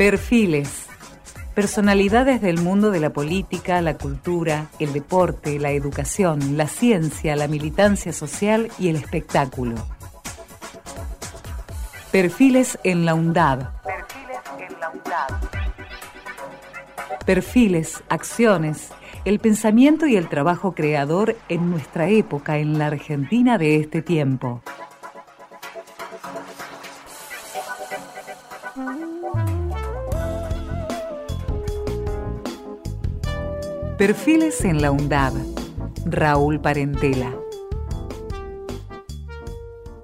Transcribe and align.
Perfiles. 0.00 0.86
Personalidades 1.54 2.40
del 2.40 2.58
mundo 2.58 2.90
de 2.90 3.00
la 3.00 3.10
política, 3.10 3.82
la 3.82 3.98
cultura, 3.98 4.68
el 4.78 4.94
deporte, 4.94 5.58
la 5.58 5.72
educación, 5.72 6.56
la 6.56 6.68
ciencia, 6.68 7.36
la 7.36 7.48
militancia 7.48 8.10
social 8.14 8.70
y 8.78 8.88
el 8.88 8.96
espectáculo. 8.96 9.74
Perfiles 12.10 12.78
en 12.82 13.04
la 13.04 13.12
UNDAB. 13.12 13.68
Perfiles 13.84 14.38
en 14.58 14.80
la. 14.80 15.40
Perfiles, 17.26 18.02
acciones, 18.08 18.88
el 19.26 19.38
pensamiento 19.38 20.06
y 20.06 20.16
el 20.16 20.30
trabajo 20.30 20.72
creador 20.72 21.36
en 21.50 21.70
nuestra 21.70 22.08
época, 22.08 22.56
en 22.56 22.78
la 22.78 22.86
Argentina 22.86 23.58
de 23.58 23.76
este 23.76 24.00
tiempo. 24.00 24.62
Perfiles 34.00 34.64
en 34.64 34.80
la 34.80 34.92
UNDAB. 34.92 35.34
Raúl 36.06 36.58
Parentela. 36.58 37.36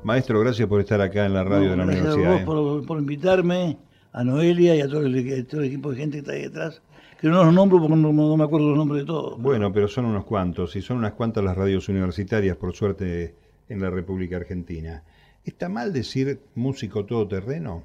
Maestro, 0.03 0.39
gracias 0.41 0.69
por 0.69 0.83
estar 0.83 1.01
acá 1.01 1.25
en 1.25 1.33
la 1.33 1.45
radio 1.45 1.71
de 1.71 1.77
la 1.79 1.87
gracias 1.87 2.15
universidad. 2.15 2.31
a 2.31 2.35
vos 2.35 2.43
¿eh? 2.43 2.45
por, 2.45 2.87
por 2.87 2.99
invitarme, 2.99 3.79
a 4.13 4.23
Noelia 4.23 4.77
y 4.77 4.83
a 4.83 4.87
todo 4.87 5.01
el, 5.01 5.47
todo 5.47 5.63
el 5.63 5.69
equipo 5.69 5.93
de 5.93 5.97
gente 5.97 6.17
que 6.17 6.19
está 6.19 6.33
ahí 6.33 6.43
detrás, 6.43 6.83
que 7.19 7.29
no 7.29 7.43
los 7.43 7.55
nombro 7.55 7.81
porque 7.81 7.97
no, 7.97 8.13
no 8.13 8.37
me 8.37 8.45
acuerdo 8.45 8.69
los 8.69 8.77
nombres 8.77 9.01
de 9.01 9.07
todos. 9.07 9.41
Bueno, 9.41 9.73
pero 9.73 9.89
son 9.89 10.05
unos 10.05 10.27
cuantos, 10.27 10.77
y 10.77 10.83
son 10.83 10.99
unas 10.99 11.15
cuantas 11.15 11.43
las 11.43 11.57
radios 11.57 11.89
universitarias, 11.89 12.59
por 12.59 12.75
suerte, 12.75 13.35
en 13.71 13.81
la 13.81 13.89
República 13.89 14.37
Argentina. 14.37 15.05
¿Está 15.43 15.71
mal 15.71 15.95
decir 15.95 16.43
músico 16.55 17.07
todoterreno? 17.07 17.83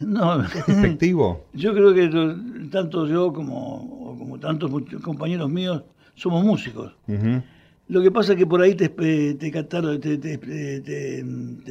No, 0.00 0.42
¿Es 0.42 0.66
despectivo? 0.66 1.44
yo 1.52 1.72
creo 1.74 1.94
que 1.94 2.08
tanto 2.70 3.06
yo 3.06 3.32
como, 3.32 4.16
como 4.18 4.38
tantos 4.40 4.70
compañeros 5.02 5.48
míos 5.50 5.82
somos 6.14 6.44
músicos. 6.44 6.92
Lo 7.88 8.00
que 8.02 8.10
pasa 8.12 8.32
es 8.32 8.38
que 8.38 8.46
por 8.46 8.62
ahí 8.62 8.74
te, 8.76 8.88
te, 8.88 9.34
te, 9.34 9.50
te, 9.50 10.80
te- 10.80 11.18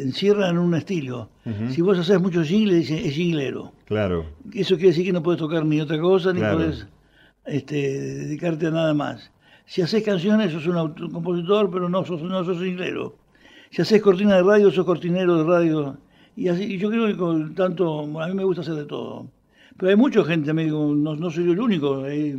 encierran 0.02 0.52
en 0.52 0.57
un 0.57 0.75
estilo. 0.75 1.30
Si 1.72 1.81
vos 1.81 1.97
haces 1.97 2.19
mucho 2.22 2.44
jingle, 2.44 2.75
dicen 2.75 2.97
es 2.97 3.13
jinglero. 3.13 3.72
Claro, 3.85 4.25
Eso 4.53 4.75
quiere 4.75 4.89
decir 4.89 5.05
que 5.05 5.13
no 5.13 5.23
puedes 5.23 5.39
tocar 5.39 5.66
ni 5.66 5.80
otra 5.81 6.00
cosa, 6.00 6.33
ni 6.33 6.39
Claro. 6.39 6.57
puedes 6.57 6.88
este, 7.45 7.75
dedicarte 7.75 8.67
a 8.67 8.72
nada 8.72 8.94
más. 8.94 9.31
Si 9.66 9.81
haces 9.81 10.03
canciones, 10.03 10.52
sos 10.52 10.67
un 10.67 10.75
auto- 10.77 11.09
compositor, 11.09 11.69
pero 11.72 11.88
no 11.89 12.03
sos, 12.05 12.22
no 12.22 12.44
sos 12.44 12.57
jinglero. 12.61 13.16
Si 13.72 13.81
haces 13.81 14.02
cortina 14.02 14.35
de 14.35 14.44
radio, 14.44 14.72
sos 14.72 14.85
cortinero 14.85 15.38
de 15.38 15.44
radio. 15.45 15.97
Y, 16.39 16.47
así, 16.47 16.63
y 16.63 16.77
yo 16.77 16.89
creo 16.89 17.05
que 17.07 17.17
con 17.17 17.53
tanto, 17.53 18.01
a 18.21 18.27
mí 18.27 18.33
me 18.33 18.45
gusta 18.45 18.61
hacer 18.61 18.75
de 18.75 18.85
todo. 18.85 19.27
Pero 19.77 19.89
hay 19.89 19.95
mucha 19.97 20.23
gente 20.23 20.47
también, 20.47 20.69
no, 20.69 21.15
no 21.15 21.29
soy 21.29 21.45
yo 21.45 21.51
el 21.51 21.59
único. 21.59 22.03
Hay 22.03 22.37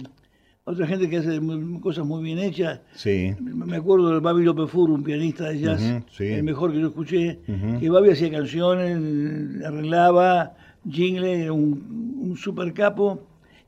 otra 0.64 0.86
gente 0.86 1.08
que 1.10 1.18
hace 1.18 1.38
cosas 1.82 2.06
muy 2.06 2.22
bien 2.22 2.38
hechas. 2.38 2.80
sí. 2.94 3.34
Me 3.40 3.76
acuerdo 3.76 4.08
del 4.10 4.20
Babi 4.20 4.44
López 4.44 4.70
Fur, 4.70 4.90
un 4.90 5.02
pianista 5.02 5.50
de 5.50 5.58
jazz, 5.60 5.82
sí. 6.12 6.24
el 6.24 6.42
mejor 6.44 6.72
que 6.72 6.80
yo 6.80 6.88
escuché, 6.88 7.40
que 7.78 7.90
Babi 7.90 8.10
hacía 8.10 8.30
canciones, 8.30 9.64
arreglaba, 9.64 10.54
jingle, 10.88 11.50
un, 11.50 12.18
un 12.22 12.36
super 12.36 12.72
capo, 12.72 13.20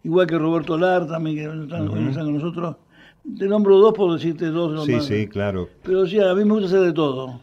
igual 0.04 0.26
que 0.26 0.38
Roberto 0.38 0.78
Lar 0.78 1.06
también, 1.06 1.36
que 1.36 1.42
están, 1.64 2.08
están 2.08 2.24
con 2.24 2.34
nosotros. 2.34 2.76
Te 3.38 3.46
nombro 3.46 3.78
dos 3.78 3.92
por 3.94 4.12
decirte 4.14 4.46
dos 4.46 4.84
Sí, 4.86 4.92
nomás. 4.92 5.06
sí, 5.06 5.26
claro. 5.28 5.68
Pero 5.82 6.06
sí, 6.06 6.18
a 6.18 6.34
mí 6.34 6.44
me 6.44 6.52
gusta 6.54 6.66
hacer 6.68 6.80
de 6.80 6.92
todo. 6.92 7.40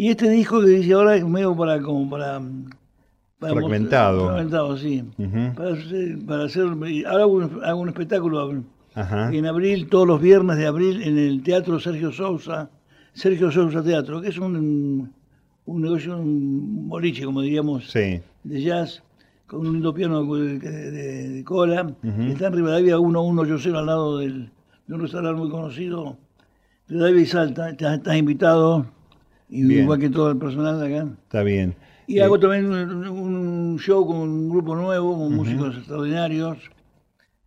Y 0.00 0.10
este 0.10 0.30
disco 0.30 0.60
que 0.60 0.66
dice 0.68 0.92
ahora 0.92 1.16
es 1.16 1.26
medio 1.26 1.56
para 1.56 1.80
como 1.82 2.08
para... 2.08 2.40
para 3.40 3.52
Fragmentado. 3.54 4.18
mostrar- 4.30 4.32
Fragmentado, 4.48 4.76
sí. 4.76 5.04
Para 5.56 5.72
hacer, 5.72 6.18
para 6.24 6.44
hacer, 6.44 6.62
ahora 7.06 7.22
hago 7.24 7.32
un, 7.32 7.64
hago 7.64 7.80
un 7.80 7.88
espectáculo 7.88 8.62
Ajá. 8.94 9.32
en 9.34 9.46
abril, 9.46 9.88
todos 9.88 10.06
los 10.06 10.20
viernes 10.20 10.56
de 10.56 10.66
abril, 10.68 11.02
en 11.02 11.18
el 11.18 11.42
Teatro 11.42 11.80
Sergio 11.80 12.12
Sousa, 12.12 12.70
Sergio 13.12 13.50
Sousa 13.50 13.82
Teatro, 13.82 14.20
que 14.20 14.28
es 14.28 14.38
un, 14.38 15.12
un 15.66 15.82
negocio, 15.82 16.16
un 16.16 16.88
boliche, 16.88 17.24
como 17.24 17.40
diríamos, 17.42 17.90
Sí. 17.90 18.20
de 18.44 18.62
jazz, 18.62 19.02
con 19.48 19.66
un 19.66 19.72
lindo 19.72 19.92
piano 19.92 20.22
de, 20.36 20.60
de- 20.60 21.28
de 21.30 21.44
cola. 21.44 21.82
Ujú. 22.04 22.22
Está 22.22 22.46
en 22.46 22.52
Rivadavia 22.52 22.98
1180 22.98 23.76
al 23.80 23.86
lado 23.86 24.18
del, 24.18 24.50
de 24.86 24.94
un 24.94 25.00
restaurante 25.00 25.40
muy 25.40 25.50
conocido, 25.50 26.16
Rivadavia 26.86 27.20
y 27.22 27.26
Salta. 27.26 27.70
Estás, 27.70 27.96
estás 27.98 28.16
invitado, 28.16 28.86
y 29.48 29.64
Bien. 29.64 29.82
igual 29.84 29.98
que 29.98 30.10
todo 30.10 30.30
el 30.30 30.38
personal 30.38 30.78
de 30.80 30.96
acá. 30.96 31.08
Está 31.24 31.42
bien. 31.42 31.74
Y 32.06 32.18
Eh, 32.18 32.22
hago 32.22 32.38
también 32.38 32.66
un, 32.66 33.06
un 33.08 33.78
show 33.78 34.06
con 34.06 34.16
un 34.18 34.48
grupo 34.48 34.74
nuevo, 34.76 35.16
con 35.18 35.34
músicos 35.34 35.76
extraordinarios. 35.76 36.58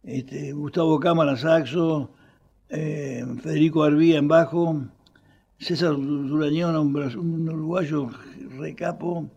Este, 0.04 0.52
Gustavo 0.54 1.00
Cámara, 1.00 1.36
saxo, 1.38 2.10
eh, 2.70 3.24
Federico 3.42 3.84
Arbía 3.84 4.18
en 4.20 4.28
bajo, 4.28 4.82
César 5.60 5.96
Durañón, 5.96 6.76
un, 6.76 7.50
uruguayo 7.50 8.10
recapo, 8.58 9.30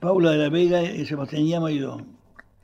Paula 0.00 0.32
de 0.32 0.38
la 0.38 0.48
Vega, 0.50 0.82
y 0.82 1.06
Sebastián 1.06 1.46
Llama 1.46 1.70
y 1.72 1.78
yo. 1.80 1.98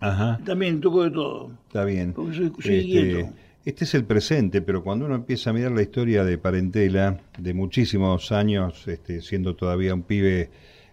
Ajá. 0.00 0.38
También 0.44 0.80
toco 0.80 1.04
de 1.04 1.10
todo, 1.10 1.50
Está 1.66 1.84
bien. 1.84 2.12
porque 2.12 2.36
soy, 2.36 2.52
soy 2.60 2.75
Este, 2.76 2.82
inquieto. 2.82 3.32
Este 3.69 3.84
es 3.84 3.95
el 3.95 4.05
presente, 4.05 4.62
pero 4.62 4.83
cuando 4.83 5.05
uno 5.05 5.15
empieza 5.15 5.51
a 5.51 5.53
mirar 5.53 5.73
la 5.73 5.83
historia 5.83 6.25
de 6.25 6.39
Parentela, 6.39 7.21
de 7.39 7.53
muchísimos 7.53 8.33
años, 8.33 8.89
este, 8.89 9.21
siendo 9.21 9.56
todavía 9.56 9.93
un 9.93 10.05
pibe, 10.05 10.49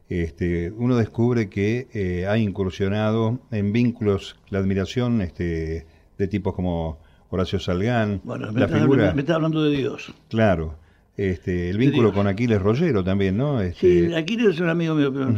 este, 0.09 0.71
uno 0.71 0.97
descubre 0.97 1.47
que 1.49 1.87
eh, 1.93 2.27
ha 2.27 2.37
incursionado 2.37 3.39
en 3.51 3.71
vínculos, 3.71 4.35
la 4.49 4.59
admiración 4.59 5.21
este, 5.21 5.85
de 6.17 6.27
tipos 6.27 6.53
como 6.53 6.99
Horacio 7.29 7.59
Salgán, 7.59 8.19
Bueno, 8.25 8.51
me 8.51 8.59
la 8.59 8.67
figura, 8.67 9.13
me 9.13 9.21
estás 9.21 9.37
hablando 9.37 9.63
de 9.63 9.77
Dios. 9.77 10.13
claro, 10.27 10.75
este, 11.15 11.69
el 11.69 11.77
vínculo 11.77 12.11
con 12.11 12.27
Aquiles 12.27 12.61
Rollero 12.61 13.05
también, 13.05 13.37
¿no? 13.37 13.61
Este, 13.61 14.09
Sí, 14.09 14.13
Aquiles 14.13 14.55
es 14.55 14.59
un 14.59 14.67
amigo 14.67 14.95
mío, 14.95 15.13
pero 15.13 15.29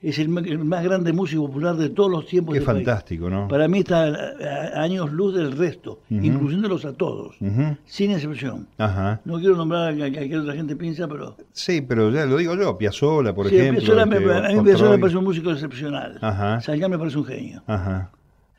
es 0.00 0.18
el, 0.20 0.28
más 0.28 0.84
grande 0.84 1.12
músico 1.12 1.46
popular 1.48 1.76
de 1.76 1.88
todos 1.90 2.10
los 2.10 2.26
tiempos. 2.26 2.54
qué 2.54 2.60
país. 2.60 2.84
fantástico, 2.84 3.28
¿no? 3.28 3.48
Para 3.48 3.66
mí 3.66 3.80
está 3.80 4.04
a, 4.04 4.78
a 4.78 4.82
años 4.82 5.10
luz 5.12 5.34
del 5.34 5.52
resto, 5.52 6.00
incluyéndolos 6.08 6.84
a 6.84 6.92
todos, 6.92 7.36
sin 7.84 8.12
excepción. 8.12 8.68
Ajá. 8.78 9.20
No 9.24 9.38
quiero 9.38 9.56
nombrar 9.56 9.88
a 10.00 10.10
que 10.10 10.36
otra 10.38 10.54
gente 10.54 10.76
piensa, 10.76 11.08
pero... 11.08 11.36
Sí, 11.52 11.80
pero 11.80 12.10
ya 12.10 12.26
lo 12.26 12.36
digo 12.36 12.54
yo, 12.54 12.78
Piazzolla, 12.78 13.34
por 13.34 13.48
Sí, 13.48 13.56
ejemplo. 13.56 14.06
Me- 14.06 14.16
este, 14.16 14.34
a 14.34 14.48
mí 14.52 14.62
Piazzolla 14.62 14.90
me 14.92 14.98
parece 14.98 15.18
un 15.18 15.24
músico 15.24 15.50
excepcional. 15.50 16.18
Ajá. 16.20 16.60
Salgán 16.60 16.90
me 16.92 16.98
parece 16.98 17.18
un 17.18 17.24
genio. 17.24 17.62
Ajá. 17.66 18.10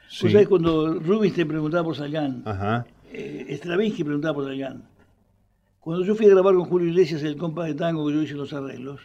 Sí. 0.09 0.23
Vos 0.25 0.31
sabés 0.33 0.47
cuando 0.47 0.95
Rubinstein 0.99 1.45
te 1.47 1.51
preguntaba 1.51 1.83
por 1.83 1.95
Salgán, 1.95 2.41
Ajá. 2.45 2.85
eh, 3.13 3.45
Stravinsky 3.57 4.03
preguntaba 4.03 4.33
por 4.33 4.45
Salgán. 4.45 4.83
Cuando 5.79 6.03
yo 6.05 6.13
fui 6.15 6.25
a 6.25 6.29
grabar 6.29 6.53
con 6.55 6.65
Julio 6.65 6.89
Iglesias 6.89 7.23
el 7.23 7.37
compa 7.37 7.65
de 7.65 7.73
tango 7.73 8.05
que 8.07 8.13
yo 8.13 8.21
hice 8.21 8.33
los 8.35 8.53
arreglos, 8.53 8.99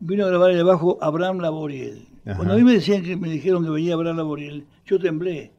vino 0.00 0.24
a 0.24 0.28
grabar 0.28 0.50
el 0.50 0.64
bajo 0.64 0.98
Abraham 1.00 1.38
Laboriel. 1.38 2.06
Ajá. 2.26 2.36
Cuando 2.36 2.54
a 2.54 2.56
mí 2.56 2.64
me 2.64 2.72
decían 2.74 3.02
que 3.02 3.16
me 3.16 3.28
dijeron 3.30 3.64
que 3.64 3.70
venía 3.70 3.94
Abraham 3.94 4.16
Laboriel, 4.18 4.64
yo 4.86 4.98
temblé. 4.98 5.52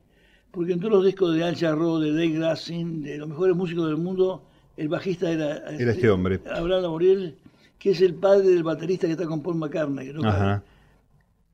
Porque 0.51 0.73
en 0.73 0.79
todos 0.81 0.91
los 0.93 1.05
discos 1.05 1.33
de 1.33 1.43
Al 1.45 1.55
Jarreau, 1.55 1.99
de 1.99 2.11
Dave 2.11 2.29
Grassin, 2.31 3.01
de 3.01 3.17
los 3.17 3.29
mejores 3.29 3.55
músicos 3.55 3.87
del 3.87 3.95
mundo, 3.97 4.43
el 4.75 4.89
bajista 4.89 5.31
era, 5.31 5.57
Era 5.71 5.91
este 5.93 6.09
hombre. 6.09 6.41
Abraham 6.53 6.81
Laboriel, 6.83 7.35
que 7.79 7.91
es 7.91 8.01
el 8.01 8.15
padre 8.15 8.49
del 8.49 8.63
baterista 8.63 9.07
que 9.07 9.13
está 9.13 9.25
con 9.25 9.41
Paul 9.41 9.55
McCartney. 9.55 10.07
que 10.07 10.13
toca- 10.13 10.29
Ajá. 10.29 10.63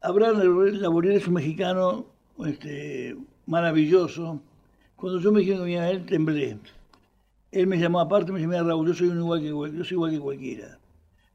Abraham 0.01 0.39
Laboriel 0.81 1.15
es 1.15 1.27
un 1.27 1.35
mexicano 1.35 2.07
este, 2.45 3.15
maravilloso. 3.45 4.41
Cuando 4.95 5.19
yo 5.19 5.31
me 5.31 5.41
dijeron 5.41 5.59
que 5.59 5.65
venía 5.65 5.83
a 5.83 5.91
él, 5.91 6.05
temblé. 6.05 6.57
Él 7.51 7.67
me 7.67 7.77
llamó 7.77 7.99
aparte, 7.99 8.31
me 8.31 8.45
mira 8.45 8.63
Raúl, 8.63 8.87
yo 8.87 8.93
soy, 8.93 9.07
un 9.07 9.19
igual 9.19 9.41
que, 9.41 9.47
yo 9.47 9.83
soy 9.83 9.95
igual 9.95 10.11
que 10.11 10.19
cualquiera. 10.19 10.79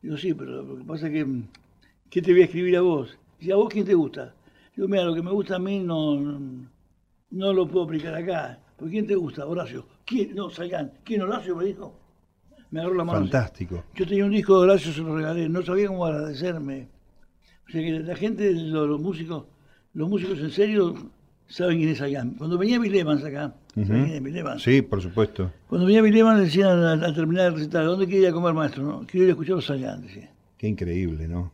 Digo, 0.03 0.17
sí, 0.17 0.35
pero 0.35 0.63
lo 0.63 0.77
que 0.77 0.85
pasa 0.85 1.07
es 1.07 1.13
que, 1.13 1.27
¿qué 2.11 2.21
te 2.21 2.33
voy 2.33 2.43
a 2.43 2.45
escribir 2.45 2.77
a 2.77 2.81
vos? 2.83 3.17
Y 3.41 3.51
a 3.51 3.57
vos, 3.57 3.69
¿quién 3.71 3.85
te 3.85 3.95
gusta? 3.95 4.35
Digo, 4.77 4.89
mira, 4.89 5.05
lo 5.05 5.15
que 5.15 5.23
me 5.23 5.31
gusta 5.31 5.57
a 5.57 5.59
mí 5.59 5.79
no, 5.79 6.21
no 7.31 7.53
lo 7.53 7.67
puedo 7.67 7.87
aplicar 7.87 8.15
acá. 8.15 8.59
¿Por 8.77 8.91
quién 8.91 9.07
te 9.07 9.15
gusta? 9.15 9.47
Horacio. 9.47 9.87
¿Quién? 10.05 10.35
No, 10.35 10.51
Salgán. 10.51 10.93
¿Quién 11.05 11.23
Horacio 11.23 11.57
me 11.57 11.65
dijo? 11.65 11.95
Me 12.71 12.81
agarró 12.81 12.97
la 12.97 13.05
mano. 13.05 13.21
Fantástico. 13.21 13.85
Yo 13.95 14.07
tenía 14.07 14.25
un 14.25 14.33
disco 14.33 14.57
de 14.59 14.65
Horacio, 14.65 14.93
se 14.93 15.01
lo 15.01 15.17
regalé. 15.17 15.49
No 15.49 15.63
sabía 15.63 15.89
cómo 15.89 16.07
agradecerme. 16.07 16.89
O 17.69 17.71
sea 17.71 17.81
que 17.83 18.01
la 18.01 18.17
gente, 18.17 18.53
los, 18.53 18.89
los 18.89 19.01
músicos, 19.01 19.45
los 19.95 20.09
músicos 20.09 20.39
en 20.41 20.51
serio 20.51 20.95
saben 21.49 21.79
quién 21.79 21.91
es 21.91 21.99
Salgán. 21.99 22.31
Cuando 22.35 22.59
venía 22.59 22.79
Bill 22.79 22.95
Evans 22.95 23.25
acá, 23.25 23.55
¿sabes 23.75 23.91
Ujú. 23.91 23.99
quién 24.05 24.15
es 24.17 24.23
Bill 24.23 24.37
Evans? 24.37 24.63
Sí, 24.63 24.83
por 24.83 25.03
supuesto. 25.03 25.53
Cuando 25.69 25.87
venía 25.87 26.03
Bill 26.03 26.17
Evans 26.17 26.41
decían 26.41 26.79
al, 26.79 27.05
al 27.05 27.15
terminar 27.15 27.47
el 27.49 27.55
recital, 27.55 27.87
¿dónde 27.87 28.07
quiere 28.07 28.23
ir 28.23 28.29
a 28.29 28.33
comer 28.33 28.55
maestro? 28.55 28.83
No? 28.85 29.07
Quiero 29.07 29.25
ir 29.25 29.31
a 29.31 29.33
escuchar 29.33 29.59
a 29.59 29.61
Salgán, 29.63 30.03
decía. 30.03 30.31
Qué 30.57 30.69
increíble, 30.69 31.29
¿no? 31.29 31.53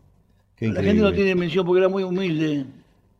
Qué 0.56 0.68
La 0.68 0.82
gente 0.82 1.02
no 1.02 1.12
tiene 1.12 1.34
mención 1.34 1.64
porque 1.64 1.80
era 1.80 1.88
muy 1.88 2.02
humilde. 2.02 2.66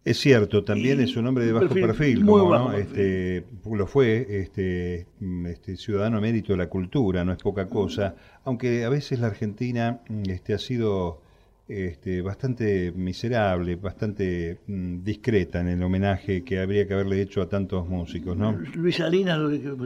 Es 0.04 0.18
cierto, 0.18 0.64
también 0.64 1.00
Y 1.00 1.04
es 1.04 1.16
un 1.16 1.26
hombre 1.26 1.44
de 1.44 1.52
bajo 1.52 1.66
perfil 1.68 1.86
perfil, 1.86 2.24
muy 2.24 2.40
como, 2.40 2.50
bajo 2.50 2.70
¿no? 2.70 2.76
perfil. 2.76 2.98
Este, 2.98 3.44
lo 3.76 3.86
fue, 3.86 4.26
este, 4.40 5.06
mm, 5.20 5.46
este 5.46 5.76
ciudadano 5.76 6.16
emérito 6.18 6.52
de 6.52 6.58
la 6.58 6.68
cultura, 6.68 7.24
no 7.24 7.32
es 7.32 7.38
poca 7.38 7.66
cosa, 7.68 8.14
aunque 8.44 8.84
a 8.84 8.88
veces 8.88 9.20
la 9.20 9.26
Argentina 9.26 10.00
mm, 10.08 10.30
este, 10.30 10.54
ha 10.54 10.58
sido 10.58 11.20
este, 11.68 12.22
bastante 12.22 12.92
miserable, 12.92 13.76
bastante 13.76 14.58
mm, 14.66 15.02
discreta 15.04 15.60
en 15.60 15.68
el 15.68 15.82
homenaje 15.82 16.42
que 16.42 16.60
habría 16.60 16.88
que 16.88 16.94
haberle 16.94 17.20
hecho 17.20 17.42
a 17.42 17.48
tantos 17.48 17.86
músicos, 17.86 18.36
¿no? 18.36 18.52
Luis 18.74 18.96
Salinas, 18.96 19.38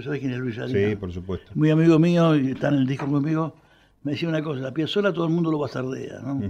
¿sabes 0.04 0.20
quién 0.20 0.32
es 0.32 0.38
Luis 0.38 0.54
Salinas? 0.54 0.90
Sí, 0.90 0.96
por 0.96 1.12
supuesto. 1.12 1.50
Muy 1.56 1.70
amigo 1.70 1.98
mío, 1.98 2.34
está 2.34 2.68
en 2.68 2.74
el 2.74 2.86
disco 2.86 3.06
conmigo, 3.10 3.56
me 4.04 4.12
decía 4.12 4.28
una 4.28 4.42
cosa, 4.42 4.60
la 4.60 4.72
Piazzolla 4.72 5.12
todo 5.12 5.26
el 5.26 5.32
mundo 5.32 5.50
lo 5.50 5.58
bastardea, 5.58 6.20
¿no? 6.20 6.40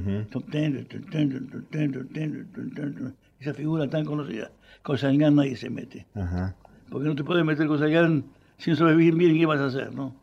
Esa 3.40 3.54
figura 3.54 3.88
tan 3.88 4.04
conocida, 4.04 4.50
con 4.82 4.98
Salgán 4.98 5.34
nadie 5.34 5.56
se 5.56 5.70
mete. 5.70 6.06
Ajá. 6.14 6.54
Porque 6.90 7.08
no 7.08 7.14
te 7.16 7.24
puedes 7.24 7.44
meter 7.44 7.66
con 7.66 7.78
Salgán 7.78 8.24
sin 8.58 8.76
saber 8.76 8.96
bien, 8.96 9.16
bien 9.16 9.36
qué 9.36 9.46
vas 9.46 9.60
a 9.60 9.66
hacer, 9.66 9.94
¿no? 9.94 10.14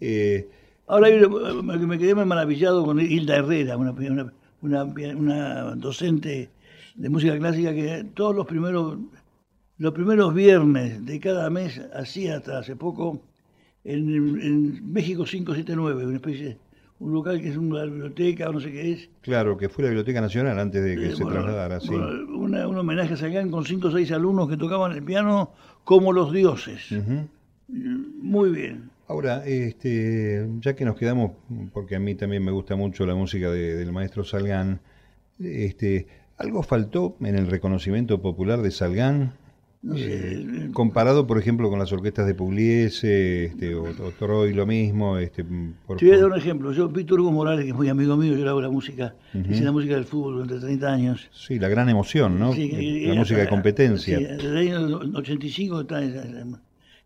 eh, 0.00 0.48
Ahora 0.90 1.08
me 1.86 1.98
quedé 1.98 2.16
maravillado 2.16 2.84
con 2.84 2.98
Hilda 2.98 3.36
Herrera, 3.36 3.76
una, 3.76 3.94
una, 4.60 4.84
una, 4.84 5.74
docente 5.76 6.50
de 6.96 7.08
música 7.08 7.38
clásica 7.38 7.72
que 7.72 8.04
todos 8.12 8.34
los 8.34 8.44
primeros, 8.44 8.98
los 9.78 9.94
primeros 9.94 10.34
viernes 10.34 11.06
de 11.06 11.20
cada 11.20 11.48
mes, 11.48 11.80
hacía 11.94 12.38
hasta 12.38 12.58
hace 12.58 12.74
poco, 12.74 13.22
en, 13.84 14.08
en 14.42 14.92
México 14.92 15.22
579, 15.22 16.06
una 16.06 16.16
especie 16.16 16.58
un 16.98 17.12
local 17.12 17.40
que 17.40 17.50
es 17.50 17.56
una 17.56 17.84
biblioteca 17.84 18.50
o 18.50 18.52
no 18.52 18.60
sé 18.60 18.72
qué 18.72 18.92
es. 18.92 19.08
Claro, 19.20 19.56
que 19.56 19.68
fue 19.68 19.84
la 19.84 19.90
Biblioteca 19.90 20.20
Nacional 20.20 20.58
antes 20.58 20.82
de 20.82 20.96
que 20.96 21.06
eh, 21.06 21.16
se 21.16 21.24
trasladara, 21.24 21.78
sí. 21.78 21.94
un 21.94 22.54
homenaje 22.54 23.14
a 23.14 23.16
Sagan 23.16 23.50
con 23.52 23.64
cinco 23.64 23.88
o 23.88 23.90
seis 23.92 24.10
alumnos 24.10 24.48
que 24.48 24.56
tocaban 24.56 24.90
el 24.92 25.04
piano 25.04 25.52
como 25.84 26.12
los 26.12 26.32
dioses. 26.32 26.92
Muy 27.68 28.50
bien. 28.50 28.90
Ahora, 29.10 29.42
este, 29.44 30.46
ya 30.60 30.76
que 30.76 30.84
nos 30.84 30.94
quedamos, 30.94 31.32
porque 31.72 31.96
a 31.96 31.98
mí 31.98 32.14
también 32.14 32.44
me 32.44 32.52
gusta 32.52 32.76
mucho 32.76 33.04
la 33.06 33.16
música 33.16 33.50
del 33.50 33.90
maestro 33.90 34.22
Salgán, 34.22 34.78
este, 35.40 36.06
¿algo 36.36 36.62
faltó 36.62 37.16
en 37.20 37.34
el 37.34 37.48
reconocimiento 37.48 38.22
popular 38.22 38.62
de 38.62 38.70
Salgán? 38.70 39.32
Eh, 39.96 40.68
comparado, 40.72 41.26
por 41.26 41.38
ejemplo, 41.38 41.68
con 41.70 41.80
las 41.80 41.90
orquestas 41.90 42.24
de 42.24 42.34
Pugliese 42.34 43.46
este, 43.46 43.74
o, 43.74 44.12
Troy, 44.16 44.52
lo 44.52 44.64
mismo. 44.64 45.18
Este, 45.18 45.44
por, 45.44 45.96
Te 45.96 46.04
voy 46.04 46.14
a 46.14 46.18
dar 46.18 46.30
un 46.30 46.38
ejemplo. 46.38 46.70
Yo, 46.70 46.88
Víctor 46.88 47.18
Hugo 47.18 47.32
Morales, 47.32 47.64
que 47.64 47.70
es 47.70 47.76
muy 47.76 47.88
amigo 47.88 48.16
mío, 48.16 48.36
yo 48.36 48.44
le 48.44 48.50
hago 48.50 48.60
la 48.60 48.70
música, 48.70 49.16
hice 49.34 49.64
la 49.64 49.72
música 49.72 49.94
del 49.96 50.04
fútbol 50.04 50.34
durante 50.34 50.60
30 50.60 50.86
años. 50.86 51.28
Sí, 51.32 51.58
la 51.58 51.68
gran 51.68 51.88
emoción, 51.88 52.38
¿no? 52.38 52.54
la 52.54 53.14
música 53.14 53.40
de 53.40 53.48
competencia. 53.48 54.18
Sí, 54.18 54.24
desde 54.24 54.50
el 54.50 54.56
año 54.56 55.00
85 55.16 55.80
está 55.80 56.00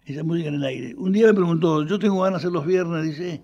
esa, 0.05 0.23
música 0.23 0.49
en 0.49 0.57
el 0.57 0.65
aire. 0.65 0.95
Un 0.97 1.13
día 1.13 1.27
me 1.29 1.35
preguntó, 1.35 1.85
yo 1.85 1.99
tengo 1.99 2.23
ganas 2.23 2.43
de 2.43 2.49
hacer 2.49 2.53
los 2.53 2.67
viernes, 2.67 3.05
dice, 3.05 3.43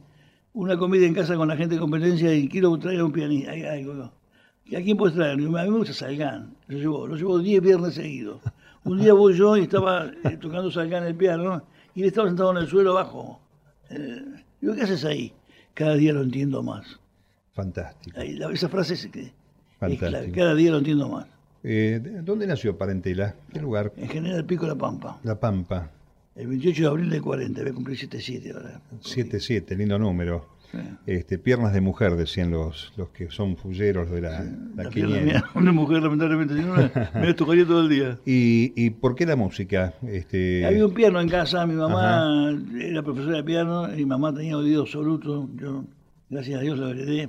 una 0.52 0.76
comida 0.76 1.06
en 1.06 1.14
casa 1.14 1.36
con 1.36 1.48
la 1.48 1.56
gente 1.56 1.74
de 1.74 1.80
competencia 1.80 2.34
y 2.34 2.48
quiero 2.48 2.76
traer 2.78 3.00
a 3.00 3.04
un 3.04 3.12
pianista. 3.12 3.52
¿A 3.52 4.82
quién 4.82 4.96
puedes 4.96 5.16
traer? 5.16 5.32
A 5.32 5.36
mí 5.36 5.48
me 5.48 5.70
gusta 5.70 5.92
Salgán. 5.92 6.54
Lo 6.68 6.78
llevo, 6.78 7.06
lo 7.06 7.16
llevo 7.16 7.38
10 7.38 7.62
viernes 7.62 7.94
seguidos. 7.94 8.40
Un 8.84 8.98
día 8.98 9.12
voy 9.12 9.34
yo 9.34 9.56
y 9.56 9.62
estaba 9.62 10.06
eh, 10.24 10.36
tocando 10.40 10.70
Salgán 10.70 11.04
el 11.04 11.14
piano 11.14 11.62
y 11.94 12.02
él 12.02 12.08
estaba 12.08 12.28
sentado 12.28 12.52
en 12.52 12.58
el 12.58 12.68
suelo 12.68 12.92
abajo. 12.92 13.40
Eh, 13.90 14.22
digo, 14.60 14.74
¿qué 14.74 14.82
haces 14.82 15.04
ahí? 15.04 15.32
Cada 15.74 15.94
día 15.94 16.12
lo 16.12 16.22
entiendo 16.22 16.62
más. 16.62 17.00
Fantástico. 17.52 18.18
esa 18.20 18.68
frase 18.68 18.94
es, 18.94 19.08
que, 19.08 19.32
Cada 20.32 20.54
día 20.54 20.70
lo 20.70 20.78
entiendo 20.78 21.08
más. 21.08 21.26
Eh, 21.62 22.00
¿Dónde 22.22 22.46
nació 22.46 22.78
Parentela? 22.78 23.34
¿Qué 23.52 23.60
lugar? 23.60 23.92
En 23.96 24.08
General 24.08 24.44
Pico 24.44 24.66
La 24.66 24.76
Pampa. 24.76 25.18
La 25.24 25.38
Pampa. 25.38 25.90
El 26.36 26.46
28 26.46 26.82
de 26.82 26.88
abril 26.88 27.10
de 27.10 27.20
40, 27.20 27.60
voy 27.60 27.70
a 27.70 27.74
cumplir 27.74 27.98
7-7 27.98 28.54
ahora. 28.54 28.80
7-7, 29.02 29.76
lindo 29.76 29.98
número. 29.98 30.46
Este, 31.04 31.36
piernas 31.38 31.72
de 31.72 31.80
mujer, 31.80 32.14
decían 32.14 32.52
los, 32.52 32.92
los 32.96 33.08
que 33.10 33.28
son 33.30 33.56
fulleros 33.56 34.08
de 34.10 34.20
la, 34.20 34.44
sí, 34.92 35.02
Una 35.56 35.72
mujer, 35.72 36.02
lamentablemente, 36.02 36.54
si 36.54 36.62
no, 36.62 36.74
me 37.20 37.34
tocaría 37.34 37.66
todo 37.66 37.82
el 37.82 37.88
día. 37.88 38.18
¿Y, 38.26 38.72
¿Y 38.76 38.90
por 38.90 39.16
qué 39.16 39.26
la 39.26 39.34
música? 39.34 39.94
Este... 40.06 40.64
Había 40.64 40.86
un 40.86 40.94
piano 40.94 41.20
en 41.20 41.28
casa, 41.28 41.66
mi 41.66 41.74
mamá 41.74 42.56
era 42.80 43.02
profesora 43.02 43.38
de 43.38 43.44
piano, 43.44 43.88
mi 43.88 44.04
mamá 44.04 44.32
tenía 44.32 44.56
oído 44.56 44.82
absoluto, 44.82 45.48
yo, 45.56 45.84
gracias 46.28 46.60
a 46.60 46.62
Dios, 46.62 46.78
la 46.78 46.90
heredé. 46.90 47.28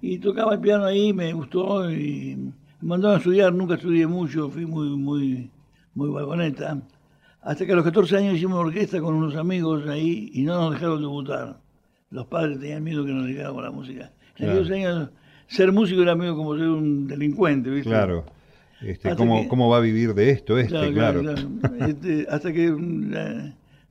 Y 0.00 0.18
tocaba 0.18 0.54
el 0.54 0.60
piano 0.60 0.84
ahí, 0.84 1.12
me 1.12 1.32
gustó 1.32 1.90
y 1.90 2.36
me 2.80 2.88
mandaron 2.88 3.16
a 3.16 3.18
estudiar, 3.18 3.52
nunca 3.52 3.74
estudié 3.74 4.06
mucho, 4.06 4.48
fui 4.48 4.64
muy, 4.66 4.96
muy, 4.96 5.50
muy 5.94 6.10
vagoneta. 6.10 6.80
Hasta 7.42 7.66
que 7.66 7.72
a 7.72 7.76
los 7.76 7.84
14 7.84 8.16
años 8.16 8.36
hicimos 8.36 8.58
orquesta 8.58 9.00
con 9.00 9.14
unos 9.14 9.34
amigos 9.34 9.88
ahí 9.88 10.30
y 10.32 10.42
no 10.42 10.60
nos 10.60 10.74
dejaron 10.74 11.00
debutar. 11.00 11.56
Los 12.10 12.26
padres 12.26 12.60
tenían 12.60 12.84
miedo 12.84 13.04
que 13.04 13.12
nos 13.12 13.26
dedicáramos 13.26 13.60
a 13.60 13.64
la 13.64 13.70
música. 13.72 14.12
En 14.36 14.50
aquellos 14.50 14.70
años, 14.70 15.10
ser 15.48 15.72
músico 15.72 16.02
era 16.02 16.14
medio 16.14 16.36
como 16.36 16.56
ser 16.56 16.68
un 16.68 17.08
delincuente, 17.08 17.70
¿viste? 17.70 17.90
Claro. 17.90 18.24
Este, 18.80 19.14
¿cómo, 19.16 19.48
¿Cómo 19.48 19.68
va 19.68 19.78
a 19.78 19.80
vivir 19.80 20.14
de 20.14 20.30
esto 20.30 20.58
este? 20.58 20.92
Claro. 20.92 21.22
Este, 21.80 22.26
hasta 22.30 22.52
que 22.52 22.70
mm, 22.70 23.14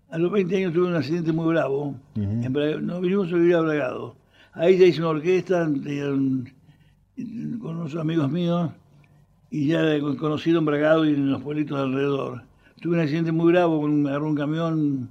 a 0.09 0.18
los 0.18 0.31
20 0.31 0.57
años 0.57 0.74
tuve 0.74 0.88
un 0.88 0.95
accidente 0.95 1.31
muy 1.31 1.48
bravo. 1.48 1.95
nos 2.15 3.01
vinimos 3.01 3.31
a 3.31 3.36
vivir 3.36 3.56
a 3.56 3.62
Bragado. 3.62 4.15
Ahí 4.53 4.77
ya 4.77 4.86
hice 4.86 5.00
una 5.00 5.09
orquesta 5.09 5.65
con 5.65 6.53
unos 7.77 7.95
amigos 7.95 8.30
míos 8.30 8.71
y 9.50 9.68
ya 9.68 9.81
conocido 10.18 10.59
en 10.59 10.65
Bragado 10.65 11.06
y 11.06 11.13
en 11.13 11.31
los 11.31 11.42
pueblitos 11.42 11.80
alrededor. 11.80 12.44
Tuve 12.81 12.95
un 12.95 12.99
accidente 12.99 13.31
muy 13.31 13.51
bravo, 13.51 13.79
con, 13.79 14.01
me 14.01 14.09
agarró 14.09 14.27
un 14.27 14.35
camión, 14.35 15.09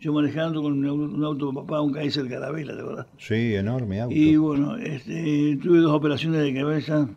yo 0.00 0.12
manejando 0.12 0.60
con 0.60 0.84
un, 0.84 1.24
auto 1.24 1.52
papá, 1.52 1.80
un 1.80 1.92
Kaiser 1.92 2.28
Carabela, 2.28 2.74
de 2.74 2.82
verdad. 2.82 3.06
Sí, 3.16 3.54
enorme 3.54 4.00
auto. 4.00 4.12
Y 4.12 4.36
bueno, 4.36 4.76
este, 4.76 5.56
tuve 5.62 5.78
dos 5.78 5.92
operaciones 5.92 6.42
de 6.42 6.52
cabeza, 6.52 7.08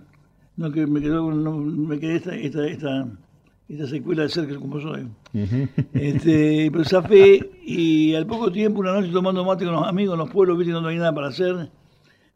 no 0.57 0.71
que 0.71 0.85
me 0.85 1.01
quedó, 1.01 1.31
no, 1.31 1.57
me 1.57 1.99
quedé 1.99 2.17
esta, 2.17 2.35
esta, 2.35 2.67
esta, 2.67 3.07
esta 3.67 3.87
secuela 3.87 4.21
de 4.21 4.29
ser 4.29 4.55
como 4.59 4.79
soy. 4.79 5.07
este, 5.93 6.69
pero 6.71 6.83
zafé 6.83 7.39
y 7.65 8.13
al 8.13 8.27
poco 8.27 8.51
tiempo, 8.51 8.81
una 8.81 8.93
noche 8.93 9.09
tomando 9.11 9.43
mate 9.43 9.65
con 9.65 9.73
los 9.73 9.87
amigos 9.87 10.13
en 10.13 10.19
los 10.19 10.29
pueblos, 10.29 10.55
viste, 10.59 10.71
no 10.71 10.87
hay 10.87 10.97
nada 10.97 11.15
para 11.15 11.29
hacer, 11.29 11.55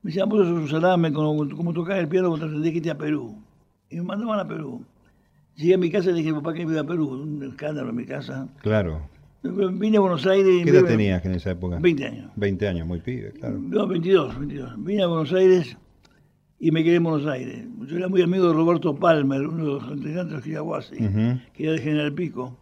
me 0.01 0.10
decían, 0.10 0.27
vos 0.27 0.39
sos 0.39 0.57
un 0.57 0.68
salame, 0.68 1.13
como, 1.13 1.48
como 1.56 1.71
tocar 1.71 2.00
el 2.00 2.07
piano, 2.07 2.30
cuando 2.30 2.48
tendría 2.48 2.71
que 2.71 2.77
irte 2.77 2.89
a 2.89 2.98
Perú. 2.98 3.38
Y 3.92 3.98
me 3.98 4.01
mandaban 4.01 4.39
a 4.39 4.48
Perú. 4.48 4.83
Llegué 5.56 5.74
a 5.74 5.78
mi 5.78 5.90
casa 5.92 6.10
y 6.10 6.13
le 6.13 6.19
dije, 6.19 6.34
papá, 6.34 6.54
que 6.54 6.66
me 6.66 6.72
iba 6.72 6.81
a 6.81 6.86
Perú, 6.86 7.10
un 7.10 7.44
escándalo 7.44 7.90
en 7.90 7.96
mi 7.96 8.06
casa. 8.06 8.48
Claro. 8.62 9.10
Vine 9.42 9.98
a 9.98 10.00
Buenos 10.01 10.25
Aires. 10.25 10.63
¿Qué 10.63 10.69
edad 10.69 10.86
tenías 10.86 11.25
en 11.25 11.34
esa 11.34 11.51
época? 11.51 11.80
20 11.80 12.06
años. 12.06 12.31
20 12.36 12.68
años, 12.68 12.88
muy 12.88 13.00
pibe, 13.00 13.31
claro. 13.31 13.57
No, 13.57 13.88
22, 13.88 14.38
22. 14.38 14.84
Vine 14.84 15.04
a 15.04 15.07
Buenos 15.07 15.31
Aires 15.34 15.78
y 16.60 16.72
me 16.72 16.84
quedé 16.84 16.96
en 16.96 17.04
Buenos 17.04 17.25
Aires. 17.25 17.66
Yo 17.88 17.97
era 17.97 18.09
muy 18.09 18.21
amigo 18.21 18.47
de 18.47 18.54
Roberto 18.54 18.95
Palmer, 18.95 19.47
uno 19.47 19.66
de 19.66 19.71
los 19.74 19.97
integrantes 19.97 20.38
de 20.38 20.42
Giraguasi, 20.44 20.97
que 21.54 21.64
era 21.64 21.71
de 21.74 21.80
General 21.80 22.14
Pico. 22.14 22.57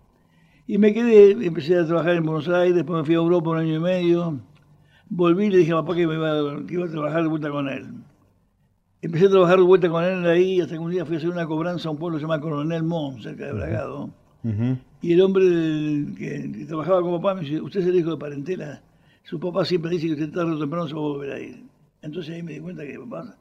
Y 0.67 0.77
me 0.77 0.93
quedé, 0.93 1.31
empecé 1.45 1.79
a 1.79 1.85
trabajar 1.85 2.15
en 2.15 2.25
Buenos 2.25 2.47
Aires, 2.47 2.75
después 2.75 2.99
me 2.99 3.05
fui 3.05 3.15
a 3.15 3.17
Europa 3.17 3.49
un 3.49 3.57
año 3.57 3.75
y 3.75 3.79
medio. 3.79 4.39
Volví 5.09 5.45
y 5.45 5.49
le 5.49 5.57
dije 5.59 5.71
a 5.71 5.77
papá 5.77 5.95
que, 5.95 6.05
me 6.05 6.15
iba, 6.15 6.65
que 6.67 6.73
iba 6.73 6.85
a 6.85 6.89
trabajar 6.89 7.23
de 7.23 7.29
vuelta 7.29 7.49
con 7.49 7.69
él. 7.69 7.87
Empecé 9.01 9.27
a 9.27 9.29
trabajar 9.29 9.57
de 9.57 9.63
vuelta 9.63 9.89
con 9.89 10.03
él 10.03 10.25
ahí, 10.25 10.59
hasta 10.59 10.73
que 10.73 10.79
un 10.79 10.91
día 10.91 11.05
fui 11.05 11.15
a 11.15 11.17
hacer 11.19 11.29
una 11.29 11.45
cobranza 11.45 11.87
a 11.87 11.91
un 11.91 11.97
pueblo 11.97 12.17
que 12.17 12.21
se 12.21 12.23
llama 12.27 12.41
Coronel 12.41 12.83
Mon, 12.83 13.21
cerca 13.21 13.45
de 13.45 13.53
Bragado. 13.53 14.09
Y 15.01 15.13
el 15.13 15.21
hombre 15.21 15.43
que, 16.17 16.65
trabajaba 16.67 17.01
con 17.01 17.21
papá 17.21 17.35
me 17.35 17.41
dice, 17.41 17.61
usted 17.61 17.81
es 17.81 17.87
el 17.87 17.95
hijo 17.95 18.11
de 18.11 18.17
parentela. 18.17 18.81
Su 19.23 19.39
papá 19.39 19.65
siempre 19.65 19.91
dice 19.91 20.07
que 20.07 20.13
usted 20.13 20.31
tarde 20.31 20.53
o 20.53 20.59
temprano 20.59 20.87
se 20.87 20.93
va 20.93 20.99
a 20.99 21.03
volver 21.03 21.31
a 21.31 21.39
ir. 21.39 21.63
Entonces 22.01 22.33
ahí 22.33 22.43
me 22.43 22.53
di 22.53 22.59
cuenta 22.59 22.85
que 22.85 22.97
papá 22.97 23.35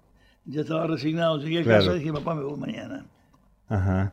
ya 0.44 0.60
estaba 0.60 0.86
resignado, 0.86 1.38
llegué 1.38 1.60
a 1.60 1.64
casa 1.64 1.94
y 1.94 2.00
dije, 2.00 2.12
papá, 2.12 2.34
me 2.34 2.42
voy 2.42 2.58
mañana. 2.58 3.06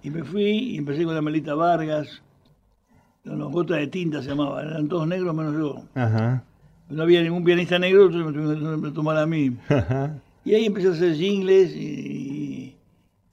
Y 0.02 0.10
me 0.10 0.24
fui 0.24 0.44
y 0.44 0.78
empecé 0.78 1.04
con 1.04 1.16
la 1.16 1.22
Melita 1.22 1.56
Vargas, 1.56 2.22
con 3.24 3.38
los 3.38 3.52
gotas 3.52 3.78
de 3.78 3.88
tinta 3.88 4.22
se 4.22 4.30
llamaban, 4.30 4.68
eran 4.68 4.88
todos 4.88 5.08
negros 5.08 5.36
menos 5.36 5.54
yo. 5.54 5.84
No 6.90 7.04
había 7.04 7.22
ningún 7.22 7.44
pianista 7.44 7.80
negro, 7.80 8.06
entonces 8.06 8.62
me, 8.62 8.78
me, 8.78 8.92
me 8.92 9.20
a 9.20 9.26
mí. 9.26 9.58
Y 10.46 10.54
ahí 10.56 10.66
empecé 10.66 10.88
a 10.88 10.92
hacer 10.92 11.16
jingles 11.16 11.76
y, 11.76 12.76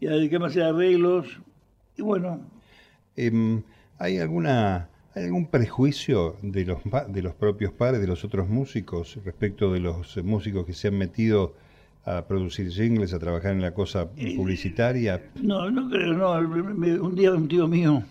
a 0.02 0.10
dedicarme 0.10 0.46
a 0.46 0.48
hacer 0.48 0.62
arreglos. 0.62 1.40
Y 1.96 2.02
bueno. 2.02 2.40
Em, 3.16 3.62
¿Hay 3.98 4.18
alguna 4.18 4.88
algún 5.14 5.46
prejuicio 5.46 6.36
de 6.42 6.64
los, 6.64 6.78
de 7.08 7.22
los 7.22 7.34
propios 7.34 7.72
padres, 7.72 8.00
de 8.00 8.06
los 8.06 8.24
otros 8.24 8.48
músicos, 8.48 9.18
respecto 9.24 9.72
de 9.72 9.80
los 9.80 10.16
músicos 10.24 10.64
que 10.64 10.72
se 10.72 10.88
han 10.88 10.98
metido 10.98 11.54
a 12.04 12.26
producir 12.26 12.70
jingles, 12.70 13.12
a 13.12 13.18
trabajar 13.18 13.52
en 13.52 13.60
la 13.60 13.74
cosa 13.74 14.08
eh, 14.16 14.36
publicitaria? 14.36 15.22
No, 15.34 15.70
no 15.70 15.90
creo, 15.90 16.14
no. 16.14 16.32
Un 16.32 17.14
día 17.14 17.32
un 17.32 17.48
tío 17.48 17.66
mío, 17.66 18.02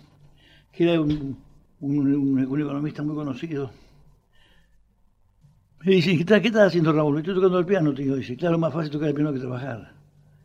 que 0.71 0.83
era 0.83 1.01
un, 1.01 1.37
un 1.79 2.59
economista 2.61 3.01
muy 3.01 3.15
conocido, 3.15 3.71
me 5.85 5.93
dice, 5.93 6.25
¿qué 6.25 6.47
estás, 6.47 6.67
haciendo 6.67 6.91
Raúl? 6.91 7.19
Estoy 7.19 7.35
tocando 7.35 7.59
el 7.59 7.65
piano, 7.65 7.93
tío. 7.93 8.15
Dice, 8.15 8.35
claro, 8.35 8.57
más 8.57 8.73
fácil 8.73 8.91
tocar 8.91 9.09
el 9.09 9.15
piano 9.15 9.33
que 9.33 9.39
trabajar. 9.39 9.93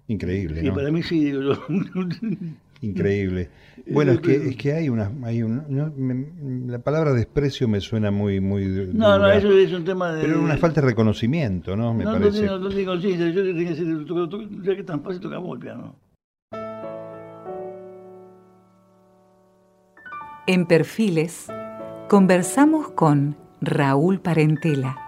Increíble, 0.06 0.60
Sí, 0.60 0.70
para 0.70 0.90
mí 0.90 1.02
sí, 1.02 1.24
digo 1.24 1.42
yo. 1.42 1.64
Increíble. 2.82 3.48
Bueno, 3.90 4.12
es 4.12 4.20
que, 4.20 4.34
es 4.34 4.56
que 4.56 4.72
hay 4.74 4.90
una, 4.90 5.10
hay 5.22 5.42
un, 5.42 6.66
la 6.68 6.80
palabra 6.80 7.14
desprecio 7.14 7.66
me 7.66 7.80
suena 7.80 8.10
muy, 8.10 8.40
muy. 8.40 8.66
No, 8.92 9.18
no, 9.18 9.30
eso 9.30 9.50
es 9.52 9.72
un 9.72 9.84
tema 9.84 10.12
de. 10.12 10.22
Pero 10.22 10.42
una 10.42 10.58
falta 10.58 10.82
de 10.82 10.88
reconocimiento, 10.88 11.74
¿no? 11.76 11.94
Me 11.94 12.04
no, 12.04 12.12
parece. 12.12 12.44
No, 12.44 12.58
no, 12.58 12.68
no 12.68 12.84
conciencia, 12.84 13.30
yo 13.30 13.42
tengo 13.42 13.58
que 13.58 13.64
decir, 13.64 14.62
ya 14.62 14.76
que 14.76 14.82
tan 14.82 15.02
fácil 15.02 15.20
tocamos 15.20 15.54
el 15.54 15.60
piano. 15.60 15.96
En 20.46 20.66
Perfiles, 20.66 21.46
conversamos 22.08 22.90
con 22.90 23.36
Raúl 23.62 24.20
Parentela. 24.20 25.03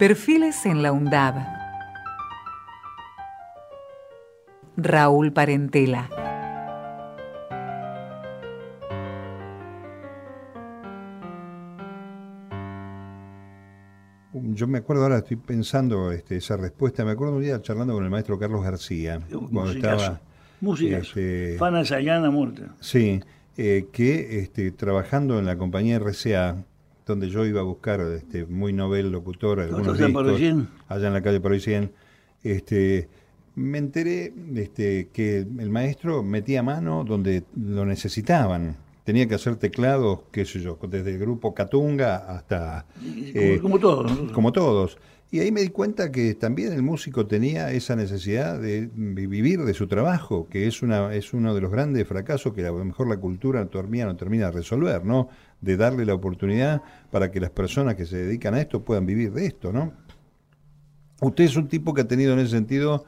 Perfiles 0.00 0.64
en 0.64 0.82
la 0.82 0.92
UNDAB. 0.92 1.34
Raúl 4.78 5.30
Parentela. 5.30 6.08
Yo 14.32 14.66
me 14.66 14.78
acuerdo 14.78 15.02
ahora, 15.02 15.18
estoy 15.18 15.36
pensando 15.36 16.10
este, 16.12 16.38
esa 16.38 16.56
respuesta. 16.56 17.04
Me 17.04 17.10
acuerdo 17.10 17.34
un 17.34 17.42
día 17.42 17.60
charlando 17.60 17.92
con 17.92 18.02
el 18.02 18.08
maestro 18.08 18.38
Carlos 18.38 18.64
García, 18.64 19.20
cuando 19.52 19.72
estaba. 19.72 20.22
Música. 20.62 20.96
Este, 20.96 21.56
Fana 21.58 21.84
Sayana 21.84 22.30
muerte. 22.30 22.62
Sí, 22.80 23.20
eh, 23.58 23.84
que 23.92 24.40
este, 24.40 24.72
trabajando 24.72 25.38
en 25.38 25.44
la 25.44 25.58
compañía 25.58 25.98
RCA, 25.98 26.64
donde 27.10 27.28
yo 27.28 27.44
iba 27.44 27.60
a 27.60 27.64
buscar 27.64 28.00
este, 28.00 28.46
muy 28.46 28.72
novel 28.72 29.10
locutor, 29.10 29.60
algunos 29.60 29.98
discos, 29.98 30.40
allá 30.88 31.06
en 31.08 31.12
la 31.12 31.22
calle 31.22 31.40
Paroicien, 31.40 31.92
este, 32.42 33.08
me 33.54 33.78
enteré 33.78 34.32
este, 34.54 35.08
que 35.12 35.38
el 35.38 35.70
maestro 35.70 36.22
metía 36.22 36.62
mano 36.62 37.04
donde 37.04 37.44
lo 37.56 37.84
necesitaban. 37.84 38.76
Tenía 39.04 39.26
que 39.26 39.34
hacer 39.34 39.56
teclados, 39.56 40.20
qué 40.30 40.44
sé 40.44 40.60
yo, 40.60 40.78
desde 40.88 41.10
el 41.10 41.18
grupo 41.18 41.52
Catunga 41.52 42.16
hasta... 42.16 42.86
Eh, 43.02 43.58
como, 43.60 43.78
todos. 43.78 44.12
Como 44.32 44.52
todos. 44.52 44.98
Y 45.32 45.38
ahí 45.38 45.52
me 45.52 45.60
di 45.60 45.68
cuenta 45.68 46.10
que 46.10 46.34
también 46.34 46.72
el 46.72 46.82
músico 46.82 47.26
tenía 47.26 47.70
esa 47.70 47.94
necesidad 47.94 48.58
de 48.58 48.90
vivir 48.92 49.60
de 49.60 49.74
su 49.74 49.86
trabajo, 49.86 50.48
que 50.48 50.66
es 50.66 50.82
una 50.82 51.14
es 51.14 51.32
uno 51.32 51.54
de 51.54 51.60
los 51.60 51.70
grandes 51.70 52.08
fracasos 52.08 52.52
que 52.52 52.66
a 52.66 52.72
lo 52.72 52.84
mejor 52.84 53.08
la 53.08 53.16
cultura 53.16 53.64
todavía 53.66 54.06
no 54.06 54.16
termina 54.16 54.46
de 54.46 54.52
resolver, 54.52 55.04
¿no? 55.04 55.28
De 55.60 55.76
darle 55.76 56.04
la 56.04 56.14
oportunidad 56.14 56.82
para 57.12 57.30
que 57.30 57.38
las 57.38 57.50
personas 57.50 57.94
que 57.94 58.06
se 58.06 58.16
dedican 58.16 58.54
a 58.54 58.60
esto 58.60 58.84
puedan 58.84 59.06
vivir 59.06 59.32
de 59.32 59.46
esto, 59.46 59.72
¿no? 59.72 59.92
Usted 61.20 61.44
es 61.44 61.56
un 61.56 61.68
tipo 61.68 61.94
que 61.94 62.00
ha 62.00 62.08
tenido 62.08 62.32
en 62.32 62.40
ese 62.40 62.50
sentido 62.50 63.04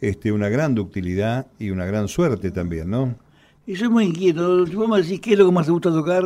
este, 0.00 0.32
una 0.32 0.48
gran 0.48 0.74
ductilidad 0.74 1.46
y 1.58 1.68
una 1.70 1.84
gran 1.84 2.08
suerte 2.08 2.52
también, 2.52 2.88
¿no? 2.88 3.16
Y 3.66 3.76
soy 3.76 3.90
muy 3.90 4.04
inquieto. 4.04 4.64
Vamos 4.64 4.98
a 4.98 5.02
decir, 5.02 5.20
¿qué 5.20 5.32
es 5.32 5.38
lo 5.38 5.44
que 5.44 5.52
más 5.52 5.66
te 5.66 5.72
gusta 5.72 5.90
tocar? 5.90 6.24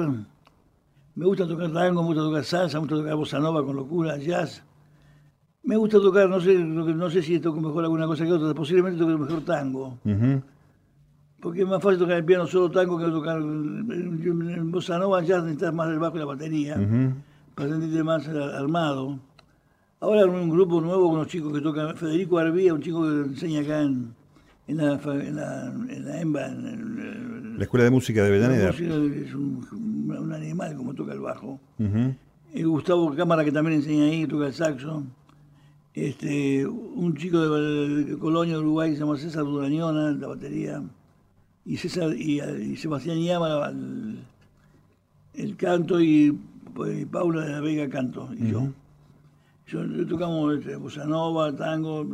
Me 1.17 1.27
gusta 1.27 1.49
tocar 1.49 1.73
tango, 1.73 2.03
me 2.03 2.09
gusta 2.09 2.23
tocar 2.23 2.45
salsa, 2.45 2.79
me 2.79 2.83
gusta 2.83 2.97
tocar 2.99 3.17
bossa 3.17 3.41
nova 3.41 3.65
con 3.65 3.75
locura, 3.75 4.17
jazz 4.17 4.63
me 5.71 5.77
gusta 5.77 6.01
tocar, 6.01 6.29
no 6.29 6.41
sé, 6.41 6.59
no 6.59 7.09
sé 7.11 7.23
si 7.23 7.39
toco 7.39 7.61
mejor 7.61 7.85
alguna 7.85 8.05
cosa 8.05 8.25
que 8.25 8.33
otra, 8.33 8.53
posiblemente 8.53 8.99
toque 8.99 9.17
mejor 9.17 9.45
tango. 9.45 9.99
Porque 11.39 11.63
es 11.63 11.69
más 11.69 11.81
fácil 11.81 12.01
tocar 12.01 12.17
el 12.17 12.25
piano 12.25 12.45
solo 12.49 12.73
tango 12.73 12.99
que 12.99 13.05
tocar 13.05 13.37
en 13.39 14.71
bossa 14.73 14.99
nova, 14.99 15.23
ya 15.23 15.39
necesitas 15.39 15.73
más 15.73 15.89
el 15.91 16.01
bajo 16.01 16.17
y 16.17 16.19
la 16.19 16.25
batería, 16.25 16.75
para 17.55 17.69
sentirte 17.69 18.03
más 18.03 18.27
armado. 18.27 19.21
Ahora 20.01 20.27
un 20.27 20.51
grupo 20.51 20.81
nuevo 20.81 21.07
con 21.07 21.19
unos 21.19 21.29
chicos 21.29 21.53
que 21.53 21.61
tocan, 21.61 21.97
Federico 21.97 22.39
Arbía, 22.39 22.75
un 22.75 22.83
chico 22.83 23.03
que 23.03 23.31
enseña 23.31 23.61
acá 23.61 23.83
en, 23.83 24.13
en, 24.67 24.77
la, 24.77 24.95
en, 24.95 25.37
la, 25.37 25.67
en 25.67 26.05
la 26.05 26.21
EMBA. 26.21 26.47
En 26.47 27.59
la 27.59 27.63
Escuela 27.63 27.85
de 27.85 27.91
Música 27.91 28.23
de 28.25 28.29
Avellaneda. 28.29 28.71
Es 28.71 29.35
un, 29.35 29.65
un, 29.71 30.33
animal 30.33 30.75
como 30.75 30.95
toca 30.95 31.13
el 31.13 31.21
bajo. 31.21 31.61
y 32.53 32.63
Gustavo 32.65 33.15
Cámara 33.15 33.45
que 33.45 33.53
también 33.53 33.77
enseña 33.77 34.07
ahí, 34.07 34.27
toca 34.27 34.49
el 34.49 34.55
saxo 34.55 35.05
este, 36.09 36.67
un 36.67 37.15
chico 37.17 37.39
de, 37.41 38.17
Colonia, 38.19 38.59
Uruguay, 38.59 38.91
que 38.91 38.97
se 38.97 39.03
llama 39.03 39.19
César 39.19 39.45
Durañona, 39.45 40.13
la 40.13 40.29
batería, 40.29 40.83
y, 41.65 41.77
César, 41.77 42.15
y, 42.15 42.77
Sebastián 42.77 43.19
Llama 43.19 43.69
el, 43.69 44.19
el 45.35 45.57
canto 45.57 46.01
y, 46.01 46.39
pues, 46.75 47.07
Paula 47.07 47.45
de 47.45 47.53
la 47.53 47.61
Vega 47.61 47.89
canto, 47.89 48.31
y 48.37 48.51
yo. 48.51 48.73
Yo 49.67 50.07
tocamos 50.07 50.59
este, 50.59 50.75
bossa 50.75 51.05
nova, 51.05 51.55
tango. 51.55 52.05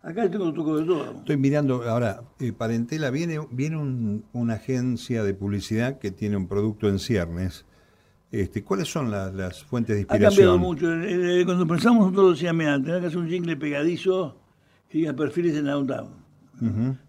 Acá 0.00 0.30
tengo 0.30 0.50
toco 0.54 0.78
de 0.78 0.86
todo. 0.86 1.18
Estoy 1.18 1.36
mirando 1.36 1.82
ahora, 1.82 2.22
eh, 2.38 2.52
Parentela, 2.52 3.10
viene, 3.10 3.38
viene 3.50 3.76
una 4.32 4.54
agencia 4.54 5.22
de 5.22 5.34
publicidad 5.34 5.98
que 5.98 6.10
tiene 6.10 6.38
un 6.38 6.48
producto 6.48 6.88
en 6.88 6.98
ciernes 6.98 7.66
este, 8.30 8.62
¿Cuáles 8.62 8.88
son 8.88 9.10
las 9.10 9.64
fuentes 9.64 9.96
de 9.96 10.00
inspiración? 10.02 10.48
Ha 10.48 10.52
cambiado 10.52 10.58
mucho. 10.58 10.86
Cuando 11.46 11.66
pensamos 11.66 12.10
nosotros 12.10 12.38
decíamos, 12.38 12.58
mira, 12.58 12.82
tenés 12.82 13.00
que 13.00 13.06
hacer 13.06 13.18
un 13.18 13.28
jingle 13.28 13.56
pegadizo 13.56 14.36
que 14.88 14.98
diga 14.98 15.12
perfiles 15.14 15.56
en 15.56 15.66
la 15.66 15.78
UNDAP. 15.78 16.08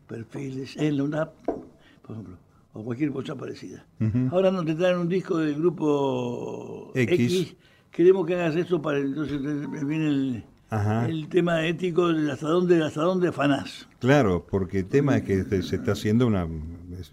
Perfiles 0.07 0.77
en 0.77 0.97
la 0.97 1.03
UNDAP, 1.03 1.33
por 1.45 2.11
ejemplo, 2.11 2.37
o 2.73 2.83
cualquier 2.83 3.11
cosa 3.11 3.35
parecida. 3.35 3.85
Ahora 4.31 4.51
nos 4.51 4.65
te 4.65 4.75
traen 4.75 4.97
un 4.97 5.09
disco 5.09 5.37
del 5.37 5.55
grupo 5.55 6.91
X. 6.95 7.55
Queremos 7.91 8.25
que 8.25 8.35
hagas 8.35 8.55
esto 8.55 8.81
para 8.81 8.99
entonces 8.99 9.41
viene 9.41 10.07
el, 10.07 10.43
el 10.71 11.27
tema 11.29 11.65
ético 11.65 12.09
de 12.09 12.31
hasta 12.31 12.47
dónde, 12.47 12.83
hasta 12.83 13.01
dónde 13.01 13.29
afanás. 13.29 13.87
Claro, 13.99 14.45
porque 14.49 14.79
el 14.79 14.85
tema 14.85 15.17
es 15.17 15.23
que 15.23 15.61
se 15.63 15.75
está 15.75 15.93
haciendo 15.93 16.27
una, 16.27 16.47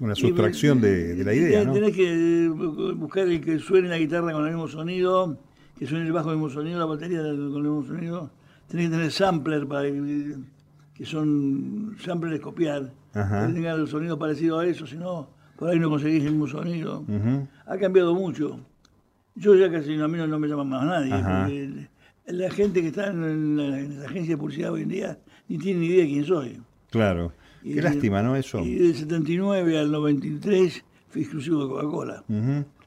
una 0.01 0.15
sustracción 0.15 0.81
de, 0.81 1.25
la 1.25 1.33
idea. 1.33 1.65
¿no? 1.65 1.73
Tenés 1.73 1.97
que 1.97 2.49
buscar 2.97 3.27
el 3.29 3.41
que 3.41 3.59
suene 3.59 3.89
la 3.89 3.99
guitarra 3.99 4.33
con 4.33 4.45
el 4.45 4.53
mismo 4.53 4.69
sonido, 4.69 5.39
que 5.79 5.87
suene 5.87 6.07
el 6.07 6.13
bajo 6.13 6.27
con 6.27 6.35
el 6.35 6.41
mismo 6.41 6.53
sonido, 6.53 6.79
la 6.79 6.85
batería 6.85 7.19
con 7.23 7.31
el 7.31 7.63
mismo 7.63 7.85
sonido. 7.85 8.31
Tenés 8.69 8.87
que 8.87 8.97
tener 8.97 9.11
sampler 9.11 9.67
para 9.67 9.89
que, 9.89 11.05
son 11.05 11.97
samplers 11.99 12.41
copiar. 12.41 12.93
Que 13.13 13.21
tengan 13.55 13.81
el 13.81 13.89
sonido 13.89 14.19
parecido 14.19 14.59
a 14.59 14.67
eso, 14.67 14.87
si 14.87 14.97
no, 14.97 15.31
por 15.57 15.71
ahí 15.71 15.79
no 15.79 15.89
conseguís 15.89 16.25
el 16.25 16.33
mismo 16.33 16.47
sonido. 16.47 17.05
Ha 17.67 17.79
cambiado 17.79 18.15
mucho. 18.15 18.61
Yo 19.35 19.55
ya 19.55 19.71
casi 19.71 19.99
a 19.99 20.09
mí 20.09 20.19
no, 20.19 20.39
me 20.39 20.49
llama 20.49 20.65
más 20.65 20.85
nadie 20.85 21.89
la 22.26 22.50
gente 22.50 22.83
que 22.83 22.88
está 22.88 23.09
en 23.09 23.56
la, 23.56 24.06
agencia 24.06 24.35
de 24.35 24.38
publicidad 24.38 24.73
hoy 24.73 24.83
en 24.83 24.88
día 24.88 25.18
ni 25.49 25.59
tiene 25.59 25.80
ni 25.80 25.87
idea 25.87 26.04
de 26.04 26.11
quién 26.11 26.25
soy. 26.25 26.61
Claro. 26.90 27.33
Qué 27.62 27.83
lástima, 27.83 28.23
¿no? 28.23 28.37
Eso. 28.37 28.61
Y 28.61 28.76
del 28.76 28.95
79 28.95 29.78
al 29.78 29.90
93 29.90 30.85
fui 31.09 31.23
exclusivo 31.23 31.62
de 31.62 31.68
Coca-Cola. 31.68 32.25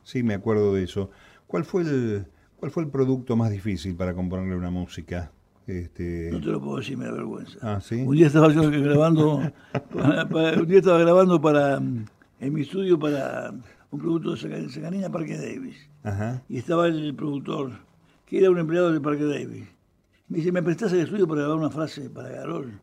Sí, 0.03 0.23
me 0.23 0.33
acuerdo 0.33 0.73
de 0.73 0.83
eso. 0.83 1.09
¿Cuál 1.47 1.65
fue 1.65 1.83
el 1.83 2.25
cuál 2.57 2.71
fue 2.71 2.83
el 2.83 2.89
producto 2.89 3.35
más 3.35 3.51
difícil 3.51 3.95
para 3.95 4.13
componerle 4.13 4.55
una 4.55 4.69
música? 4.69 5.31
Este... 5.67 6.29
No 6.31 6.39
te 6.39 6.47
lo 6.47 6.61
puedo 6.61 6.77
decir, 6.77 6.97
me 6.97 7.05
da 7.05 7.11
vergüenza. 7.11 7.57
Ah, 7.61 7.79
¿sí? 7.79 8.01
Un 8.01 8.15
día 8.15 8.27
estaba 8.27 8.51
yo 8.51 8.69
grabando, 8.69 9.35
un 9.93 10.67
día 10.67 10.79
estaba 10.79 10.97
grabando 10.99 11.39
para, 11.39 11.77
en 11.77 12.53
mi 12.53 12.61
estudio 12.61 12.97
para 12.97 13.53
un 13.91 13.99
producto 13.99 14.35
de 14.35 14.69
Sacanina 14.69 15.09
Parque 15.09 15.37
Davis. 15.37 15.77
Ajá. 16.03 16.41
Y 16.49 16.57
estaba 16.57 16.87
el 16.87 17.13
productor 17.15 17.71
que 18.29 18.37
era 18.37 18.51
un 18.51 18.59
empleado 18.59 18.91
del 18.91 19.01
Parque 19.01 19.23
Davis. 19.23 19.67
Me 20.27 20.37
dice, 20.37 20.51
¿me 20.51 20.61
prestás 20.61 20.93
el 20.93 20.99
estudio 20.99 21.27
para 21.27 21.41
grabar 21.41 21.57
una 21.57 21.71
frase 21.71 22.09
para 22.09 22.29
Garol? 22.29 22.79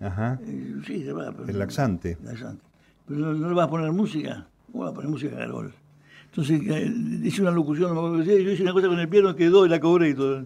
Ajá. 0.00 0.38
Eh, 0.44 0.74
sí, 0.86 1.02
se 1.04 1.12
va. 1.12 1.34
el 1.46 1.58
laxante. 1.58 2.18
El 2.20 2.26
laxante. 2.26 2.62
Pero 3.06 3.32
no, 3.32 3.48
le 3.48 3.54
vas 3.54 3.66
a 3.66 3.70
poner 3.70 3.90
música. 3.92 4.46
¿Cómo 4.70 4.84
vas 4.84 4.92
a 4.92 4.94
poner 4.94 5.10
música 5.10 5.34
a 5.36 5.38
Garol? 5.38 5.72
Entonces 6.26 6.60
eh, 6.66 6.92
dice 7.20 7.40
una 7.40 7.50
locución, 7.50 8.22
yo 8.22 8.32
hice 8.34 8.62
una 8.62 8.74
cosa 8.74 8.88
con 8.88 9.00
el 9.00 9.08
piano, 9.08 9.34
quedó 9.34 9.64
y 9.64 9.70
la 9.70 9.80
cobré 9.80 10.10
y 10.10 10.14
todo. 10.14 10.44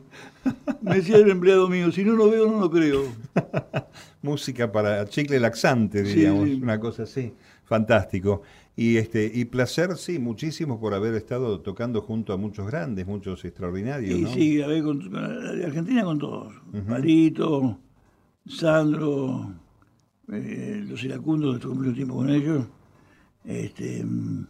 Me 0.81 0.95
decía 0.95 1.17
el 1.17 1.29
empleado 1.29 1.69
mío, 1.69 1.91
si 1.91 2.05
no 2.05 2.13
lo 2.13 2.31
veo, 2.31 2.49
no 2.49 2.61
lo 2.61 2.71
creo. 2.71 3.03
música 4.23 4.71
para 4.71 5.05
chicle 5.07 5.41
laxante, 5.41 6.05
diríamos, 6.05 6.49
una 6.49 6.79
cosa 6.79 7.03
así. 7.03 7.35
Fantástico. 7.65 8.43
Y 8.75 8.97
este 8.97 9.31
y 9.33 9.45
placer, 9.45 9.97
sí, 9.97 10.19
muchísimo 10.19 10.81
por 10.81 10.95
haber 10.95 11.15
estado 11.15 11.61
tocando 11.61 12.01
junto 12.01 12.33
a 12.33 12.39
muchos 12.39 12.67
grandes, 12.67 13.07
muchos 13.07 13.45
extraordinarios. 13.45 14.15
Sí, 14.15 14.23
¿no? 14.23 14.33
sí, 14.33 14.63
a 14.63 14.67
ver, 14.67 14.83
con, 14.83 15.15
Argentina 15.15 16.05
con 16.05 16.19
todos. 16.19 16.55
Palito, 16.89 17.79
Sandro, 18.47 19.53
eh, 20.33 20.85
los 20.89 21.05
iracundos, 21.05 21.57
estuve 21.57 21.75
mucho 21.75 21.93
tiempo 21.93 22.17
con 22.17 22.31
ellos, 22.31 22.65
este, 23.45 24.03
mm, 24.05 24.47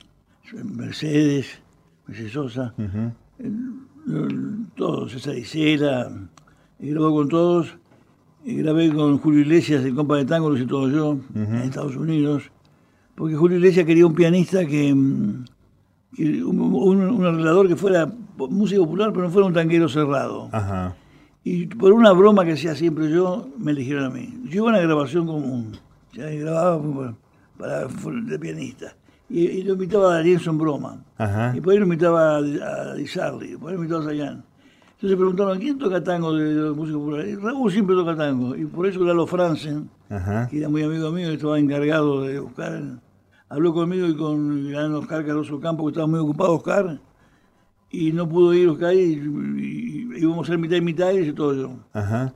Mercedes, 0.66 1.60
Mercedes 2.06 2.32
Sosa, 2.32 2.74
todos, 4.76 5.12
César 5.12 5.36
Isela, 5.36 6.28
y 6.78 6.90
grabó 6.90 7.12
con 7.12 7.28
todos. 7.28 7.76
Y 8.44 8.56
grabé 8.56 8.92
con 8.92 9.18
Julio 9.18 9.40
Iglesias, 9.42 9.84
el 9.84 9.94
compa 9.94 10.16
de 10.16 10.24
tango, 10.24 10.50
lo 10.50 10.56
hice 10.56 10.66
todo 10.66 10.90
yo, 10.90 11.16
en 11.34 11.54
Estados 11.56 11.94
Unidos 11.94 12.50
porque 13.14 13.34
Julio 13.36 13.58
Iglesias 13.58 13.86
quería 13.86 14.06
un 14.06 14.14
pianista 14.14 14.64
que, 14.66 14.94
mm, 14.94 15.44
que 16.16 16.44
un, 16.44 16.60
un- 16.60 17.10
un 17.10 17.24
arreglador 17.26 17.68
que 17.68 17.76
fuera 17.76 18.10
música 18.38 18.80
popular, 18.80 19.10
pero 19.12 19.24
no 19.26 19.30
fuera 19.30 19.46
un 19.46 19.54
tanguero 19.54 19.88
cerrado. 19.88 20.48
Ajá. 20.52 20.94
Y 21.44 21.66
por 21.66 21.92
una 21.92 22.12
broma 22.12 22.44
que 22.44 22.52
hacía 22.52 22.74
siempre 22.74 23.10
yo, 23.10 23.48
me 23.58 23.72
eligieron 23.72 24.04
a 24.04 24.10
mí. 24.10 24.32
Yo 24.44 24.56
iba 24.62 24.66
a 24.66 24.70
una 24.70 24.80
grabación 24.80 25.26
común, 25.26 25.72
ya 26.12 26.26
grababa 26.30 26.80
para, 27.58 27.88
para- 27.88 28.20
de 28.22 28.38
pianista. 28.38 28.94
Y, 29.28 29.40
y 29.46 29.62
lo 29.62 29.72
invitaba 29.74 30.10
a 30.12 30.14
Darienzo 30.16 30.50
en 30.50 30.58
broma. 30.58 31.02
Ajá. 31.16 31.52
Y 31.56 31.60
por 31.60 31.72
ahí 31.72 31.78
lo 31.78 31.84
invitaba 31.84 32.36
a, 32.36 32.38
a 32.38 32.94
Di 32.94 33.06
Sarli, 33.06 33.56
por 33.56 33.70
ahí 33.70 33.76
lo 33.76 33.82
invitaba 33.82 34.02
a 34.02 34.06
Sayán. 34.08 34.44
Entonces 35.02 35.18
preguntaron, 35.18 35.58
¿quién 35.58 35.78
toca 35.78 36.00
tango 36.04 36.32
de, 36.32 36.54
de 36.54 36.70
música 36.70 36.96
popular? 36.96 37.26
Y 37.26 37.34
Raúl 37.34 37.72
siempre 37.72 37.96
toca 37.96 38.14
tango. 38.16 38.54
Y 38.54 38.66
por 38.66 38.86
eso 38.86 39.02
Lalo 39.04 39.26
Franzen, 39.26 39.90
Ajá. 40.08 40.46
que 40.48 40.58
era 40.58 40.68
muy 40.68 40.84
amigo 40.84 41.10
mío, 41.10 41.28
estaba 41.30 41.58
encargado 41.58 42.22
de 42.22 42.38
buscar, 42.38 43.00
habló 43.48 43.74
conmigo 43.74 44.06
y 44.06 44.16
con 44.16 44.58
el 44.58 44.70
gran 44.70 44.94
Oscar 44.94 45.26
Cardoso 45.26 45.58
Campo, 45.58 45.84
que 45.86 45.90
estaba 45.90 46.06
muy 46.06 46.20
ocupado 46.20 46.52
Oscar, 46.54 47.00
y 47.90 48.12
no 48.12 48.28
pudo 48.28 48.54
ir 48.54 48.68
Oscar, 48.68 48.94
y, 48.94 48.98
y- 49.00 50.08
y 50.14 50.20
íbamos 50.22 50.46
a 50.46 50.52
ser 50.52 50.58
mitad 50.58 50.76
y 50.76 50.80
mitad, 50.82 51.12
y 51.12 51.18
hice 51.18 51.32
todo 51.32 51.52
yo. 51.52 51.72
Ajá. 51.92 52.32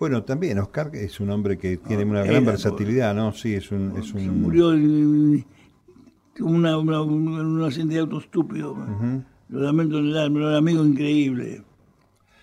Bueno, 0.00 0.24
también 0.24 0.58
Oscar 0.58 0.90
es 0.94 1.20
un 1.20 1.30
hombre 1.30 1.56
que 1.56 1.76
tiene 1.76 2.04
una 2.04 2.24
gran 2.24 2.44
versatilidad, 2.44 3.14
¿no? 3.14 3.32
Sí, 3.32 3.54
es 3.54 3.70
un... 3.70 3.92
Es 3.96 4.08
Se 4.08 4.16
un 4.28 4.42
murió 4.42 4.72
en 4.74 5.44
una, 6.40 6.76
una, 6.78 7.00
un, 7.00 7.28
un 7.28 7.62
accidente 7.64 7.94
de 7.94 8.00
auto 8.00 8.18
estúpido. 8.18 8.76
Lo 9.50 9.60
lamento 9.60 9.98
en 9.98 10.06
el 10.06 10.16
alma, 10.18 10.38
era 10.40 10.48
un 10.50 10.54
amigo 10.56 10.84
increíble. 10.84 11.62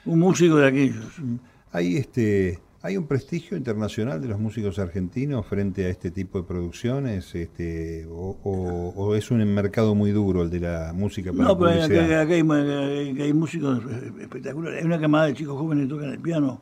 Un 0.06 0.20
músico 0.20 0.56
de 0.58 0.68
aquellos. 0.68 1.06
Hay 1.72 1.98
este 1.98 2.60
hay 2.82 2.98
un 2.98 3.08
prestigio 3.08 3.58
internacional 3.58 4.22
de 4.22 4.28
los 4.28 4.40
músicos 4.40 4.78
argentinos 4.78 5.44
frente 5.48 5.86
a 5.86 5.90
este 5.90 6.12
tipo 6.12 6.40
de 6.40 6.44
producciones, 6.48 7.34
este, 7.34 8.06
o, 8.06 8.38
o- 8.44 8.94
o 8.96 9.16
es 9.16 9.32
un 9.32 9.44
mercado 9.56 9.96
muy 9.96 10.12
duro 10.12 10.44
el 10.44 10.52
de 10.52 10.60
la 10.60 10.94
música 10.94 11.32
para 11.34 11.46
No, 11.46 11.58
pero 11.58 11.72
acá, 11.72 12.22
acá 12.22 12.34
hay, 12.36 12.42
acá 13.12 13.24
hay 13.24 13.34
músicos 13.34 13.82
espectaculares. 14.22 14.82
Hay 14.82 14.86
una 14.86 15.00
camada 15.00 15.26
de 15.26 15.34
chicos 15.34 15.58
jóvenes 15.58 15.86
que 15.86 15.90
tocan 15.96 16.12
el 16.12 16.20
piano, 16.20 16.62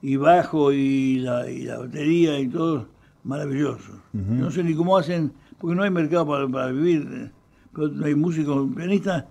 y 0.00 0.14
bajo, 0.14 0.70
y 0.72 1.16
la, 1.16 1.50
y 1.50 1.62
la 1.62 1.78
batería, 1.80 2.38
y 2.38 2.46
todo. 2.46 2.86
Maravilloso. 3.24 4.00
No 4.12 4.52
sé 4.52 4.62
ni 4.62 4.74
cómo 4.74 4.96
hacen, 4.96 5.32
porque 5.58 5.74
no 5.74 5.82
hay 5.82 5.90
mercado 5.90 6.24
para, 6.24 6.46
para 6.46 6.70
vivir. 6.70 7.32
Pero 7.74 7.90
hay 8.04 8.14
músicos, 8.14 8.68
pianistas. 8.76 9.24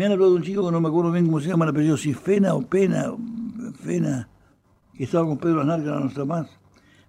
Me 0.00 0.06
han 0.06 0.12
hablado 0.12 0.30
de 0.30 0.36
un 0.38 0.42
chico 0.42 0.64
que 0.64 0.72
no 0.72 0.80
me 0.80 0.88
acuerdo 0.88 1.12
bien 1.12 1.26
cómo 1.26 1.40
se 1.40 1.48
llama 1.48 1.66
el 1.66 1.72
apellido, 1.72 1.94
si 1.98 2.14
Fena 2.14 2.54
o 2.54 2.62
Pena, 2.62 3.12
Fena, 3.84 4.30
que 4.94 5.04
estaba 5.04 5.26
con 5.26 5.36
Pedro 5.36 5.60
Aznar, 5.60 5.80
que 5.80 5.90
no 5.90 6.06
está 6.06 6.24
más. 6.24 6.48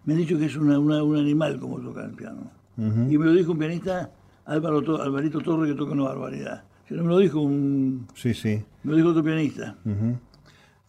Me 0.03 0.11
han 0.11 0.19
dicho 0.19 0.37
que 0.37 0.43
es 0.43 0.57
una- 0.57 0.77
una- 0.77 1.01
un 1.01 1.15
animal 1.15 1.57
como 1.57 1.79
toca 1.79 2.03
el 2.03 2.11
piano. 2.11 2.51
Y 2.75 3.17
me 3.17 3.27
lo 3.27 3.31
dijo 3.31 3.53
un 3.53 3.59
pianista, 3.59 4.11
Álvaro 4.43 4.81
To- 4.81 5.01
Alvarito 5.01 5.39
Torre, 5.39 5.69
que 5.69 5.73
toca 5.75 5.93
una 5.93 6.03
barbaridad. 6.03 6.65
Si 6.85 6.93
no 6.93 7.03
me 7.03 7.07
lo 7.11 7.19
dijo 7.19 7.39
un, 7.39 8.07
Sí, 8.13 8.33
sí. 8.33 8.61
me 8.83 8.91
lo 8.91 8.97
dijo 8.97 9.07
otro 9.11 9.23
pianista. 9.23 9.77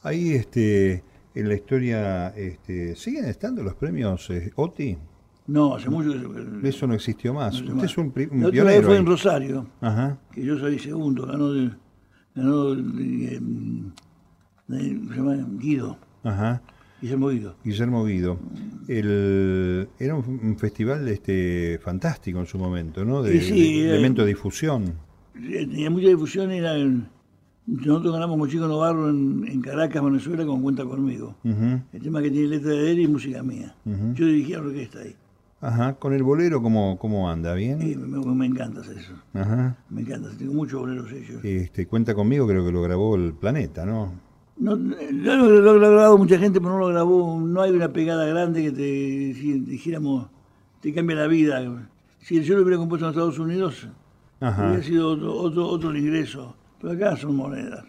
Ahí 0.03 0.33
este 0.33 1.05
en 1.37 1.49
la 1.49 1.55
historia 1.55 2.29
este, 2.31 2.97
siguen 2.97 3.27
estando 3.27 3.63
los 3.63 3.77
premios 3.77 4.29
eh, 4.31 4.51
OTI. 4.57 4.99
No, 5.47 5.77
hace 5.77 5.89
mucho 5.89 6.11
que. 6.13 6.69
Eso 6.69 6.89
no 6.89 6.95
existió 6.95 7.33
más. 7.33 7.53
no 7.53 7.59
sé 7.59 7.63
Usted 7.65 7.75
más. 7.77 7.85
es 7.85 7.97
un, 7.99 8.13
un 8.33 8.41
La 8.43 8.49
otra 8.49 8.65
vez 8.65 8.85
fue 8.85 8.95
ahí. 8.95 9.01
en 9.01 9.07
Rosario, 9.07 9.67
Ajá. 9.81 10.19
que 10.33 10.45
yo 10.45 10.59
salí 10.59 10.81
segundo, 10.81 11.27
ganó, 11.27 11.53
de- 11.53 11.71
ganó 12.35 12.75
de- 12.75 13.41
de- 14.69 14.97
¿cómo 14.99 15.11
se 15.11 15.17
llama? 15.17 15.49
Guido, 15.59 15.99
Ajá. 16.25 16.63
Guillermo 17.01 17.29
Guido. 17.29 17.57
Guillermo 17.65 18.05
Guido. 18.05 18.39
El, 18.89 19.89
era 19.99 20.15
un, 20.15 20.41
un 20.43 20.57
festival 20.57 21.09
este, 21.09 21.79
fantástico 21.83 22.39
en 22.41 22.47
su 22.47 22.59
momento, 22.59 23.05
¿no? 23.05 23.23
De, 23.23 23.41
Sí, 23.41 23.81
de 23.83 23.87
eh, 23.89 23.91
elemento 23.95 24.23
de 24.23 24.29
difusión. 24.29 24.85
Eh, 25.35 25.67
Tenía 25.67 25.91
mucha 25.91 26.09
difusión, 26.09 26.51
era 26.53 26.77
en- 26.77 27.09
nosotros 27.67 28.13
ganamos 28.13 28.39
con 28.39 28.49
Chico 28.49 28.67
Novarro 28.67 29.09
en, 29.11 29.45
en 29.49 29.61
Caracas, 29.63 30.03
Venezuela, 30.03 30.45
con 30.45 30.63
Cuenta 30.63 30.85
Conmigo. 30.85 31.37
El 31.45 32.03
tema 32.03 32.21
que 32.21 32.31
tiene 32.31 32.49
letra 32.49 32.71
de 32.73 32.91
él 32.91 32.99
y 33.01 33.07
música 33.09 33.43
mía. 33.43 33.75
Yo 34.15 34.27
dirigía 34.27 34.59
la 34.59 34.67
orquesta 34.67 34.99
ahí. 35.01 35.15
Ajá. 35.63 35.95
Con 35.95 36.13
el 36.13 36.23
bolero, 36.25 36.61
¿cómo, 36.61 36.99
cómo 36.99 37.31
anda? 37.31 37.55
¿Bien? 37.55 37.79
me, 38.11 38.19
me 38.35 38.47
encanta 38.47 38.81
hacer 38.81 38.99
eso. 38.99 39.13
Ajá. 39.33 39.77
Me 39.89 40.03
encanta, 40.03 40.29
tengo 40.37 40.53
muchos 40.53 40.81
boleros 40.81 41.11
hechos. 41.13 41.43
Este, 41.45 41.87
cuenta 41.87 42.15
conmigo, 42.15 42.47
creo 42.47 42.67
que 42.67 42.73
lo 42.73 42.83
grabó 42.83 43.15
el 43.15 43.33
Planeta, 43.33 43.87
¿no? 43.87 44.13
No, 44.59 44.75
lo, 44.77 44.97
lo- 45.13 45.61
lo- 45.61 45.79
lo 45.79 45.87
ha 45.87 45.91
grabado 45.91 46.19
mucha 46.19 46.39
gente, 46.39 46.61
pero 46.61 46.73
no 46.75 46.79
lo 46.81 46.89
grabó. 46.89 47.41
No 47.41 47.63
hay 47.63 47.71
una 47.71 47.93
pegada 47.93 48.27
grande 48.27 48.63
que 48.63 48.71
te, 48.73 49.35
si 49.41 49.61
dijéramos, 49.61 50.27
te 50.81 50.93
cambia 50.93 51.17
la 51.17 51.27
vida. 51.29 51.89
Si 52.21 52.43
yo 52.43 52.57
lo 52.57 52.63
hubiera 52.63 52.77
compuesto 52.79 53.07
en 53.07 53.11
Estados 53.11 53.39
Unidos, 53.39 53.89
Ajá. 54.41 54.67
hubiera 54.69 54.83
sido 54.83 55.09
otro, 55.11 55.33
otro, 55.35 55.67
otro 55.69 55.97
ingreso. 55.97 56.57
Pero 56.81 56.93
acá 56.95 57.17
son 57.17 57.37
monedas. 57.37 57.85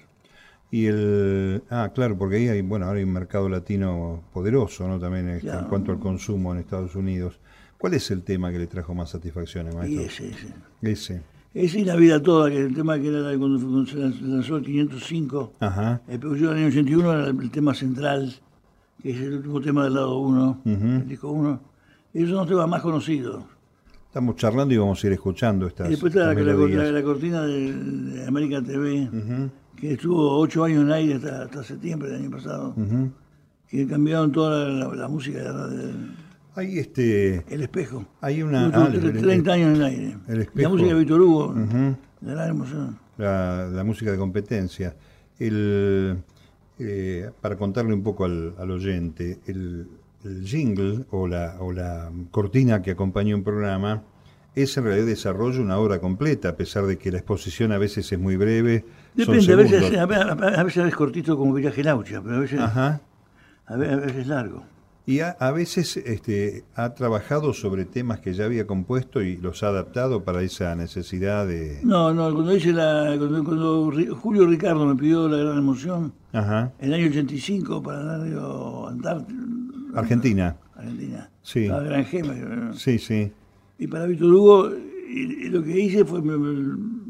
Y 0.71 0.85
el. 0.85 1.63
Ah, 1.69 1.91
claro, 1.93 2.17
porque 2.17 2.37
ahí 2.37 2.47
hay, 2.47 2.61
bueno, 2.61 2.85
ahora 2.85 2.97
hay 2.99 3.03
un 3.03 3.13
mercado 3.13 3.49
latino 3.49 4.23
poderoso, 4.31 4.87
¿no? 4.87 4.99
También 4.99 5.29
este, 5.29 5.49
en 5.49 5.65
cuanto 5.65 5.91
al 5.91 5.99
consumo 5.99 6.53
en 6.53 6.59
Estados 6.59 6.95
Unidos. 6.95 7.39
¿Cuál 7.83 7.95
es 7.95 8.09
el 8.11 8.23
tema 8.23 8.49
que 8.49 8.59
le 8.59 8.67
trajo 8.67 8.93
más 8.95 9.09
satisfacciones, 9.09 9.73
Y 9.73 9.77
maestro? 9.77 10.03
ese, 10.03 10.29
ese. 10.29 10.53
Ese. 10.81 11.21
Ese 11.53 11.79
y 11.81 11.83
la 11.83 11.97
vida 11.97 12.21
toda, 12.23 12.49
que 12.49 12.57
el 12.57 12.73
tema 12.73 12.97
que 12.97 13.09
era 13.09 13.37
cuando, 13.37 13.59
cuando 13.59 13.85
se 13.85 13.97
lanzó 13.97 14.55
el 14.55 14.63
505, 14.63 15.51
Ajá. 15.59 15.99
el 16.07 16.17
producción 16.17 16.51
del 16.51 16.59
año 16.59 16.67
81 16.69 17.13
era 17.13 17.27
el, 17.27 17.51
tema 17.51 17.73
central, 17.73 18.33
que 19.01 19.09
es 19.11 19.17
el 19.19 19.33
último 19.33 19.59
tema 19.59 19.83
del 19.83 19.95
lado 19.95 20.17
1, 20.17 20.61
el 20.65 21.07
disco 21.09 21.29
1. 21.29 21.59
Esos 22.13 22.29
son 22.29 22.37
los 22.37 22.47
temas 22.47 22.69
más 22.69 22.81
conocidos. 22.81 23.43
Estamos 24.07 24.37
charlando 24.37 24.73
y 24.73 24.77
vamos 24.77 25.03
a 25.03 25.07
ir 25.07 25.11
escuchando 25.13 25.67
estas. 25.67 25.87
Y 25.87 25.91
después 25.91 26.15
está 26.15 26.33
la, 26.33 26.41
la- 26.41 26.53
la- 26.53 26.91
la 26.91 27.03
cortina 27.03 27.41
de, 27.41 27.73
de 27.73 28.25
América 28.27 28.61
TV, 28.61 29.09
que 29.75 29.91
estuvo 29.93 30.37
ocho 30.39 30.63
años 30.63 30.83
en 30.83 30.91
aire 30.93 31.15
hasta, 31.15 31.43
hasta 31.43 31.63
septiembre 31.65 32.09
del 32.11 32.21
año 32.21 32.31
pasado, 32.31 32.73
ujú. 32.77 33.11
que 33.67 33.85
cambiaron 33.87 34.31
toda 34.31 34.69
la 34.95 35.07
música, 35.09 35.39
de- 35.67 35.77
de- 35.77 36.22
Hay 36.55 36.77
este. 36.79 37.43
el 37.49 37.63
espejo. 37.63 38.05
Hay 38.21 38.43
una. 38.43 38.67
Ah, 38.73 38.89
el- 38.93 39.03
el- 39.03 39.21
30 39.21 39.53
años 39.53 39.69
en 39.69 39.75
el 39.75 39.83
aire. 39.83 40.17
el 40.27 40.49
la 40.53 40.69
música 40.69 40.89
de 40.93 40.99
Víctor 40.99 41.21
Hugo, 41.21 41.45
Ujú. 41.47 41.95
la 42.21 42.33
gran 42.33 42.49
emoción. 42.49 42.99
la, 43.17 43.67
la 43.67 43.83
música 43.83 44.11
de 44.11 44.17
competencia. 44.17 44.95
El, 45.39 46.17
eh, 46.79 47.29
para 47.41 47.55
contarle 47.57 47.93
un 47.93 48.03
poco 48.03 48.25
al, 48.25 48.53
al 48.57 48.71
oyente, 48.71 49.39
el, 49.47 49.87
el 50.23 50.45
jingle 50.45 51.05
o 51.11 51.27
la, 51.27 51.57
o 51.59 51.71
la 51.71 52.11
cortina 52.31 52.81
que 52.81 52.91
acompaña 52.91 53.35
un 53.35 53.43
programa 53.43 54.03
es 54.55 54.77
en 54.77 54.83
realidad 54.83 55.07
desarrollo 55.07 55.61
una 55.61 55.77
obra 55.79 55.99
completa, 55.99 56.49
a 56.49 56.55
pesar 56.55 56.85
de 56.85 56.97
que 56.99 57.11
la 57.11 57.17
exposición 57.17 57.71
a 57.71 57.79
veces 57.79 58.11
es 58.11 58.19
muy 58.19 58.35
breve. 58.37 58.85
Depende, 59.15 59.51
a 59.51 59.55
veces, 59.55 59.97
a, 59.97 60.05
veces, 60.05 60.25
a 60.57 60.63
veces 60.63 60.85
es 60.85 60.95
cortito 60.95 61.35
como 61.37 61.53
Viraje 61.53 61.83
Laucha, 61.83 62.21
pero 62.21 62.35
a 62.35 62.39
veces, 62.39 62.59
Ajá. 62.59 63.01
a 63.65 63.75
veces, 63.75 63.93
a 63.93 63.97
veces 63.97 64.17
es 64.17 64.27
largo. 64.27 64.63
Y 65.05 65.19
a, 65.19 65.31
a 65.31 65.51
veces 65.51 65.97
este, 65.97 66.63
ha 66.75 66.93
trabajado 66.93 67.51
sobre 67.53 67.83
temas 67.83 68.21
que 68.21 68.33
ya 68.33 68.45
había 68.45 68.65
compuesto 68.65 69.21
y 69.21 69.35
los 69.35 69.61
ha 69.63 69.67
adaptado 69.67 70.23
para 70.23 70.41
esa 70.43 70.75
necesidad 70.75 71.45
de... 71.45 71.79
No, 71.83 72.13
no, 72.13 72.33
cuando 72.33 72.55
hice 72.55 72.71
la, 72.71 73.13
cuando, 73.17 73.91
Julio 74.21 74.45
Ricardo 74.47 74.85
me 74.85 74.95
pidió 74.95 75.27
la 75.27 75.37
gran 75.37 75.57
emoción, 75.57 76.13
Ajá. 76.31 76.71
en 76.79 76.87
el 76.87 76.93
año 76.93 77.07
85 77.09 77.83
para 77.83 78.17
radio 78.17 78.87
Antártida, 78.87 79.39
Argentina. 79.93 80.55
Argentina, 80.75 81.29
Sí. 81.41 81.67
la 81.67 81.81
Gran 81.81 82.05
Gema, 82.05 82.33
¿no? 82.33 82.73
Sí, 82.73 82.97
sí. 82.97 83.29
y 83.79 83.87
para 83.87 84.05
Víctor 84.05 84.31
Hugo, 84.31 84.69
y, 85.09 85.19
y 85.47 85.49
lo 85.49 85.61
que 85.63 85.79
hice 85.81 86.05
fue, 86.05 86.21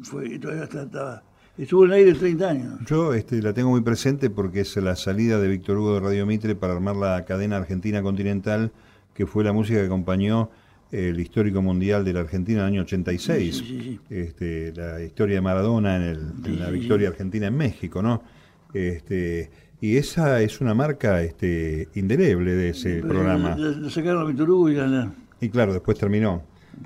fue 0.02 0.40
todavía 0.40 0.64
estaba, 0.64 1.22
estuvo 1.58 1.86
en 1.86 1.92
el 1.92 1.98
aire 1.98 2.14
30 2.14 2.50
años. 2.50 2.80
Yo 2.88 3.14
este, 3.14 3.42
la 3.42 3.54
tengo 3.54 3.70
muy 3.70 3.82
presente 3.82 4.30
porque 4.30 4.62
es 4.62 4.76
la 4.78 4.96
salida 4.96 5.40
de 5.40 5.48
Víctor 5.48 5.78
Hugo 5.78 5.96
de 5.96 6.00
Radio 6.00 6.26
Mitre 6.26 6.56
para 6.56 6.74
armar 6.74 6.96
la 6.96 7.24
cadena 7.26 7.58
Argentina 7.58 8.02
Continental, 8.02 8.72
que 9.14 9.26
fue 9.26 9.44
la 9.44 9.54
música 9.54 9.80
que 9.80 9.86
acompañó 9.86 10.50
eh, 10.92 11.10
el 11.10 11.20
histórico 11.20 11.62
mundial 11.62 12.04
de 12.06 12.14
la 12.14 12.22
Argentina 12.22 12.60
en 12.62 12.66
el 12.68 12.72
año 12.74 12.82
86. 12.84 13.56
Sí, 13.58 13.64
sí, 13.66 13.80
sí. 13.82 14.00
Este, 14.10 14.74
la 14.76 15.02
historia 15.02 15.36
de 15.36 15.42
Maradona 15.42 15.96
en, 15.98 16.02
el- 16.04 16.32
en 16.46 16.60
la 16.60 16.70
victoria 16.70 17.10
argentina 17.10 17.48
en 17.48 17.56
México, 17.58 18.02
¿no? 18.02 18.24
Este, 18.74 19.50
y 19.82 19.98
esa 19.98 20.42
es 20.42 20.62
una 20.62 20.74
marca 20.74 21.22
este, 21.22 21.90
indeleble 21.96 22.54
de 22.54 22.70
ese 22.70 22.96
Pero 23.02 23.10
programa. 23.10 23.56
La, 23.58 23.90
sacaron 23.90 24.22
a 24.24 24.26
Víctor 24.26 24.50
Hugo 24.50 24.70
y 24.70 24.76
la, 24.76 24.88
la- 24.88 25.14
Y 25.42 25.50
claro, 25.50 25.74
después 25.74 25.98
terminó, 26.00 26.42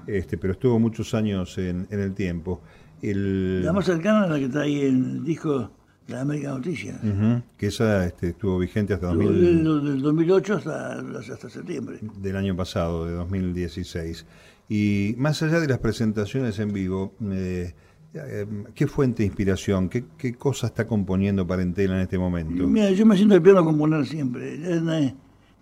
este, 0.07 0.37
pero 0.37 0.53
estuvo 0.53 0.79
muchos 0.79 1.13
años 1.13 1.57
en, 1.57 1.87
en 1.89 1.99
el 1.99 2.13
tiempo. 2.13 2.61
El, 3.01 3.63
la 3.63 3.73
más 3.73 3.85
cercana 3.85 4.25
es 4.25 4.31
la 4.31 4.37
que 4.39 4.45
está 4.45 4.61
ahí 4.61 4.81
en 4.81 5.05
el 5.17 5.23
disco 5.23 5.71
de 6.07 6.13
la 6.13 6.21
América 6.21 6.49
Noticias. 6.49 6.97
Ujú, 7.03 7.41
que 7.57 7.67
esa 7.67 8.05
este, 8.05 8.29
estuvo 8.29 8.57
vigente 8.59 8.93
hasta 8.93 9.07
2000, 9.07 9.27
Del, 9.63 9.83
del 9.83 10.01
2008 10.01 10.55
hasta, 10.55 10.99
hasta 11.33 11.49
septiembre. 11.49 11.99
del 12.21 12.35
año 12.35 12.55
pasado, 12.55 13.05
de 13.05 13.13
2016. 13.13 14.25
Y 14.69 15.15
más 15.17 15.41
allá 15.43 15.59
de 15.59 15.67
las 15.67 15.79
presentaciones 15.79 16.59
en 16.59 16.73
vivo, 16.73 17.13
eh, 17.31 17.73
eh, 18.13 18.45
¿qué 18.73 18.87
fuente 18.87 19.23
de 19.23 19.27
inspiración, 19.27 19.89
qué, 19.89 20.05
qué 20.17 20.33
cosa 20.33 20.67
está 20.67 20.85
componiendo 20.87 21.45
Parentela 21.45 21.95
en 21.95 22.01
este 22.01 22.17
momento? 22.17 22.67
Mira, 22.67 22.91
yo 22.91 23.05
me 23.05 23.15
siento 23.15 23.35
al 23.35 23.41
piano 23.41 23.59
a 23.59 23.63
componer 23.65 24.05
siempre. 24.05 24.55
Eh, 24.55 25.13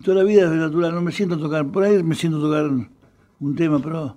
Toda 0.02 0.18
la 0.18 0.24
vida 0.24 0.42
es 0.44 0.50
natural, 0.50 0.94
no 0.94 1.00
me 1.02 1.10
siento 1.10 1.36
a 1.36 1.38
tocar. 1.38 1.66
Por 1.70 1.82
ahí 1.82 2.02
me 2.02 2.14
siento 2.14 2.38
a 2.38 2.40
tocar 2.40 2.88
un 3.40 3.54
tema, 3.56 3.78
pero 3.80 4.16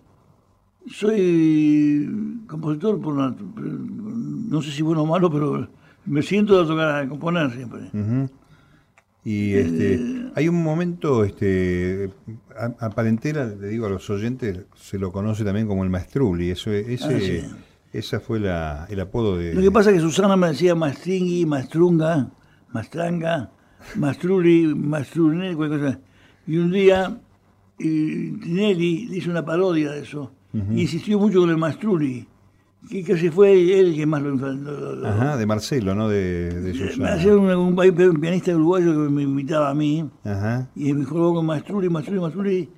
Soy 0.88 2.44
compositor 2.48 3.00
por 3.00 3.16
no 3.16 4.62
sé 4.62 4.72
si 4.72 4.82
bueno 4.82 5.04
o 5.04 5.06
malo, 5.06 5.32
pero 5.32 5.68
me 6.06 6.22
siento 6.22 6.60
a 6.60 6.68
tocar, 6.68 7.04
a 7.04 7.08
componer 7.08 7.52
siempre. 7.52 7.92
Y 9.24 9.54
este, 9.54 10.32
hay 10.34 10.48
un 10.48 10.64
momento, 10.64 11.24
este, 11.24 12.10
a, 12.58 12.90
Parentela, 12.90 13.46
le 13.46 13.68
digo 13.68 13.86
a 13.86 13.90
los 13.90 14.10
oyentes, 14.10 14.66
se 14.76 14.98
lo 14.98 15.12
conoce 15.12 15.44
también 15.44 15.68
como 15.68 15.84
el 15.84 15.90
Maestruli, 15.90 16.50
eso, 16.50 16.72
ese, 16.72 17.46
ah, 17.46 17.58
esa 17.92 18.20
fue 18.20 18.40
la, 18.40 18.88
el 18.90 19.00
apodo 19.02 19.38
de... 19.38 19.54
Lo 19.54 19.62
que 19.62 19.72
pasa 19.72 19.92
es 19.92 19.98
que 19.98 20.02
Susana 20.02 20.36
me 20.38 20.48
decía 20.48 20.74
Maestringui, 20.74 21.46
Maestrunga, 21.46 22.32
Maestranga, 22.72 23.52
Maestruli, 23.96 24.74
Maestrunel, 24.74 25.56
cualquier 25.56 25.82
cosa. 25.82 26.00
Y 26.48 26.58
un 26.58 26.72
día 26.72 27.20
y 27.78 28.32
Tinelli 28.40 29.10
hizo 29.16 29.30
una 29.30 29.46
parodia 29.46 29.92
de 29.92 30.02
eso, 30.02 30.32
insistió 30.54 31.20
mucho 31.20 31.42
con 31.42 31.50
el 31.50 31.58
Maestruli 31.58 32.28
que 32.88 33.04
casi 33.04 33.30
fue 33.30 33.80
él 33.80 33.96
que 33.96 34.06
más 34.06 34.22
lo, 34.22 35.08
Ajá, 35.08 35.38
de 35.38 35.46
Marcelo, 35.46 35.96
¿no? 35.96 36.08
De, 36.08 36.50
de 36.50 36.74
Susana. 36.74 37.12
Marcelo, 37.12 37.60
un, 37.60 37.78
un, 37.78 38.20
pianista 38.22 38.56
uruguayo 38.56 38.94
que 38.94 39.12
me 39.12 39.24
invitaba 39.24 39.70
a 39.70 39.74
mí. 39.74 40.10
Ajá. 40.24 40.70
Y 40.76 40.94
me 40.94 41.04
jugó 41.04 41.34
con 41.34 41.46
Mastrulli, 41.46 41.90
Mastrulli, 41.90 42.22
Mastrulli. 42.22 42.70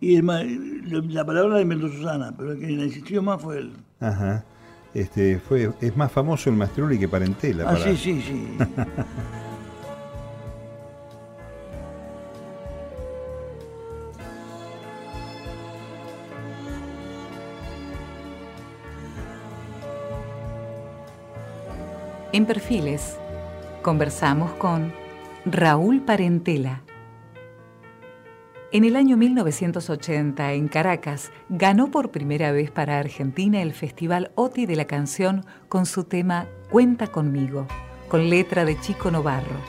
Y 0.00 0.20
la 0.20 1.24
palabra 1.24 1.54
la 1.54 1.60
inventó 1.60 1.88
Susana, 1.88 2.34
pero 2.36 2.52
el 2.52 2.58
que 2.58 2.66
la 2.70 2.84
insistió 2.84 3.22
más 3.22 3.40
fue 3.40 3.58
él. 3.58 3.72
Ajá. 4.00 4.44
Este, 4.92 5.38
fue, 5.38 5.72
es 5.80 5.96
más 5.96 6.12
famoso 6.12 6.50
el 6.50 6.56
Mastrulli 6.56 6.98
que 6.98 7.08
Parentela. 7.08 7.64
Ah, 7.66 7.76
sí, 7.76 7.96
sí, 7.96 8.20
sí. 8.20 8.46
En 22.34 22.46
Perfiles, 22.46 23.16
conversamos 23.80 24.50
con 24.54 24.92
Raúl 25.44 26.00
Parentela. 26.00 26.82
En 28.72 28.82
el 28.82 28.96
año 28.96 29.16
1980, 29.16 30.54
en 30.54 30.66
Caracas, 30.66 31.30
ganó 31.48 31.92
por 31.92 32.10
primera 32.10 32.50
vez 32.50 32.72
para 32.72 32.98
Argentina 32.98 33.62
el 33.62 33.72
Festival 33.72 34.32
OTI 34.34 34.66
de 34.66 34.74
la 34.74 34.86
canción 34.86 35.46
con 35.68 35.86
su 35.86 36.02
tema 36.02 36.48
Cuenta 36.70 37.06
conmigo, 37.06 37.68
con 38.08 38.28
letra 38.28 38.64
de 38.64 38.80
Chico 38.80 39.12
Novarro. 39.12 39.60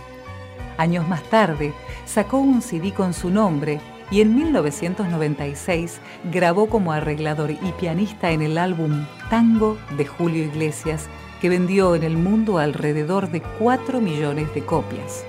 Años 0.80 1.08
más 1.08 1.21
tarde, 1.30 1.71
sacó 2.08 2.39
un 2.39 2.63
CD 2.63 2.95
con 2.95 3.13
su 3.13 3.30
nombre 3.30 3.80
y 4.10 4.21
en 4.21 4.34
1996 4.34 5.99
grabó 6.32 6.67
como 6.67 6.93
arreglador 6.93 7.51
y 7.51 7.71
pianista 7.80 8.32
en 8.32 8.41
el 8.41 8.58
álbum 8.58 9.06
Tango 9.30 9.78
de 9.97 10.08
Julio 10.08 10.43
Iglesias 10.43 11.08
que 11.41 11.49
vendió 11.49 11.95
en 11.95 12.03
el 12.03 12.17
mundo 12.17 12.57
alrededor 12.57 13.29
de 13.29 13.41
4 13.41 14.01
millones 14.01 14.53
de 14.53 14.63
copias. 14.63 15.25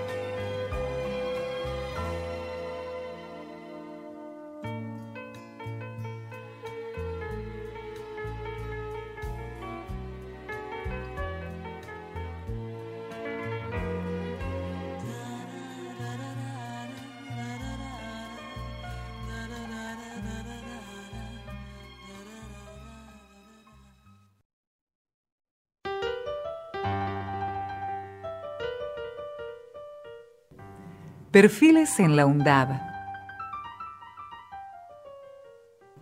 Perfiles 31.36 32.00
en 32.00 32.16
la 32.16 32.24
UNDAB. 32.24 32.80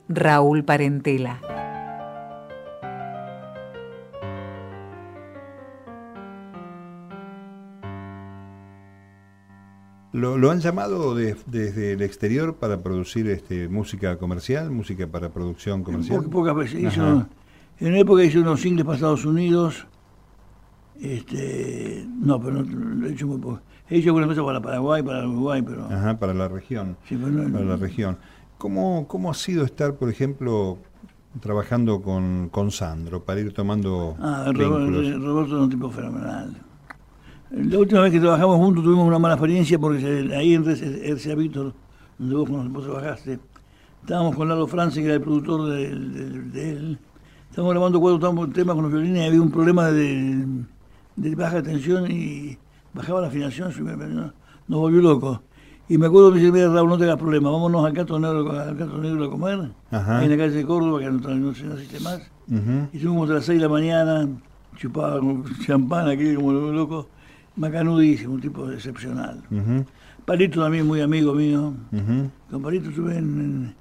Raúl 0.09 0.62
Parentela. 0.64 1.40
¿Lo, 10.12 10.53
han 10.53 10.61
llamado 10.61 11.16
desde 11.16 11.94
el 11.94 12.03
exterior 12.03 12.55
para 12.55 12.81
producir 12.85 13.29
este, 13.29 13.66
música 13.66 14.16
comercial, 14.18 14.70
música 14.70 15.09
para 15.09 15.31
producción 15.31 15.83
comercial? 15.83 16.31
pocas 16.31 16.55
veces. 16.55 16.97
en 16.97 17.88
una 17.88 17.99
época 17.99 18.23
hizo 18.23 18.38
unos 18.38 18.61
singles 18.61 18.85
para 18.85 18.94
Estados 18.94 19.25
Unidos. 19.25 19.88
Este, 21.00 22.07
no, 22.09 22.40
pero 22.40 22.62
no, 22.62 22.94
lo 22.94 23.07
he 23.07 23.12
hecho 23.12 23.26
muy 23.26 23.38
poco. 23.38 23.61
He 23.88 23.98
hecho 23.98 24.11
algunas 24.11 24.28
cosas 24.28 24.44
para 24.44 24.61
Paraguay, 24.61 25.02
para 25.02 25.26
Uruguay, 25.26 25.62
pero... 25.62 25.85
Ajá, 25.85 26.18
para 26.18 26.33
la 26.33 26.48
región. 26.48 26.96
Sí, 27.09 27.16
pero 27.16 27.30
no, 27.30 27.52
para 27.52 27.64
la 27.64 27.76
región. 27.76 28.16
¿Cómo, 28.59 29.07
¿Cómo 29.09 29.30
ha 29.30 29.35
sido 29.35 29.64
estar, 29.64 29.96
por 29.96 30.09
ejemplo, 30.09 30.78
trabajando 31.40 32.00
con, 32.00 32.48
con 32.48 32.70
Sandro 32.70 33.24
para 33.24 33.40
ir 33.40 33.52
tomando 33.52 34.16
Ah, 34.20 34.44
Roberto, 34.46 35.18
Roberto 35.18 35.57
es 35.57 35.62
un 35.62 35.70
tipo 35.70 35.90
fenomenal. 35.90 36.54
La 37.50 37.78
última 37.78 38.00
vez 38.00 38.12
que 38.12 38.20
trabajamos 38.20 38.57
juntos 38.57 38.83
tuvimos 38.83 39.07
una 39.07 39.18
mala 39.18 39.35
experiencia 39.35 39.78
porque 39.78 40.30
ahí 40.35 40.54
en 40.54 40.64
RCA 40.64 41.35
Víctor, 41.35 41.74
donde 42.18 42.35
vos, 42.35 42.72
vos 42.72 42.85
trabajaste, 42.85 43.38
estábamos 44.00 44.35
con 44.35 44.48
Lalo 44.48 44.66
France, 44.66 45.00
que 45.00 45.07
era 45.07 45.14
el 45.14 45.20
productor 45.20 45.70
de, 45.70 46.70
él. 46.70 46.98
Estábamos 47.50 47.74
grabando 47.74 48.00
cuatro 48.00 48.48
temas 48.48 48.74
con 48.74 48.85
los 48.85 48.92
violines 48.92 49.22
y 49.22 49.26
había 49.26 49.40
un 49.40 49.50
problema 49.50 49.90
de, 49.90 50.46
de 51.16 51.35
baja 51.35 51.62
tensión 51.62 52.11
y 52.11 52.59
bajaba 52.92 53.20
la 53.20 53.29
afinación, 53.29 53.72
nos 54.68 54.81
volvió 54.81 55.00
loco. 55.00 55.42
Y 55.88 55.98
me 55.98 56.07
acuerdo 56.07 56.33
que 56.33 56.40
me 56.40 56.50
dice, 56.50 56.68
Raúl, 56.68 56.88
no 56.88 56.96
tengas 56.96 57.18
problema, 57.18 57.50
vámonos 57.50 57.85
al 57.85 57.92
Cato 57.92 58.18
Negro, 58.18 58.50
al 58.59 58.77
Cato 58.77 58.96
Negro 58.98 59.24
a 59.24 59.31
comer, 59.31 59.70
ahí 59.90 60.24
en 60.24 60.31
la 60.31 60.37
calle 60.37 60.57
de 60.57 60.64
Córdoba, 60.64 60.98
que 60.98 61.11
no, 61.11 61.35
no, 61.35 61.50
existe 61.50 62.00
más. 62.00 62.20
Y 62.92 62.96
estuvimos 62.96 63.29
a 63.31 63.35
las 63.35 63.44
6 63.44 63.59
de 63.59 63.62
la 63.62 63.68
mañana, 63.68 64.29
chupaba 64.77 65.20
champán 65.66 66.09
aquí 66.09 66.35
como 66.35 66.53
loco, 66.53 67.09
macanudísimo, 67.57 68.35
un 68.35 68.40
tipo 68.40 68.70
excepcional. 68.70 69.42
Palito 70.24 70.62
también 70.62 70.87
muy 70.87 71.03
amigo 71.03 71.35
mío. 71.35 71.74
Con 72.50 72.62
Palito 72.62 72.88
estuve 72.88 73.18
en, 73.18 73.74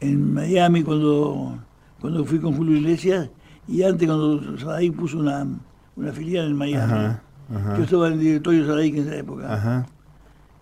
en, 0.00 0.32
Miami 0.32 0.82
cuando, 0.82 1.58
cuando 2.00 2.24
fui 2.24 2.38
con 2.38 2.54
Julio 2.54 2.78
Iglesias 2.78 3.28
y 3.68 3.82
antes 3.82 4.08
cuando 4.08 4.72
ahí 4.72 4.90
puso 4.90 5.18
una, 5.18 5.46
una 5.96 6.12
filial 6.12 6.46
en 6.46 6.56
Miami. 6.56 7.16
Yo 7.76 7.84
estaba 7.84 8.08
en 8.08 8.14
el 8.14 8.20
directorio 8.20 8.74
de 8.74 8.86
en 8.86 8.96
esa 8.98 9.16
época. 9.16 9.54
Ajá. 9.54 9.86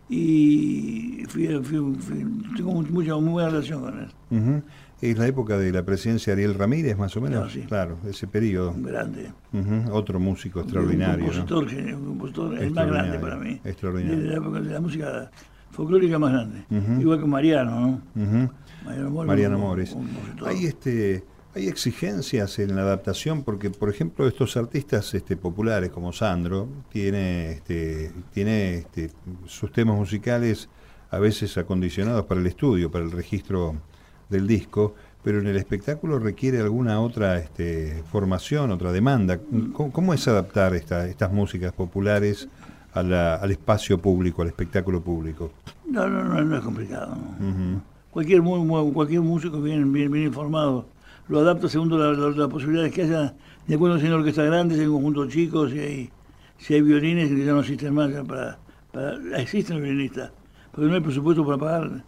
Y 0.09 1.25
fui, 1.29 1.47
tengo 1.47 2.83
mucha, 2.91 3.15
muy 3.17 3.33
buena 3.33 3.49
relación 3.51 3.81
con 3.81 4.01
él. 4.01 4.63
Es 5.01 5.17
la 5.17 5.27
época 5.29 5.57
de 5.57 5.73
la 5.73 5.85
presencia 5.85 6.35
de 6.35 6.43
Ariel 6.43 6.59
Ramírez, 6.59 6.99
más 6.99 7.17
o 7.17 7.21
menos. 7.21 7.57
Claro, 7.69 7.97
ese 8.09 8.27
periodo. 8.27 8.75
grande. 8.77 9.31
Otro 9.93 10.19
músico 10.19 10.61
extraordinario. 10.61 11.27
Un 11.27 11.47
compositor, 11.47 11.65
un 11.95 12.05
compositor 12.07 12.59
el 12.59 12.71
más 12.73 12.87
grande 12.87 13.19
para 13.19 13.37
mí. 13.37 13.61
Extraordinario. 13.65 14.19
De 14.19 14.27
la 14.27 14.37
época 14.37 14.61
de 14.61 14.71
la 14.71 14.81
música 14.81 15.31
folclórica 15.71 16.19
más 16.19 16.33
grande. 16.33 16.65
Igual 17.01 17.21
que 17.21 17.27
Mariano, 17.27 17.81
¿no? 17.81 18.01
Mariano 18.85 19.11
Mores. 19.11 19.29
Mariano 19.29 19.59
Mores. 19.59 19.97
Hay 20.45 20.67
este 20.67 21.25
hay 21.55 21.67
exigencias 21.69 22.59
en 22.59 22.77
la 22.77 22.83
adaptación 22.83 23.43
porque, 23.43 23.71
por 23.71 23.91
ejemplo, 23.91 24.27
estos 24.29 24.57
artistas 24.57 25.13
este, 25.15 25.37
populares 25.37 25.91
como 25.91 26.13
Sandro 26.13 26.69
tiene, 26.91 27.53
este, 27.53 28.13
tiene 28.33 28.75
este, 28.75 29.11
sus 29.47 29.73
temas 29.73 29.97
musicales 29.97 30.69
a 31.11 31.19
veces 31.19 31.59
acondicionados 31.59 32.25
para 32.27 32.41
el 32.41 32.47
estudio, 32.47 32.91
para 32.91 33.05
el 33.05 33.11
registro 33.11 33.75
del 34.29 34.47
disco, 34.47 34.95
pero 35.25 35.41
en 35.41 35.49
el 35.49 35.57
espectáculo 35.57 36.21
requiere 36.21 36.61
alguna 36.61 37.01
otra 37.01 37.39
este, 37.39 38.05
formación, 38.13 38.71
otra 38.71 38.93
demanda. 38.93 39.41
¿Cómo, 39.73 40.15
es 40.15 40.29
adaptar 40.29 40.75
esta, 40.77 41.09
estas 41.09 41.33
músicas 41.33 41.73
populares 41.73 42.49
al 42.93 43.51
espacio 43.51 43.99
público, 43.99 44.43
al 44.43 44.49
espectáculo 44.49 45.03
público? 45.03 45.51
No, 45.85 46.09
no, 46.09 46.23
no, 46.23 46.41
no 46.43 46.57
es 46.57 46.63
complicado. 46.63 47.17
cualquier, 48.13 48.41
cualquier 48.41 49.21
músico 49.21 49.61
bien, 49.61 49.93
bien, 49.93 50.13
bien 50.13 50.27
informado 50.27 50.87
lo 51.31 51.39
adapto 51.39 51.69
según 51.69 51.97
las 52.37 52.49
posibilidades 52.49 52.93
que 52.93 53.03
haya, 53.03 53.35
de 53.67 53.75
acuerdo 53.75 53.99
si 53.99 54.03
hay 54.03 54.09
una 54.09 54.19
orquesta 54.19 54.43
grande, 54.43 54.75
si 54.75 54.81
hay 54.81 54.89
un 54.89 54.95
conjunto 54.95 55.29
chico, 55.29 55.69
si 55.69 55.79
hay, 55.79 56.11
si 56.59 56.75
hay 56.75 56.83
violines 56.83 57.29
que 57.29 57.45
ya 57.45 57.53
no 57.53 57.61
existen 57.61 57.95
más, 57.95 58.11
para, 58.27 58.59
para, 58.93 59.41
existen 59.41 59.77
los 59.77 59.85
violinistas, 59.85 60.33
porque 60.73 60.89
no 60.89 60.95
hay 60.95 61.01
presupuesto 61.01 61.47
para 61.47 61.57
pagar 61.57 62.05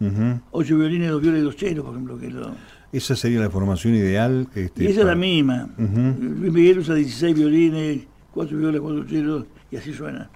ocho 0.51 0.77
violines, 0.77 1.09
dos 1.09 1.21
violas 1.21 1.39
y 1.39 1.43
dos 1.43 1.55
chelos, 1.55 1.85
por 1.85 1.93
ejemplo. 1.93 2.19
que 2.19 2.29
lo, 2.29 2.51
Esa 2.91 3.15
sería 3.15 3.39
la 3.39 3.49
formación 3.49 3.95
ideal. 3.95 4.45
Este, 4.53 4.83
y 4.83 4.87
esa 4.87 5.01
es 5.01 5.07
la 5.07 5.15
misma. 5.15 5.69
Luis 5.77 6.51
Miguel 6.51 6.79
usa 6.79 6.93
16 6.93 7.33
violines, 7.33 8.01
cuatro 8.33 8.57
violas, 8.57 8.81
cuatro 8.81 9.05
chelos, 9.05 9.45
y 9.71 9.77
así 9.77 9.93
suena. 9.93 10.29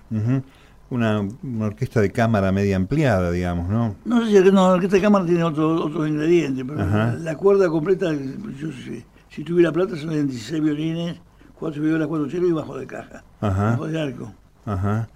Una, 0.89 1.27
una 1.43 1.65
orquesta 1.65 1.99
de 2.01 2.11
cámara 2.11 2.51
media 2.51 2.75
ampliada, 2.75 3.31
digamos, 3.31 3.69
¿no? 3.69 3.95
No 4.05 4.25
sé 4.25 4.43
si 4.43 4.51
no, 4.51 4.67
la 4.69 4.73
orquesta 4.75 4.95
de 4.97 5.01
cámara 5.01 5.25
tiene 5.25 5.43
otro, 5.43 5.75
otros 5.85 6.07
ingredientes, 6.07 6.63
pero 6.67 6.81
Ajá. 6.81 7.15
la 7.19 7.35
cuerda 7.35 7.67
completa, 7.69 8.11
yo 8.13 8.71
si, 8.71 9.03
si 9.29 9.43
tuviera 9.43 9.71
plata 9.71 9.95
son 9.97 10.11
16 10.11 10.63
violines, 10.63 11.17
4 11.59 11.81
violas, 11.81 12.07
4 12.07 12.27
chelos 12.29 12.49
y 12.49 12.53
bajo 12.53 12.77
de 12.77 12.87
caja, 12.87 13.23
Ajá. 13.41 13.71
bajo 13.71 13.87
de 13.87 14.01
arco. 14.01 14.33
Ajá. 14.65 15.07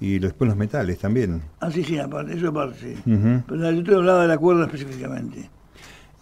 Y 0.00 0.18
después 0.18 0.48
los 0.48 0.56
metales 0.56 0.98
también. 0.98 1.42
Ah, 1.60 1.70
sí, 1.70 1.84
sí, 1.84 1.98
aparte, 1.98 2.34
eso 2.34 2.48
aparte, 2.48 2.76
sí. 2.80 2.94
Pero 3.04 3.60
la- 3.60 3.70
yo 3.72 3.84
te 3.84 3.94
hablaba 3.94 4.22
de 4.22 4.28
la 4.28 4.38
cuerda 4.38 4.64
específicamente. 4.64 5.50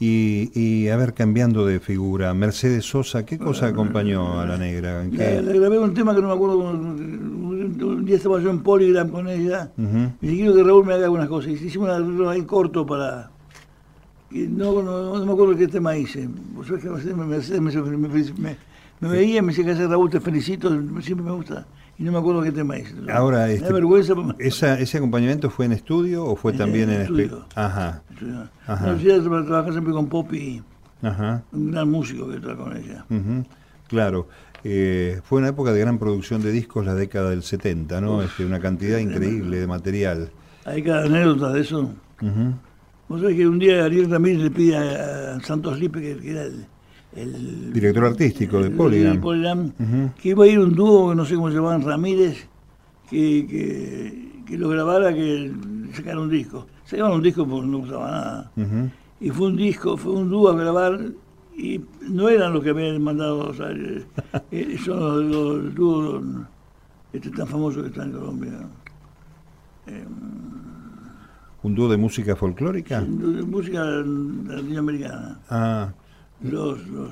Y, 0.00 0.50
y 0.54 0.88
a 0.90 0.96
ver, 0.96 1.12
cambiando 1.12 1.66
de 1.66 1.80
figura, 1.80 2.32
Mercedes 2.34 2.84
Sosa, 2.84 3.24
¿qué 3.24 3.36
cosa 3.36 3.66
acompañó 3.66 4.38
a 4.40 4.46
la 4.46 4.56
negra? 4.56 5.02
¿En 5.02 5.10
Le, 5.10 5.16
qué? 5.16 5.42
le 5.42 5.58
grabé 5.58 5.78
un 5.78 5.92
tema 5.92 6.14
que 6.14 6.20
no 6.20 6.28
me 6.28 6.34
acuerdo, 6.34 6.58
un, 6.58 7.47
un 7.84 8.04
día 8.04 8.16
estaba 8.16 8.40
yo 8.40 8.50
en 8.50 8.62
Polygram 8.62 9.08
con 9.10 9.28
ella, 9.28 9.70
Ujú. 9.76 10.12
y 10.20 10.36
quiero 10.36 10.54
que 10.54 10.62
Raúl 10.64 10.84
me 10.86 10.94
haga 10.94 11.04
algunas 11.04 11.28
cosas. 11.28 11.50
Y 11.50 11.54
hicimos 11.54 11.88
un 11.88 11.94
arreglo 11.94 12.30
ahí 12.30 12.42
corto 12.42 12.84
para... 12.86 13.30
que 14.30 14.46
no, 14.48 14.82
no, 14.82 15.18
no 15.18 15.26
me 15.26 15.32
acuerdo 15.32 15.56
qué 15.56 15.68
tema 15.68 15.96
hice. 15.96 16.28
Vos 16.54 16.66
sabés 16.66 16.82
que 16.84 16.90
me, 16.90 17.24
me, 17.24 17.38
me, 17.60 18.08
me- 18.38 18.56
me 19.00 19.08
veía 19.08 19.38
y 19.38 19.42
me 19.42 19.48
decía 19.48 19.64
que 19.64 19.70
hace 19.70 19.86
Raúl, 19.86 20.10
te 20.10 20.20
felicito, 20.20 20.70
siempre 21.00 21.24
me 21.24 21.30
gusta. 21.32 21.66
Y 21.98 22.02
no 22.04 22.12
me 22.12 22.18
acuerdo 22.18 22.42
qué 22.42 22.52
tema 22.52 22.76
hice. 22.78 22.94
Ahora, 23.12 23.46
me 23.46 23.54
este, 23.54 23.66
da 23.68 23.72
vergüenza. 23.74 24.14
¿Esa, 24.38 24.78
¿Ese 24.78 24.98
acompañamiento 24.98 25.50
fue 25.50 25.66
en 25.66 25.72
estudio 25.72 26.24
o 26.24 26.34
fue 26.36 26.52
En- 26.52 26.58
también 26.58 26.90
en 26.90 27.02
en 27.02 27.06
espe- 27.06 27.20
estudio. 27.22 27.46
Ajá, 27.54 28.02
Ajá. 28.66 28.86
No, 28.86 28.96
yo 28.98 29.22
siempre 29.72 29.92
con 29.92 30.06
Poppy, 30.08 30.62
ajá. 31.02 31.42
un 31.52 31.70
gran 31.70 31.88
músico 31.90 32.28
que 32.28 32.38
trabaja 32.40 32.64
con 32.64 32.76
ella. 32.76 33.04
ujú. 33.10 33.44
Claro. 33.88 34.28
Eh, 34.64 35.20
fue 35.24 35.38
una 35.38 35.48
época 35.48 35.72
de 35.72 35.80
gran 35.80 35.98
producción 35.98 36.42
de 36.42 36.50
discos, 36.50 36.84
la 36.84 36.94
década 36.94 37.30
del 37.30 37.42
70, 37.42 38.00
¿no? 38.00 38.22
Este, 38.22 38.44
una 38.44 38.60
cantidad 38.60 38.98
increíble 38.98 39.58
de 39.58 39.66
material. 39.66 40.30
Hay 40.64 40.82
cada 40.82 41.04
anécdota 41.04 41.52
de 41.52 41.60
eso. 41.60 41.90
Vos 43.08 43.20
sabés 43.20 43.36
que 43.36 43.48
un 43.48 43.58
día 43.58 43.84
Ariel 43.84 44.10
Ramírez 44.10 44.42
le 44.42 44.50
pide 44.50 44.76
a, 44.76 45.40
Santos 45.40 45.78
Lipe, 45.78 46.00
que, 46.00 46.30
era 46.30 46.44
el, 46.44 46.66
el 47.14 47.72
Director 47.72 48.04
artístico 48.04 48.62
de 48.62 48.70
Polygram. 48.70 49.72
que 50.20 50.30
iba 50.30 50.44
a 50.44 50.48
ir 50.48 50.58
un 50.58 50.74
dúo 50.74 51.10
que 51.10 51.14
no 51.14 51.24
sé 51.24 51.36
cómo 51.36 51.48
se 51.48 51.56
llamaban, 51.56 51.82
Ramírez, 51.82 52.48
que, 53.08 53.46
que, 53.48 54.42
que 54.46 54.58
lo 54.58 54.68
grabara, 54.68 55.14
que 55.14 55.52
sacara 55.94 56.20
un 56.20 56.28
disco. 56.28 56.66
Sacaron 56.84 57.12
un 57.12 57.22
disco 57.22 57.46
porque 57.46 57.66
no 57.66 57.78
gustaba 57.78 58.10
nada. 58.10 58.52
Y 59.20 59.30
fue 59.30 59.48
un 59.48 59.56
disco, 59.56 59.96
fue 59.96 60.12
un 60.12 60.28
dúo 60.28 60.50
a 60.50 60.56
grabar 60.56 61.00
y 61.58 61.84
no 62.08 62.28
eran 62.28 62.52
los 62.52 62.62
que 62.62 62.70
habían 62.70 63.02
mandado, 63.02 63.40
o 63.50 63.52
sea, 63.54 63.70
eh, 63.72 64.04
eh, 64.52 64.78
son 64.84 65.30
los, 65.30 65.64
los 65.64 65.74
dúos 65.74 66.24
este, 67.12 67.30
tan 67.30 67.46
famosos 67.48 67.82
que 67.82 67.88
están 67.88 68.10
en 68.10 68.12
Colombia. 68.18 68.52
¿Un 71.62 71.74
dúo 71.74 71.88
de 71.88 71.96
música 71.96 72.36
folclórica? 72.36 73.00
De 73.00 73.42
Música 73.42 73.82
latinoamericana. 73.84 75.40
Ah, 75.50 75.92
Los, 76.42 76.86
los, 76.88 77.10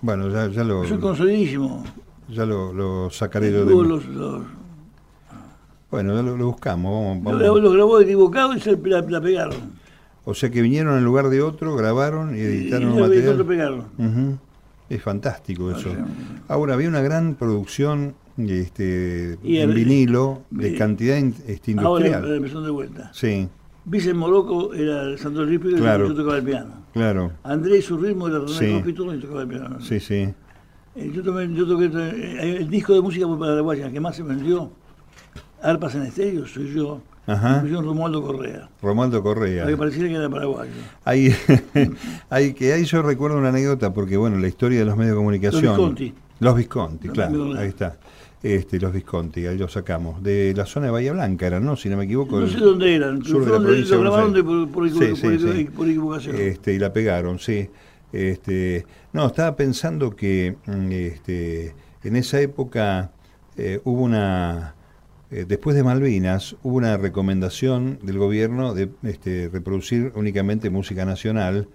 bueno, 0.00 0.28
ya, 0.30 0.46
ya 0.48 0.64
lo, 0.64 0.84
soy 0.86 0.98
consolidísimo. 0.98 1.84
ya 2.28 2.46
lo, 2.46 2.72
lo 2.72 3.10
sacaré 3.10 3.52
yo 3.52 3.64
de... 3.66 3.74
los, 3.74 4.06
los, 4.06 4.42
Bueno, 5.90 6.14
ya 6.14 6.22
lo, 6.22 6.36
lo 6.36 6.46
buscamos. 6.46 6.92
Vamos, 6.92 7.24
vamos. 7.24 7.40
grabó- 7.42 7.60
lo 7.60 7.70
grabó 7.72 8.00
equivocado 8.00 8.54
y 8.56 8.60
se 8.60 8.76
la, 8.76 9.02
la 9.02 9.20
pegaron. 9.20 9.77
O 10.30 10.34
sea 10.34 10.50
que 10.50 10.60
vinieron 10.60 10.98
en 10.98 11.04
lugar 11.04 11.30
de 11.30 11.40
otro, 11.40 11.74
grabaron 11.74 12.36
y 12.36 12.40
editaron 12.40 12.92
y 12.92 12.98
y 12.98 13.00
material. 13.00 13.38
lo 13.38 13.46
pegaron. 13.46 13.78
Ujú. 13.96 14.38
Es 14.90 15.02
fantástico 15.02 15.70
eso. 15.70 15.88
O 15.88 15.92
sea, 15.94 16.06
Ahora, 16.48 16.74
había 16.74 16.88
una 16.88 17.00
gran 17.00 17.34
producción 17.34 18.14
este, 18.36 19.38
Y 19.42 19.56
en 19.58 19.74
vinilo 19.74 20.42
de 20.50 20.74
cantidad 20.74 21.16
este, 21.16 21.72
Ahora 21.78 22.06
industrial. 22.06 22.30
la 22.30 22.36
empezó 22.36 22.60
de 22.62 22.70
vuelta. 22.70 23.10
Sí, 23.14 23.48
Vicen 23.86 24.18
Morocco 24.18 24.74
era 24.74 25.02
el 25.04 25.18
Santo 25.18 25.44
Lipe 25.44 25.68
y 25.70 25.76
yo 25.78 26.14
tocaba 26.14 26.36
el 26.36 26.44
piano. 26.44 26.74
claro. 26.92 27.32
Andrés 27.42 27.86
su 27.86 27.96
ritmo 27.96 28.28
era 28.28 28.38
René 28.40 28.52
Sí. 28.52 28.72
Copito 28.72 29.14
y 29.14 29.20
tocaba 29.20 29.42
el 29.42 29.48
piano. 29.48 29.80
Sí, 29.80 29.98
sí. 29.98 30.28
Eh, 30.94 31.10
Yo, 31.14 31.22
tomé, 31.22 31.52
yo 31.54 31.66
toqué 31.66 31.86
eh, 31.94 32.56
el 32.60 32.68
disco 32.68 32.92
de 32.92 33.00
música 33.00 33.26
paraguaya 33.26 33.90
que 33.90 33.98
más 34.00 34.14
se 34.16 34.22
vendió, 34.22 34.70
Arpas 35.62 35.94
en 35.94 36.02
Estéreo, 36.02 36.46
soy 36.46 36.72
yo. 36.74 37.00
Ajá. 37.28 37.60
Pusieron 37.60 37.84
Romualdo 37.84 38.22
Correa. 38.22 38.68
Romualdo 38.82 39.22
Para 39.22 39.34
que 39.34 39.58
Correa. 39.60 39.76
pareciera 39.76 40.08
que 40.08 40.14
era 40.14 40.28
paraguayo. 40.28 40.70
Ahí, 41.04 41.32
ahí, 42.30 42.54
que 42.54 42.72
ahí 42.72 42.84
yo 42.84 43.02
recuerdo 43.02 43.38
una 43.38 43.50
anécdota, 43.50 43.92
porque 43.92 44.16
bueno, 44.16 44.38
la 44.38 44.48
historia 44.48 44.78
de 44.80 44.84
los 44.86 44.96
medios 44.96 45.12
de 45.12 45.16
comunicación. 45.18 45.62
Los 45.64 45.76
Visconti. 45.76 46.14
Los 46.40 46.56
Visconti, 46.56 47.06
Los 47.08 47.14
claro, 47.14 47.54
ahí 47.58 47.68
está. 47.68 47.96
Este, 48.42 48.78
los 48.80 48.92
Visconti, 48.92 49.46
ahí 49.46 49.58
los 49.58 49.72
sacamos. 49.72 50.22
De 50.22 50.54
la 50.56 50.64
zona 50.64 50.86
de 50.86 50.92
Bahía 50.92 51.12
Blanca 51.12 51.46
eran, 51.46 51.64
¿no? 51.64 51.76
Si 51.76 51.88
no 51.88 51.96
me 51.96 52.04
equivoco. 52.04 52.38
No 52.40 52.46
sé 52.46 52.58
dónde 52.58 52.94
eran, 52.94 53.24
sur 53.24 53.44
de 53.44 53.50
la 53.52 53.58
provincia 53.60 53.96
lo 53.96 54.02
grabaron 54.02 54.32
de- 54.32 54.44
por, 54.44 54.68
por, 54.70 54.88
Sí, 54.88 54.98
por- 54.98 55.16
sí, 55.16 55.38
sí. 55.38 55.64
por 55.64 55.88
equivocación. 55.88 56.36
Este, 56.36 56.74
y 56.74 56.78
la 56.78 56.92
pegaron, 56.92 57.38
sí. 57.38 57.68
Este, 58.12 58.86
no, 59.12 59.26
estaba 59.26 59.54
pensando 59.56 60.14
que 60.16 60.56
mm, 60.66 60.92
este, 60.92 61.74
en 62.04 62.16
esa 62.16 62.40
época 62.40 63.10
eh, 63.56 63.80
hubo 63.84 64.02
una, 64.02 64.74
eh, 65.30 65.44
después 65.46 65.76
de 65.76 65.82
Malvinas, 65.82 66.56
hubo 66.62 66.76
una 66.76 66.96
recomendación 66.96 67.98
del 68.02 68.18
gobierno 68.18 68.74
de 68.74 68.90
este, 69.02 69.50
reproducir 69.52 70.12
únicamente 70.14 70.70
música 70.70 71.04
nacional 71.04 71.68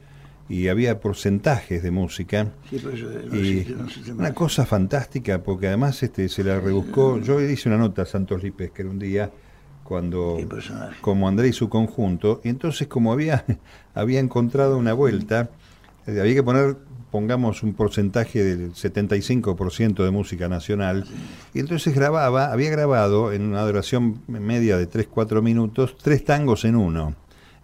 y 0.49 0.67
había 0.67 0.99
porcentajes 0.99 1.83
de 1.83 1.91
música. 1.91 2.51
Sí, 2.69 2.81
pero 2.83 2.97
no 3.27 3.35
Y 3.35 3.39
existe, 3.39 3.75
no 3.75 3.85
existe 3.85 4.11
una 4.11 4.33
cosa 4.33 4.65
fantástica, 4.65 5.41
porque 5.43 5.67
además 5.67 6.01
este, 6.03 6.27
se 6.29 6.43
la 6.43 6.59
rebuscó. 6.59 7.19
Yo 7.19 7.39
hice 7.41 7.69
una 7.69 7.77
nota 7.77 8.01
a 8.01 8.05
Santos 8.05 8.43
Lipes, 8.43 8.71
que 8.71 8.81
era 8.81 8.91
un 8.91 8.99
día 8.99 9.31
cuando 9.83 10.37
como 11.01 11.27
André 11.27 11.49
y 11.49 11.53
su 11.53 11.69
conjunto, 11.69 12.41
y 12.43 12.49
entonces 12.49 12.87
como 12.87 13.11
había, 13.11 13.45
había 13.93 14.19
encontrado 14.19 14.77
una 14.77 14.93
vuelta, 14.93 15.49
eh, 16.07 16.19
había 16.19 16.33
que 16.33 16.43
poner, 16.43 16.77
pongamos 17.11 17.61
un 17.63 17.73
porcentaje 17.73 18.43
del 18.43 18.73
75% 18.73 20.03
de 20.03 20.11
música 20.11 20.47
nacional, 20.49 21.05
y 21.53 21.59
entonces 21.59 21.93
grababa, 21.93 22.51
había 22.51 22.71
grabado 22.71 23.31
en 23.31 23.43
una 23.43 23.61
duración 23.65 24.19
media 24.27 24.77
de 24.77 24.89
3-4 24.89 25.41
minutos, 25.41 25.95
tres 26.01 26.25
tangos 26.25 26.65
en 26.65 26.75
uno. 26.75 27.15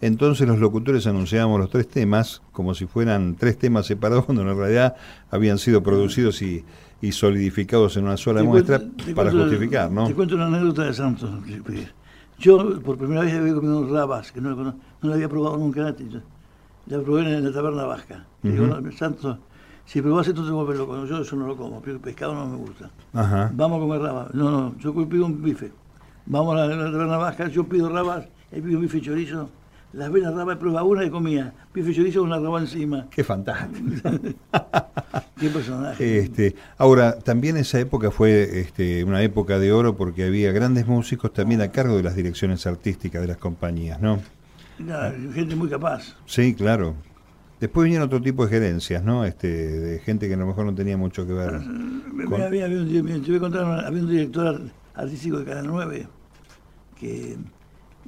Entonces 0.02 0.47
los 0.47 0.60
locutores 0.60 1.08
anunciábamos 1.08 1.60
los 1.60 1.69
tres 1.69 1.88
temas 1.89 2.41
como 2.54 2.73
si 2.73 2.86
fueran 2.86 3.36
tres 3.36 3.58
temas 3.58 3.86
separados, 3.86 4.25
cuando 4.28 4.43
en 4.49 4.56
realidad 4.58 4.95
habían 5.30 5.58
sido 5.58 5.84
producidos 5.84 6.41
y, 6.41 6.63
y 7.02 7.12
solidificados 7.12 7.97
en 7.97 8.06
una 8.06 8.15
sola 8.17 8.39
Te 8.41 8.47
muestra 8.47 8.80
cuento- 8.80 9.15
para 9.15 9.32
cuento- 9.32 9.49
justificar, 9.49 9.91
¿no? 9.91 10.08
Te 10.08 10.13
cuento 10.13 10.36
una 10.36 10.45
anécdota 10.45 10.84
de 10.86 10.93
Santos. 10.93 11.30
Yo 12.38 12.80
por 12.82 12.97
primera 12.97 13.21
vez 13.21 13.34
había 13.34 13.54
comido 13.54 13.86
rabas, 13.93 14.32
que 14.32 14.39
no, 14.39 14.56
no 14.56 14.73
lo 15.02 15.13
había 15.13 15.28
probado 15.28 15.58
nunca 15.58 15.86
antes. 15.88 16.08
La 16.88 17.00
probé 17.02 17.22
en 17.22 17.44
la 17.44 17.52
taberna 17.52 17.84
vasca. 17.86 18.26
Digo. 18.42 18.68
"No, 18.68 18.92
Santos, 18.92 19.38
si 19.86 20.02
probás 20.02 20.28
esto 20.28 20.46
te 20.46 20.52
vuelves 20.52 20.78
loco. 20.78 21.06
Yo 21.06 21.22
eso 21.22 21.36
no 21.36 21.48
lo 21.48 21.58
como, 21.58 21.82
pero 21.82 21.96
el 21.96 22.00
pescado 22.02 22.34
no 22.34 22.46
me 22.48 22.58
gusta. 22.58 22.89
Ajá. 23.13 23.52
Vamos 23.54 23.78
a 23.78 23.82
comer 23.82 24.02
rabas. 24.02 24.34
No, 24.34 24.52
no, 24.52 24.78
yo 24.78 24.94
pido 25.08 25.26
un 25.26 25.42
bife. 25.42 25.72
Vamos 26.26 26.56
a 26.56 26.68
la, 26.68 26.76
la 26.76 26.92
taberna 26.92 27.18
vasca, 27.18 27.48
yo 27.48 27.63
pido 27.68 27.89
rabas, 27.89 28.26
él 28.52 28.62
pide 28.62 28.76
un 28.76 28.82
bife 28.84 29.02
chorizo. 29.02 29.50
Las 29.94 30.12
venas 30.12 30.36
rabas, 30.36 30.58
prueba 30.58 30.84
una 30.84 31.04
y 31.04 31.10
comía. 31.10 31.52
Bife 31.74 31.92
chorizo 31.94 32.20
con 32.20 32.30
una 32.30 32.38
raba 32.39 32.60
encima. 32.60 33.08
Qué 33.10 33.24
fantástico. 33.24 34.12
Qué 35.39 35.50
personaje. 35.50 36.20
Este, 36.20 36.56
ahora, 36.78 37.18
también 37.18 37.58
esa 37.58 37.80
época 37.80 38.12
fue 38.12 38.60
este, 38.60 39.04
una 39.04 39.24
época 39.24 39.58
de 39.58 39.72
oro 39.72 39.96
porque 39.98 40.26
había 40.26 40.52
grandes 40.52 40.86
músicos 40.86 41.34
también 41.34 41.62
a 41.62 41.70
cargo 41.70 41.96
de 41.98 42.04
las 42.04 42.15
direcciones 42.15 42.68
artísticas 42.68 43.22
de 43.22 43.28
las 43.30 43.38
compañías, 43.38 44.00
¿no? 44.02 44.20
Gente 45.34 45.56
muy 45.56 45.70
capaz. 45.70 46.15
Sí, 46.26 46.54
claro. 46.54 46.96
Después 47.60 47.84
vinieron 47.84 48.08
otro 48.08 48.22
tipo 48.22 48.46
de 48.46 48.52
gerencias, 48.52 49.04
¿no? 49.04 49.26
Este, 49.26 49.48
de 49.48 50.00
gente 50.00 50.28
que 50.28 50.34
a 50.36 50.38
lo 50.38 50.46
mejor 50.48 50.65
no 50.65 50.74
tenía 50.74 50.96
mucho 50.98 51.28
que 51.28 51.34
ver. 51.34 51.56
Había, 51.56 52.46
había- 52.48 52.65
había 52.65 52.78
un, 52.80 52.88
di- 52.88 53.20
te 53.20 53.28
voy 53.28 53.36
a 53.36 53.39
contar, 53.39 53.63
una- 53.65 53.82
había 53.88 54.02
un 54.02 54.10
director 54.10 54.48
ar- 54.48 54.62
artístico 54.96 55.39
de 55.39 55.46
Canal 55.46 55.68
9 55.68 56.08
que 56.98 57.38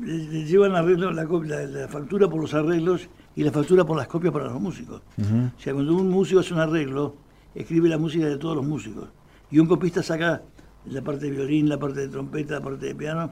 le, 0.02 0.18
le 0.18 0.46
llevan 0.46 0.74
arreglo, 0.76 1.12
la, 1.12 1.24
la, 1.26 1.62
la 1.66 1.88
factura 1.88 2.30
por 2.30 2.40
los 2.42 2.54
arreglos 2.54 3.10
y 3.36 3.44
la 3.44 3.52
factura 3.52 3.84
por 3.86 3.98
las 3.98 4.08
copias 4.08 4.32
para 4.34 4.46
los 4.46 4.60
músicos. 4.62 5.02
Ujú. 5.18 5.52
O 5.58 5.60
sea, 5.60 5.74
cuando 5.74 5.96
un 5.96 6.10
músico 6.10 6.40
hace 6.40 6.54
un 6.54 6.60
arreglo, 6.62 7.16
escribe 7.54 7.90
la 7.90 7.98
música 7.98 8.26
de 8.28 8.38
todos 8.38 8.56
los 8.56 8.66
músicos. 8.66 9.10
Y 9.50 9.60
un 9.60 9.68
copista 9.68 10.02
saca 10.02 10.42
la 10.86 11.02
parte 11.02 11.26
de 11.26 11.32
violín, 11.32 11.68
la 11.68 11.78
parte 11.78 12.00
de 12.02 12.08
trompeta, 12.08 12.56
la 12.56 12.62
parte 12.62 12.86
de 12.86 12.96
piano. 12.96 13.32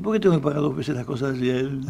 ¿Por 0.00 0.14
qué 0.14 0.20
tengo 0.20 0.36
que 0.36 0.42
pagar 0.42 0.60
dos 0.60 0.76
veces 0.76 0.94
las 0.94 1.04
cosas 1.04 1.36
así 1.36 1.50
a 1.50 1.56
él? 1.56 1.80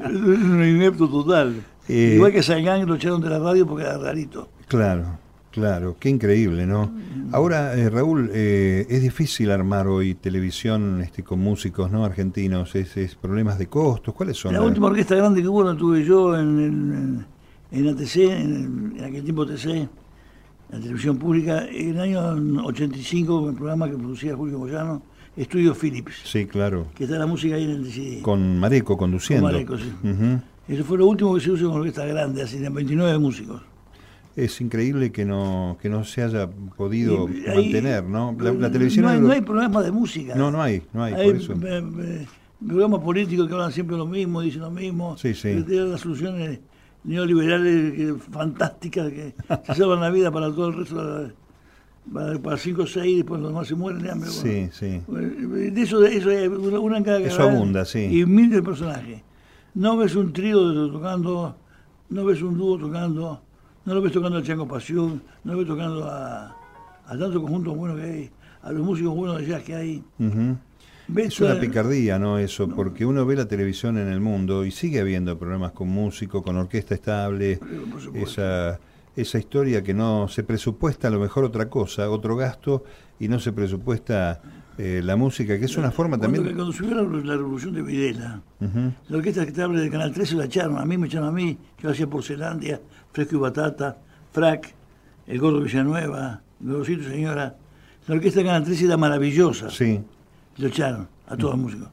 es 0.00 0.10
un 0.10 0.64
inepto 0.64 1.08
total. 1.08 1.62
Eh. 1.88 2.14
Igual 2.16 2.32
que 2.32 2.42
Sagan 2.42 2.86
lo 2.86 2.96
echaron 2.96 3.20
de 3.20 3.30
la 3.30 3.38
radio 3.38 3.66
porque 3.66 3.84
era 3.84 3.96
rarito. 3.96 4.48
Claro, 4.68 5.18
claro, 5.52 5.96
qué 5.98 6.08
increíble, 6.08 6.66
¿no? 6.66 6.90
Ahora, 7.32 7.74
eh, 7.74 7.88
Raúl, 7.88 8.30
eh, 8.32 8.86
es 8.88 9.02
difícil 9.02 9.50
armar 9.50 9.86
hoy 9.86 10.14
televisión 10.14 11.00
este, 11.02 11.22
con 11.22 11.38
músicos 11.38 11.90
no 11.90 12.04
argentinos, 12.04 12.74
es, 12.74 12.96
es 12.96 13.14
problemas 13.14 13.58
de 13.58 13.68
costos, 13.68 14.14
¿cuáles 14.14 14.36
son? 14.36 14.52
La 14.52 14.62
última 14.62 14.88
orquesta 14.88 15.14
grande 15.14 15.42
que 15.42 15.48
hubo 15.48 15.62
la 15.62 15.76
tuve 15.76 16.04
yo 16.04 16.36
en, 16.36 16.60
en, 16.60 17.26
en 17.70 17.88
ATC, 17.88 18.16
en, 18.16 18.94
en 18.98 19.04
aquel 19.04 19.22
tiempo 19.22 19.46
TC, 19.46 19.88
la 20.70 20.80
televisión 20.80 21.16
pública, 21.16 21.66
en 21.68 21.90
el 21.90 22.00
año 22.00 22.64
85, 22.66 23.50
el 23.50 23.54
programa 23.54 23.88
que 23.88 23.96
producía 23.96 24.34
Julio 24.34 24.58
Moyano, 24.58 25.02
Estudio 25.36 25.74
Philips. 25.74 26.22
Sí, 26.24 26.46
claro. 26.46 26.86
Que 26.94 27.04
está 27.04 27.18
la 27.18 27.26
música 27.26 27.56
ahí 27.56 27.64
en 27.64 27.70
el 27.70 27.92
CD. 27.92 28.22
Con 28.22 28.58
Mareco 28.58 28.96
conduciendo. 28.96 29.46
Con 29.46 29.52
Mareco, 29.52 29.78
sí. 29.78 29.92
Eso 30.68 30.84
fue 30.84 30.98
lo 30.98 31.06
último 31.06 31.34
que 31.34 31.40
se 31.40 31.50
usó 31.50 31.70
con 31.70 31.80
orquesta 31.80 32.04
grande, 32.06 32.42
así 32.42 32.58
de 32.58 32.68
29 32.68 33.18
músicos. 33.18 33.62
Es 34.34 34.60
increíble 34.60 35.12
que 35.12 35.24
no, 35.24 35.78
que 35.80 35.88
no 35.88 36.04
se 36.04 36.22
haya 36.22 36.48
podido 36.48 37.26
mantener, 37.28 38.04
¿no? 38.04 38.36
La, 38.38 38.70
televisión... 38.70 39.04
No 39.04 39.10
hay, 39.10 39.20
no 39.20 39.30
hay, 39.30 39.40
problemas 39.40 39.84
de 39.84 39.92
música. 39.92 40.34
No, 40.34 40.50
no 40.50 40.60
hay, 40.60 40.82
no 40.92 41.04
hay, 41.04 41.14
hay 41.14 41.26
por 41.26 41.36
eso. 41.36 41.52
Eh, 41.52 41.84
eh, 42.00 42.26
programas 42.66 43.00
políticos 43.00 43.46
que 43.46 43.54
hablan 43.54 43.72
siempre 43.72 43.96
lo 43.96 44.06
mismo, 44.06 44.40
dicen 44.40 44.62
lo 44.62 44.70
mismo. 44.70 45.16
Sí, 45.16 45.34
sí. 45.34 45.64
Las 45.68 46.00
soluciones 46.00 46.60
neoliberales 47.04 48.22
fantásticas 48.30 49.10
que 49.10 49.34
se 49.66 49.74
salvan 49.74 50.00
la 50.00 50.10
vida 50.10 50.30
para 50.30 50.48
todo 50.48 50.68
el 50.68 50.74
resto 50.74 50.96
de 50.96 51.22
la, 51.22 51.34
para, 52.12 52.56
5 52.56 52.82
o 52.82 52.86
6 52.86 53.06
y 53.06 53.16
después 53.16 53.40
los 53.40 53.50
demás 53.50 53.68
se 53.68 53.74
mueren 53.74 54.02
de 54.02 54.10
hambre. 54.10 54.30
Sí, 54.30 54.68
sí. 54.72 55.02
De 55.08 55.82
eso, 55.82 56.00
de 56.00 56.16
eso 56.16 56.80
una 56.80 56.98
en 56.98 57.04
cada 57.04 57.20
Eso 57.20 57.42
abunda, 57.42 57.84
sí. 57.84 58.04
Y 58.04 58.26
mil 58.26 58.50
de 58.50 58.62
personajes. 58.62 59.22
No 59.74 59.96
ves 59.96 60.14
un 60.14 60.32
trío 60.32 60.90
tocando, 60.90 61.56
no 62.08 62.24
ves 62.24 62.40
un 62.42 62.56
dúo 62.56 62.78
tocando, 62.78 63.42
no 63.84 63.94
lo 63.94 64.00
ves 64.00 64.12
tocando 64.12 64.38
a 64.38 64.42
Chango 64.42 64.66
Pasión, 64.66 65.22
no 65.44 65.52
lo 65.52 65.58
ves 65.58 65.66
tocando 65.66 66.04
a, 66.04 66.56
a 67.06 67.10
tantos 67.10 67.40
conjuntos 67.40 67.76
buenos 67.76 67.98
que 68.00 68.04
hay, 68.04 68.30
a 68.62 68.72
los 68.72 68.84
músicos 68.84 69.14
buenos 69.14 69.38
de 69.38 69.46
jazz 69.46 69.62
que 69.62 69.74
hay. 69.74 70.04
Es 71.14 71.40
una 71.40 71.60
picardía, 71.60 72.18
¿no? 72.18 72.38
Eso, 72.38 72.68
porque 72.68 73.06
uno 73.06 73.24
ve 73.24 73.36
la 73.36 73.46
televisión 73.46 73.96
en 73.96 74.08
el 74.08 74.20
mundo 74.20 74.64
y 74.64 74.72
sigue 74.72 75.00
habiendo 75.00 75.38
problemas 75.38 75.72
con 75.72 75.88
músico, 75.88 76.42
con 76.42 76.56
orquesta 76.56 76.94
estable, 76.94 77.60
esa, 78.14 78.80
esa 79.16 79.38
historia 79.38 79.82
que 79.82 79.94
no 79.94 80.28
se 80.28 80.44
presupuesta 80.44 81.08
a 81.08 81.10
lo 81.10 81.18
mejor 81.18 81.44
otra 81.44 81.68
cosa, 81.68 82.08
otro 82.10 82.36
gasto, 82.36 82.84
y 83.18 83.28
no 83.28 83.40
se 83.40 83.52
presupuesta 83.52 84.40
eh, 84.78 85.00
la 85.02 85.16
música, 85.16 85.58
que 85.58 85.64
es 85.64 85.76
una 85.76 85.90
forma 85.90 86.18
también... 86.18 86.44
Cuando 86.44 86.72
subió 86.72 86.94
la, 86.94 87.36
revolución 87.36 87.74
de 87.74 87.82
Videla, 87.82 88.42
la 88.60 89.16
orquesta 89.16 89.42
estable 89.42 89.80
de 89.80 89.90
Canal 89.90 90.12
13 90.12 90.34
la 90.36 90.44
echaron, 90.44 90.78
a 90.78 90.84
mí 90.84 90.98
me 90.98 91.06
echaron 91.06 91.28
a 91.28 91.32
mí, 91.32 91.58
yo 91.82 91.90
hacía 91.90 92.06
Porcelandia, 92.06 92.80
Fresco 93.12 93.36
y 93.36 93.38
Batata, 93.38 93.96
Frac, 94.32 94.74
El 95.26 95.38
Gordo 95.38 95.62
Villanueva, 95.62 96.42
Gorosito 96.60 97.04
Señora. 97.04 97.56
La 98.06 98.14
orquesta 98.14 98.40
de 98.40 98.46
Canal 98.46 98.64
13 98.64 98.84
era 98.84 98.96
maravillosa. 98.96 99.70
Sí 99.70 100.00
lo 100.58 100.68
echaron 100.68 101.08
a 101.26 101.36
todos 101.36 101.54
los 101.54 101.62
músicos. 101.62 101.88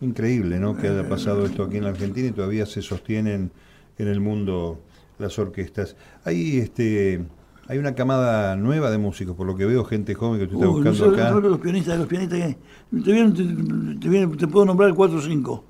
Increíble, 0.00 0.58
¿no? 0.58 0.76
Que 0.76 0.88
haya 0.88 1.08
pasado 1.08 1.46
esto 1.46 1.64
aquí 1.64 1.76
en 1.76 1.84
la 1.84 1.90
Argentina 1.90 2.28
y 2.28 2.32
todavía 2.32 2.66
se 2.66 2.82
sostienen 2.82 3.52
en 3.98 4.08
el 4.08 4.20
mundo 4.20 4.80
las 5.22 5.38
orquestas. 5.38 5.96
Hay 6.24 6.58
este 6.58 7.24
hay 7.68 7.78
una 7.78 7.94
camada 7.94 8.56
nueva 8.56 8.90
de 8.90 8.98
músicos, 8.98 9.36
por 9.36 9.46
lo 9.46 9.56
que 9.56 9.64
veo, 9.64 9.84
gente 9.84 10.14
joven 10.14 10.40
que 10.40 10.46
tú 10.46 10.56
estás 10.56 10.98
buscando 10.98 11.22
acá. 11.22 11.30
Los 11.40 11.60
pianistas, 11.60 11.98
los 11.98 12.08
pianistas 12.08 12.38
que 12.38 13.00
te, 13.00 14.26
te, 14.36 14.48
puedo 14.48 14.66
nombrar 14.66 14.92
cuatro 14.94 15.18
o 15.18 15.22
cinco. 15.22 15.64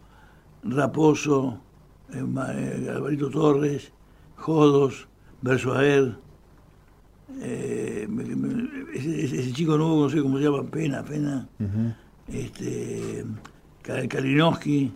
Raposo, 0.65 1.61
eh, 2.13 2.25
eh, 2.25 2.91
Alvarito 2.93 3.31
Torres, 3.31 3.93
Jodos, 4.37 5.07
Versoaer, 5.43 6.17
eh, 7.41 8.09
ese, 8.95 9.53
chico 9.53 9.77
nuevo, 9.77 10.03
no 10.03 10.11
sé 10.11 10.23
cómo 10.23 10.39
se 10.39 10.45
llama, 10.45 10.65
Pena, 10.65 11.05
Pena 11.05 11.49
este, 12.29 13.25
Kalinowski. 13.83 14.93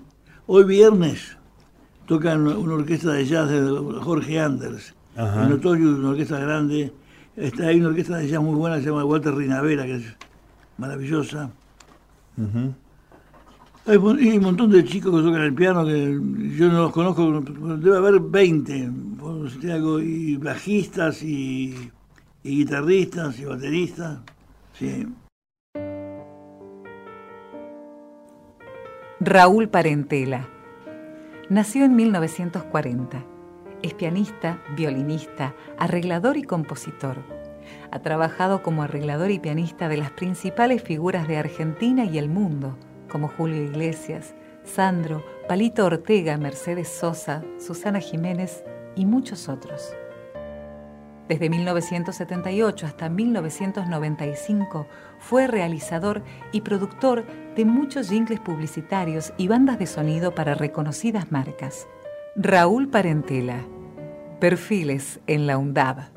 Hoy 0.47 0.65
viernes 0.65 1.37
tocan 2.07 2.47
una 2.47 2.75
orquesta 2.75 3.13
de 3.13 3.27
jazz 3.27 3.51
de 3.51 3.61
Jorge 4.01 4.41
Anders. 4.41 4.95
En 5.17 5.51
Notorio, 5.51 5.91
una 5.91 6.11
orquesta 6.11 6.39
grande. 6.39 6.93
Está, 7.37 7.69
hay 7.69 7.81
una 7.81 7.89
orquesta 7.89 8.17
de 8.19 8.29
jazz 8.29 8.41
muy 8.41 8.55
buena 8.55 8.77
que 8.77 8.83
se 8.83 8.89
llama 8.91 9.05
Walter 9.05 9.35
Rinavera, 9.35 9.85
que 9.85 9.97
es 9.97 10.17
maravillosa. 10.79 11.51
Hay 13.87 13.97
un 13.97 14.43
montón 14.43 14.71
de 14.71 14.85
chicos 14.85 15.15
que 15.15 15.27
tocan 15.27 15.43
el 15.43 15.55
piano 15.55 15.85
que 15.85 16.19
yo 16.57 16.69
no 16.69 16.83
los 16.83 16.93
conozco, 16.93 17.41
debe 17.79 17.97
haber 17.97 18.21
20, 18.21 18.91
y 20.03 20.37
bajistas 20.37 21.23
y, 21.23 21.91
y 22.43 22.57
guitarristas 22.59 23.39
y 23.39 23.45
bateristas. 23.45 24.19
Sí. 24.79 25.07
Raúl 29.21 29.69
Parentela. 29.69 30.56
Nació 31.49 31.85
en 31.85 31.95
1940. 31.95 33.25
Es 33.81 33.95
pianista, 33.95 34.61
violinista, 34.75 35.55
arreglador 35.79 36.37
y 36.37 36.43
compositor. 36.43 37.19
Ha 37.93 38.01
trabajado 38.01 38.65
como 38.65 38.83
arreglador 38.83 39.31
y 39.31 39.39
pianista 39.39 39.89
de 39.89 39.97
las 39.97 40.11
principales 40.11 40.83
figuras 40.83 41.29
de 41.29 41.37
Argentina 41.37 42.05
y 42.05 42.19
el 42.19 42.29
mundo, 42.29 42.77
como 43.09 43.29
Julio 43.29 43.63
Iglesias, 43.63 44.35
Sandro, 44.65 45.25
Palito 45.47 45.87
Ortega, 45.87 46.37
Mercedes 46.37 46.89
Sosa, 46.89 47.45
Susana 47.65 48.01
Jiménez 48.01 48.65
y 48.97 49.07
muchos 49.07 49.49
otros. 49.49 49.95
Desde 51.29 51.51
1978 51.51 52.87
hasta 52.87 53.09
1995 53.09 54.87
fue 55.19 55.47
realizador 55.49 56.23
y 56.53 56.61
productor 56.61 57.25
de 57.57 57.65
muchos 57.65 58.11
jingles 58.11 58.39
publicitarios 58.41 59.33
y 59.37 59.49
bandas 59.49 59.79
de 59.79 59.87
sonido 59.87 60.35
para 60.35 60.55
reconocidas 60.55 61.33
marcas. 61.33 61.89
Raúl 62.37 62.89
Parentela. 62.89 63.65
Perfiles 64.39 65.21
en 65.27 65.47
la 65.47 65.59
UNDAB. 65.59 66.16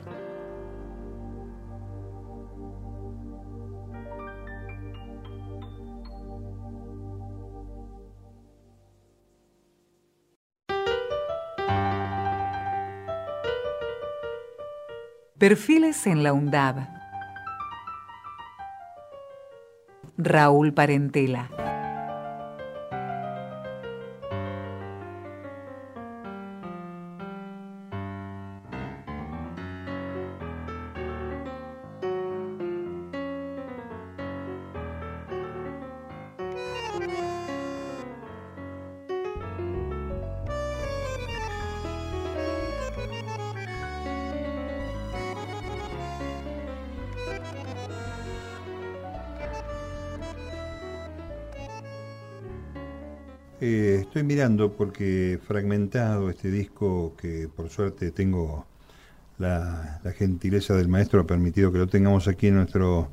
Perfiles 15.40 16.06
en 16.06 16.22
la 16.22 16.34
UNDAB. 16.34 16.86
Raúl 20.18 20.74
Parentela. 20.74 21.69
Eh, 53.62 54.00
estoy 54.02 54.24
mirando 54.24 54.72
porque 54.72 55.38
fragmentado 55.46 56.30
este 56.30 56.50
disco 56.50 57.14
que 57.18 57.50
por 57.54 57.70
suerte 57.70 58.12
tengo 58.12 58.66
la, 59.38 60.02
gentileza 60.18 60.76
del 60.76 60.88
maestro 60.88 61.22
ha 61.22 61.28
permitido 61.28 61.72
que 61.72 61.78
lo 61.78 61.88
tengamos 61.88 62.28
aquí 62.30 62.48
en 62.48 62.56
nuestro 62.56 63.10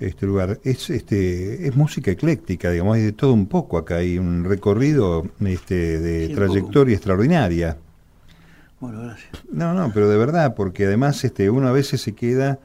este 0.00 0.26
lugar. 0.26 0.60
Es 0.64 0.88
este 0.88 1.66
es 1.66 1.76
música 1.76 2.10
ecléctica, 2.10 2.70
digamos, 2.70 2.96
hay 2.96 3.02
de 3.02 3.12
todo 3.12 3.34
un 3.34 3.46
poco 3.46 3.76
acá, 3.76 3.96
hay 3.96 4.18
un 4.18 4.44
recorrido 4.44 5.28
este, 5.40 6.00
de 6.00 6.34
trayectoria 6.34 6.96
extraordinaria. 6.96 7.76
Bueno, 8.80 9.02
gracias. 9.02 9.30
No, 9.50 9.74
no, 9.74 9.92
pero 9.92 10.08
de 10.08 10.16
verdad, 10.16 10.54
porque 10.54 10.86
además 10.86 11.22
este 11.22 11.50
uno 11.50 11.68
a 11.68 11.72
veces 11.72 12.00
se 12.00 12.14
queda 12.14 12.58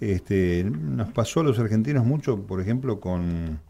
este 0.00 0.64
nos 0.64 1.12
pasó 1.12 1.40
a 1.40 1.44
los 1.44 1.58
argentinos 1.58 2.06
mucho, 2.06 2.40
por 2.40 2.60
ejemplo, 2.60 3.00
con 3.00 3.60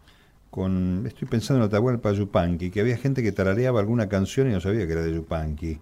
con, 0.51 1.05
estoy 1.07 1.29
pensando 1.29 1.63
en 1.63 1.69
Atahualpa 1.69 2.13
Yupanqui, 2.13 2.71
que 2.71 2.81
había 2.81 2.97
gente 2.97 3.23
que 3.23 3.31
tarareaba 3.31 3.79
alguna 3.79 4.09
canción 4.09 4.51
y 4.51 4.53
no 4.53 4.61
sabía 4.61 4.87
que 4.87 4.93
era 4.93 5.03
de 5.03 5.15
Yupanqui. 5.15 5.79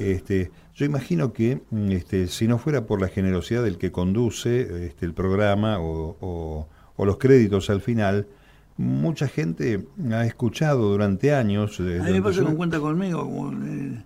Este, 0.00 0.50
yo 0.74 0.86
imagino 0.86 1.34
que 1.34 1.60
mm, 1.70 1.90
este, 1.90 2.26
si 2.28 2.48
no 2.48 2.56
fuera 2.56 2.86
por 2.86 3.00
la 3.00 3.08
generosidad 3.08 3.62
del 3.62 3.76
que 3.76 3.92
conduce 3.92 4.86
este, 4.86 5.04
el 5.04 5.12
programa 5.12 5.76
o, 5.80 6.66
los 6.98 7.18
créditos 7.18 7.68
al 7.68 7.82
final, 7.82 8.26
mucha 8.78 9.28
gente 9.28 9.86
ha 10.10 10.24
escuchado 10.24 10.90
durante 10.90 11.34
años. 11.34 11.78
Eh, 11.80 12.00
a 12.00 12.04
mí 12.04 12.12
me 12.12 12.22
pasa 12.22 12.42
con 12.42 12.56
cuenta 12.56 12.80
conmigo, 12.80 13.22
como 13.22 13.50
el, 13.50 14.02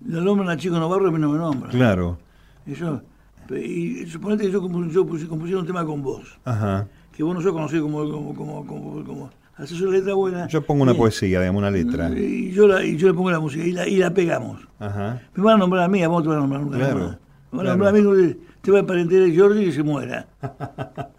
nombre 0.00 0.52
a 0.52 0.56
Chico 0.58 0.78
Navarro 0.78 1.08
a 1.08 1.10
mí 1.10 1.18
no 1.18 1.32
me 1.32 1.38
nombra. 1.38 1.70
Claro. 1.70 2.18
y 2.66 4.06
suponete 4.06 4.44
que 4.44 4.50
yo, 4.52 4.60
compuse, 4.60 5.56
un 5.56 5.66
tema 5.66 5.86
con 5.86 6.02
vos. 6.02 6.38
Ajá. 6.44 6.86
Que 7.16 7.22
vos 7.22 7.34
no 7.34 7.40
sos 7.40 7.52
conocido 7.52 7.84
como, 7.84 8.10
como, 8.10 8.66
como, 8.66 9.04
como 9.04 9.30
haces 9.56 9.80
una 9.80 9.92
letra 9.92 10.14
buena. 10.14 10.46
Yo 10.48 10.62
pongo 10.62 10.82
una 10.82 10.94
poesía, 10.94 11.40
digamos, 11.40 11.60
una 11.60 11.70
letra. 11.70 12.10
Y 12.10 12.50
yo, 12.52 12.66
la, 12.66 12.84
y 12.84 12.96
yo 12.96 13.08
le 13.08 13.14
pongo 13.14 13.30
la 13.30 13.40
música 13.40 13.64
y 13.64 13.72
la, 13.72 13.86
y 13.88 13.96
la 13.96 14.12
pegamos. 14.12 14.60
Ajá. 14.78 15.20
Me 15.34 15.42
van 15.42 15.54
a 15.56 15.58
nombrar 15.58 15.84
a 15.84 15.88
mí, 15.88 16.02
a 16.02 16.08
vos 16.08 16.22
te 16.22 16.28
van 16.28 16.38
a 16.38 16.40
nombrar. 16.46 16.80
Claro, 16.80 17.18
me 17.52 17.58
van 17.58 17.66
a 17.66 17.70
nombrar 17.70 17.94
a 17.94 17.98
mí, 17.98 18.36
te 18.60 18.70
va 18.70 18.80
a 18.80 18.86
parentar 18.86 19.18
a 19.22 19.28
Jordi 19.36 19.64
y 19.64 19.72
se 19.72 19.82
muera. 19.82 20.26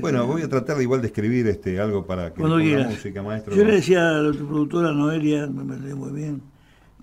Bueno, 0.00 0.26
voy 0.26 0.40
a 0.40 0.48
tratar 0.48 0.78
de 0.78 0.82
igual 0.82 1.02
de 1.02 1.08
escribir 1.08 1.46
este, 1.46 1.78
algo 1.78 2.06
para 2.06 2.32
que 2.32 2.40
Cuando 2.40 2.56
quieras. 2.56 2.90
música, 2.90 3.22
maestro. 3.22 3.54
Yo 3.54 3.64
le 3.64 3.72
decía 3.72 4.18
a 4.18 4.32
tu 4.32 4.46
productora 4.48 4.92
Noelia, 4.92 5.46
me 5.46 5.62
parece 5.62 5.94
muy 5.94 6.10
bien, 6.10 6.40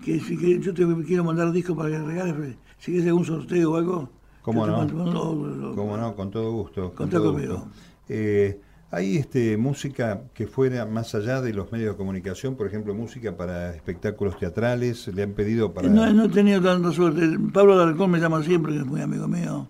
que 0.04 0.18
si 0.18 0.36
que 0.36 0.58
yo 0.58 0.74
te 0.74 0.84
quiero 1.06 1.22
mandar 1.22 1.52
discos 1.52 1.76
para 1.76 1.90
que 1.90 1.98
regales, 2.00 2.56
si 2.78 2.90
quieres 2.90 3.06
algún 3.06 3.24
sorteo 3.24 3.72
o 3.72 3.76
algo. 3.76 4.08
¿Cómo 4.42 4.66
no? 4.66 4.78
mando- 4.78 5.04
lo- 5.06 5.54
lo- 5.70 5.74
Cómo 5.76 5.96
no, 5.96 6.16
con 6.16 6.32
todo 6.32 6.50
gusto. 6.50 6.88
con 6.88 6.96
Contá 6.96 7.18
todo 7.18 7.32
conmigo. 7.32 7.54
gusto. 7.54 7.70
Eh, 8.08 8.60
¿Hay 8.94 9.16
este, 9.16 9.56
música 9.56 10.20
que 10.34 10.46
fuera 10.46 10.84
más 10.84 11.14
allá 11.14 11.40
de 11.40 11.54
los 11.54 11.72
medios 11.72 11.94
de 11.94 11.96
comunicación? 11.96 12.56
Por 12.56 12.66
ejemplo, 12.66 12.94
música 12.94 13.34
para 13.34 13.74
espectáculos 13.74 14.38
teatrales. 14.38 15.08
¿Le 15.08 15.22
han 15.22 15.32
pedido 15.32 15.72
para...? 15.72 15.88
No, 15.88 16.12
no 16.12 16.24
he 16.24 16.28
tenido 16.28 16.60
tanta 16.60 16.92
suerte. 16.92 17.22
Pablo 17.54 17.72
Alarcón 17.80 18.10
me 18.10 18.18
llama 18.20 18.42
siempre, 18.42 18.74
que 18.74 18.80
es 18.80 18.86
muy 18.86 19.00
amigo 19.00 19.26
mío. 19.26 19.66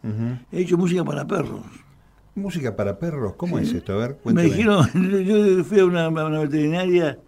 He 0.51 0.63
hecho 0.63 0.77
música 0.77 1.05
para 1.05 1.25
perros. 1.25 1.61
¿Música 2.35 2.75
para 2.75 2.99
perros? 2.99 3.35
¿Cómo 3.37 3.59
Sí. 3.59 3.65
es 3.65 3.73
esto? 3.75 3.93
A 3.93 3.97
ver, 3.99 4.11
Me 4.11 4.17
cuéntame. 4.17 4.49
dijeron, 4.49 4.87
yo 5.25 5.63
fui 5.65 5.79
a 5.79 5.85
una, 5.85 6.07
a 6.07 6.09
una 6.09 6.41
veterinaria 6.41 7.19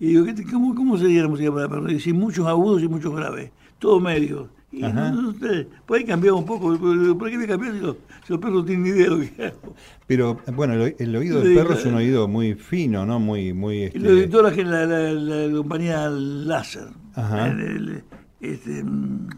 y 0.00 0.06
digo, 0.06 0.24
¿qué 0.24 0.32
te- 0.32 0.44
¿cómo, 0.44 0.74
¿cómo 0.74 0.96
sería 0.96 1.20
la 1.22 1.28
música 1.28 1.52
para 1.52 1.68
perros? 1.68 1.90
Y 1.90 1.94
dice, 1.94 2.12
muchos 2.14 2.46
agudos 2.46 2.82
y 2.82 2.88
muchos 2.88 3.14
graves, 3.14 3.50
todo 3.78 4.00
medio. 4.00 4.48
Y 4.74 4.82
Ajá. 4.84 5.10
no, 5.10 5.20
no 5.22 5.32
sé, 5.38 5.68
por 5.84 5.98
ahí 5.98 6.04
cambiaba 6.04 6.38
un 6.38 6.46
poco, 6.46 6.78
¿por 7.18 7.30
qué 7.30 7.36
me 7.36 7.46
cambió? 7.46 7.72
Digo, 7.74 7.96
si 8.26 8.32
los 8.32 8.40
perros 8.40 8.60
no 8.60 8.64
tienen 8.64 8.84
ni 8.84 8.88
idea 8.88 9.04
de 9.04 9.10
lo 9.10 9.18
que 9.36 9.44
hago. 9.46 9.74
Pero, 10.06 10.40
bueno, 10.54 10.72
el, 10.72 10.96
el 10.98 11.14
oído 11.16 11.40
del 11.42 11.54
perro 11.54 11.74
es 11.74 11.84
un 11.84 11.92
eh, 11.94 11.96
oído 11.98 12.26
muy 12.26 12.54
fino, 12.54 13.04
¿no? 13.04 13.20
Muy, 13.20 13.52
muy... 13.52 13.82
Este... 13.82 13.98
lo 13.98 14.10
editó 14.10 14.42
la, 14.42 14.50
la, 14.50 14.86
la, 14.86 15.12
la 15.12 15.54
compañía 15.56 16.08
Láser, 16.08 16.88
Ajá. 17.14 17.48
el, 17.48 17.60
el- 17.60 18.04
este, 18.40 18.82
mm, 18.82 19.28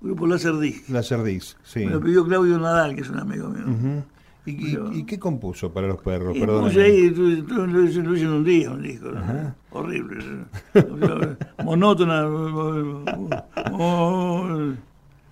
grupo 0.00 0.26
Láser 0.26 0.58
Disc. 0.58 0.88
La 0.88 1.02
cerdiz, 1.04 1.56
sí. 1.62 1.86
Me 1.86 1.92
lo 1.92 2.00
pidió 2.00 2.24
Claudio 2.26 2.58
Nadal, 2.58 2.96
que 2.96 3.02
es 3.02 3.08
un 3.08 3.20
amigo 3.20 3.48
mío. 3.50 3.64
Ujú. 3.68 4.02
¿Y, 4.44 4.50
y- 4.50 4.74
Pero- 4.74 4.92
y 4.92 5.04
qué 5.04 5.18
compuso 5.18 5.72
para 5.72 5.86
los 5.86 6.00
perros? 6.02 6.36
Puse 6.36 6.82
ahí, 6.82 7.10
lo 7.10 7.82
hice 7.84 8.00
en 8.00 8.28
un 8.28 8.44
día, 8.44 8.70
un 8.70 8.82
disco. 8.82 9.10
Horrible. 9.70 10.16
Monótona. 11.64 12.26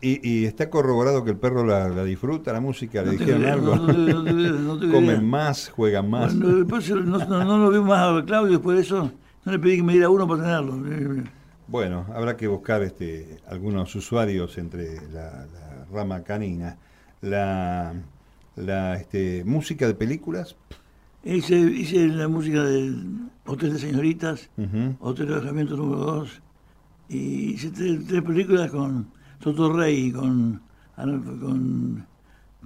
¿Y, 0.03 0.27
y 0.31 0.45
está 0.47 0.71
corroborado 0.71 1.25
que 1.25 1.31
el 1.33 1.37
perro 1.37 1.65
la, 1.65 1.89
la 1.91 2.05
disfruta, 2.05 2.53
la 2.55 2.61
música? 2.61 3.03
¿Le 3.03 3.07
No 3.07 3.13
dijeron 3.13 3.45
algo? 3.45 3.77
no 3.77 4.23
no 4.23 4.77
idea. 4.85 4.93
¿Comen 4.93 5.29
más? 5.29 5.69
¿Juegan 5.71 6.09
más? 6.09 6.39
Después 6.39 6.91
no, 6.91 7.59
lo 7.59 7.71
vi 7.71 7.81
más 7.81 8.23
a 8.23 8.25
Claudio, 8.25 8.53
después 8.53 8.77
de 8.79 8.83
eso 8.83 9.11
no 9.45 9.53
le 9.53 9.59
pedí 9.59 9.77
que 9.77 9.83
me 9.83 9.93
diera 9.93 10.09
uno 10.09 10.27
para 10.27 10.43
tenerlo. 10.43 11.23
Bueno, 11.69 12.07
habrá 12.15 12.37
que 12.37 12.47
buscar 12.49 12.83
este, 12.83 13.39
algunos 13.47 13.95
usuarios 13.95 14.57
entre 14.57 15.07
la, 15.11 15.45
la 15.53 15.85
rama 15.93 16.23
canina. 16.23 16.79
La, 17.21 17.93
la 18.57 18.96
este, 18.96 19.44
música 19.44 19.86
de 19.86 19.94
películas. 19.94 20.57
Hice, 21.24 21.59
hice 21.59 22.09
la 22.09 22.28
música 22.28 22.64
del 22.64 23.28
Hotel 23.46 23.74
de 23.74 23.78
Señoritas, 23.78 24.48
Ujú. 24.57 24.96
Hotel 25.01 25.28
de 25.28 25.34
Alojamiento 25.34 25.76
número 25.76 26.05
2, 26.05 26.42
y 27.11 27.18
hice 27.53 27.70
tres, 27.70 28.07
tres 28.07 28.22
películas 28.22 28.70
con 28.70 29.11
Toto 29.38 29.72
Rey, 29.72 30.12
con, 30.12 30.62
con, 30.96 32.07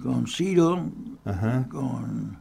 con 0.01 0.27
Ciro, 0.27 0.89
Ajá. 1.25 1.67
con... 1.69 2.37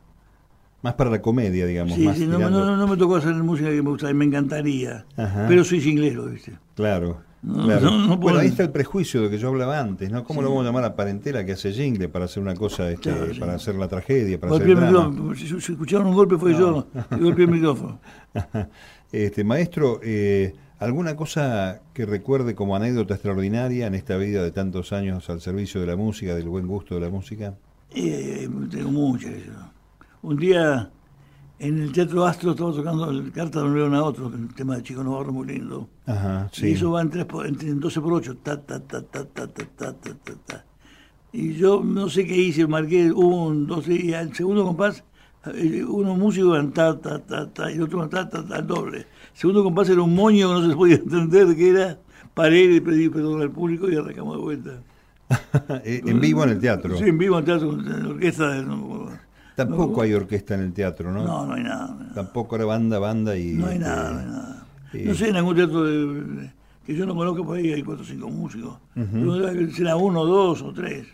Más 0.82 0.94
para 0.94 1.10
la 1.10 1.22
comedia, 1.22 1.66
digamos. 1.66 1.94
Sí, 1.94 2.04
más 2.04 2.16
sí, 2.18 2.26
no, 2.26 2.38
no, 2.38 2.76
no 2.76 2.86
me 2.86 2.96
tocó 2.96 3.16
hacer 3.16 3.34
música 3.36 3.70
que 3.70 3.82
me 3.82 3.88
gustaba, 3.90 4.10
y 4.10 4.14
me 4.14 4.26
encantaría, 4.26 5.06
Ajá. 5.16 5.46
pero 5.48 5.64
soy 5.64 5.78
inglés, 5.88 6.16
¿viste? 6.30 6.58
Claro. 6.76 7.22
No, 7.44 7.64
claro. 7.64 7.90
no, 7.90 8.06
no 8.08 8.16
bueno, 8.16 8.38
ahí 8.38 8.48
está 8.48 8.62
el 8.62 8.70
prejuicio 8.70 9.20
de 9.22 9.30
que 9.30 9.38
yo 9.38 9.48
hablaba 9.48 9.78
antes, 9.78 10.10
¿no? 10.10 10.24
¿Cómo 10.24 10.40
Sí. 10.40 10.44
lo 10.44 10.50
vamos 10.50 10.64
a 10.64 10.68
llamar 10.68 10.84
a 10.84 10.96
parentela 10.96 11.44
que 11.44 11.52
hace 11.52 11.72
jingle 11.72 12.08
para 12.08 12.24
hacer 12.24 12.42
una 12.42 12.54
cosa, 12.54 12.90
este, 12.90 13.10
Claro, 13.10 13.34
sí. 13.34 13.38
para 13.40 13.54
hacer 13.54 13.74
la 13.74 13.86
tragedia, 13.88 14.40
para 14.40 14.50
Golpeé 14.50 14.72
hacer 14.72 14.84
el 14.86 14.92
drama? 14.92 15.34
si, 15.36 15.48
si 15.60 15.72
escucharon 15.72 16.06
un 16.06 16.14
golpe 16.14 16.38
fue 16.38 16.54
yo, 16.54 16.86
golpeé 17.20 17.44
el 17.44 17.50
micrófono. 17.50 17.98
Este, 19.12 19.44
maestro, 19.44 20.00
eh, 20.02 20.54
¿alguna 20.80 21.14
cosa 21.14 21.80
que 21.92 22.04
recuerde 22.04 22.56
como 22.56 22.74
anécdota 22.74 23.14
extraordinaria 23.14 23.86
en 23.86 23.94
esta 23.94 24.16
vida 24.16 24.42
de 24.42 24.50
tantos 24.50 24.92
años 24.92 25.30
al 25.30 25.40
servicio 25.40 25.80
de 25.80 25.86
la 25.86 25.94
música, 25.96 26.34
del 26.34 26.48
buen 26.48 26.66
gusto 26.66 26.96
de 26.96 27.00
la 27.02 27.10
música? 27.10 27.54
Eh, 27.94 28.48
tengo 28.72 28.90
muchas. 28.90 29.30
Un 30.22 30.36
día 30.36 30.90
en 31.58 31.78
el 31.82 31.92
Teatro 31.92 32.24
Astro 32.26 32.50
estaba 32.52 32.72
tocando 32.72 33.10
el 33.10 33.30
Carta 33.32 33.60
de 33.60 33.66
un 33.66 33.74
León 33.74 33.94
a 33.94 34.02
otro, 34.02 34.30
que 34.30 34.36
un 34.36 34.48
tema 34.48 34.76
de 34.76 34.82
Chico 34.82 35.02
Navarro 35.04 35.32
muy 35.32 35.46
lindo. 35.46 35.88
Ajá, 36.06 36.50
Y 36.52 36.56
sí. 36.56 36.70
eso 36.72 36.90
va 36.90 37.02
en, 37.02 37.10
tres 37.10 37.24
por- 37.24 37.46
en, 37.46 37.56
en 37.60 37.80
12 37.80 38.00
por 38.00 38.12
8. 38.14 38.36
Ta, 38.42 38.60
ta, 38.60 38.80
ta, 38.80 39.02
ta, 39.02 39.24
ta, 39.24 39.46
ta, 39.46 39.66
ta, 39.76 39.92
ta, 39.92 40.14
ta, 40.14 40.34
ta. 40.46 40.64
Y 41.32 41.54
yo 41.54 41.82
no 41.84 42.08
sé 42.08 42.26
qué 42.26 42.36
hice, 42.36 42.66
marqué 42.66 43.10
un, 43.12 43.66
dos, 43.66 43.88
y 43.88 44.14
al 44.14 44.34
segundo 44.34 44.64
compás, 44.64 45.02
eh, 45.54 45.84
uno 45.86 46.14
músico 46.16 46.56
en 46.56 46.72
ta, 46.72 46.98
ta, 47.00 47.18
ta, 47.18 47.48
ta, 47.52 47.70
y 47.70 47.74
el 47.74 47.82
otro 47.82 48.08
ta, 48.08 48.28
ta, 48.28 48.44
ta, 48.46 48.56
al 48.56 48.66
doble. 48.66 48.98
El 48.98 49.06
segundo 49.34 49.64
compás 49.64 49.88
era 49.88 50.02
un 50.02 50.14
moño 50.14 50.48
que 50.48 50.54
no 50.60 50.68
se 50.70 50.76
podía 50.76 50.96
entender 50.96 51.56
qué 51.56 51.70
era. 51.70 51.98
Paré 52.34 52.64
y 52.64 52.80
pedí 52.80 53.08
perdón 53.08 53.40
al 53.42 53.50
público 53.50 53.88
y 53.90 53.96
arrancamos 53.96 54.36
de 54.36 54.42
vuelta. 54.42 54.70
Eh, 55.84 56.02
en 56.04 56.20
vivo 56.20 56.44
en 56.44 56.50
el 56.50 56.58
teatro. 56.60 56.96
Sí, 56.98 57.04
en 57.04 57.16
vivo 57.18 57.38
en 57.38 57.44
teatro, 57.44 57.72
en 57.72 58.02
la 58.04 58.08
orquesta. 58.10 58.48
de- 58.50 58.64
Tampoco 59.56 60.02
hay 60.02 60.12
orquesta 60.14 60.54
en 60.54 60.60
el 60.60 60.72
teatro, 60.72 61.12
¿no? 61.12 61.24
no, 61.24 61.46
no 61.46 61.54
hay 61.54 61.62
nada. 61.62 61.86
no 61.88 61.92
hay 61.94 61.98
nada. 62.00 62.14
Tampoco 62.14 62.56
era 62.56 62.64
banda, 62.64 62.98
banda 62.98 63.36
y... 63.36 63.52
No 63.52 63.66
hay 63.66 63.74
este, 63.74 63.84
nada, 63.88 64.10
no 64.12 64.18
hay 64.20 64.26
nada. 64.26 64.66
eh, 64.92 65.04
No 65.06 65.14
sé, 65.14 65.28
en 65.28 65.36
algún 65.36 65.54
teatro 65.56 65.84
de- 65.84 66.50
que 66.84 66.94
yo 66.94 67.06
no 67.06 67.14
conozco, 67.14 67.44
por 67.46 67.56
ahí 67.56 67.72
hay 67.72 67.82
cuatro 67.82 68.02
o 68.04 68.06
cinco 68.06 68.28
músicos. 68.28 68.76
Pero 68.94 69.70
será 69.72 69.96
uno, 69.96 70.24
dos 70.24 70.60
o 70.62 70.72
tres. 70.72 71.06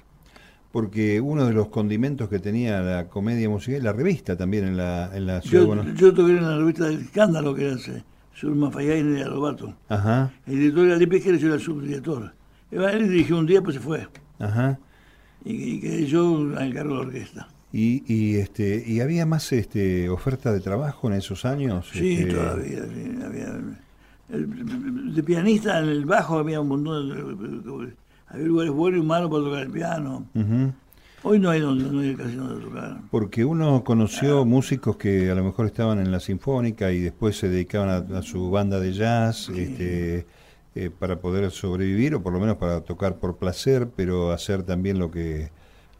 Porque 0.73 1.21
uno 1.21 1.47
de 1.47 1.53
los 1.53 1.69
condimentos 1.69 2.29
que 2.29 2.39
tenía 2.39 2.81
la 2.81 3.09
comedia 3.09 3.49
musical, 3.49 3.83
la 3.83 3.93
revista 3.93 4.37
también 4.37 4.65
en 4.65 4.77
la, 4.77 5.11
en 5.17 5.27
la 5.27 5.41
ciudad 5.43 5.63
de 5.65 5.69
Yo, 5.69 5.75
Buenos 5.75 6.01
yo 6.01 6.15
toqué 6.15 6.33
en 6.33 6.43
la 6.43 6.57
revista 6.59 6.85
del 6.87 7.01
escándalo 7.01 7.55
que 7.55 7.67
era 7.69 7.77
Surma 8.35 8.71
Fallain 8.71 9.19
y 9.19 9.21
Alobato. 9.23 9.75
Ajá, 9.89 10.31
El 10.47 10.59
director 10.61 10.87
era 10.87 10.99
Jerez, 10.99 11.41
yo 11.41 11.47
era 11.49 11.57
el 11.57 11.61
subdirector. 11.61 12.33
Él 12.71 13.09
dirigió 13.09 13.39
un 13.39 13.47
día, 13.47 13.61
pues 13.63 13.77
se 13.77 13.81
fue. 13.83 14.07
ajá. 14.39 14.79
Y, 15.45 15.53
y 15.75 15.81
quedé 15.81 16.07
yo 16.07 16.37
al 16.57 16.73
cargo 16.75 16.91
de 16.95 17.01
la 17.01 17.07
orquesta. 17.07 17.49
Y, 17.73 18.03
y 18.13 18.37
este 18.37 18.83
y 18.85 19.01
había 19.01 19.27
más 19.27 19.53
este 19.53 20.09
oferta 20.09 20.53
de 20.53 20.61
trabajo 20.61 21.09
en 21.09 21.15
esos 21.15 21.45
años. 21.45 21.89
Sí, 21.93 22.15
Este, 22.15 22.35
todavía. 22.35 22.83
sí, 22.85 23.19
había, 23.25 23.61
el- 24.31 25.15
de 25.15 25.23
pianista 25.23 25.79
en 25.81 25.89
el 25.89 26.05
bajo 26.05 26.39
había 26.39 26.61
un 26.61 26.69
montón 26.69 27.09
de. 27.09 27.93
Había 28.29 28.47
lugares 28.47 28.73
buenos 28.73 29.03
y 29.03 29.07
malos 29.07 29.31
para 29.31 29.43
tocar 29.45 29.63
el 29.63 29.71
piano. 29.71 30.27
ujú. 30.35 30.73
Hoy 31.23 31.39
no 31.39 31.51
hay, 31.51 31.61
donde, 31.61 31.85
no 31.91 32.01
hay 32.01 32.15
casi 32.15 32.35
donde 32.37 32.65
tocar. 32.65 32.99
Porque 33.11 33.45
uno 33.45 33.85
conoció 33.85 34.45
músicos 34.47 34.97
que 34.97 35.31
a 35.31 35.35
lo 35.35 35.45
mejor 35.45 35.67
estaban 35.67 35.99
en 35.99 36.11
la 36.11 36.19
sinfónica 36.21 36.93
y 36.93 37.01
después 37.01 37.37
se 37.37 37.49
dedicaban 37.51 37.89
a, 37.91 38.19
a 38.19 38.23
su 38.23 38.51
banda 38.51 38.81
de 38.81 38.93
jazz, 38.95 39.51
este, 39.51 40.27
eh, 40.75 40.91
para 40.99 41.17
poder 41.17 41.51
sobrevivir 41.51 42.15
o 42.15 42.23
por 42.23 42.33
lo 42.33 42.41
menos 42.41 42.57
para 42.57 42.81
tocar 42.81 43.17
por 43.17 43.37
placer, 43.37 43.89
pero 43.95 44.31
hacer 44.31 44.63
también 44.63 44.99
lo 44.99 45.11
que 45.11 45.51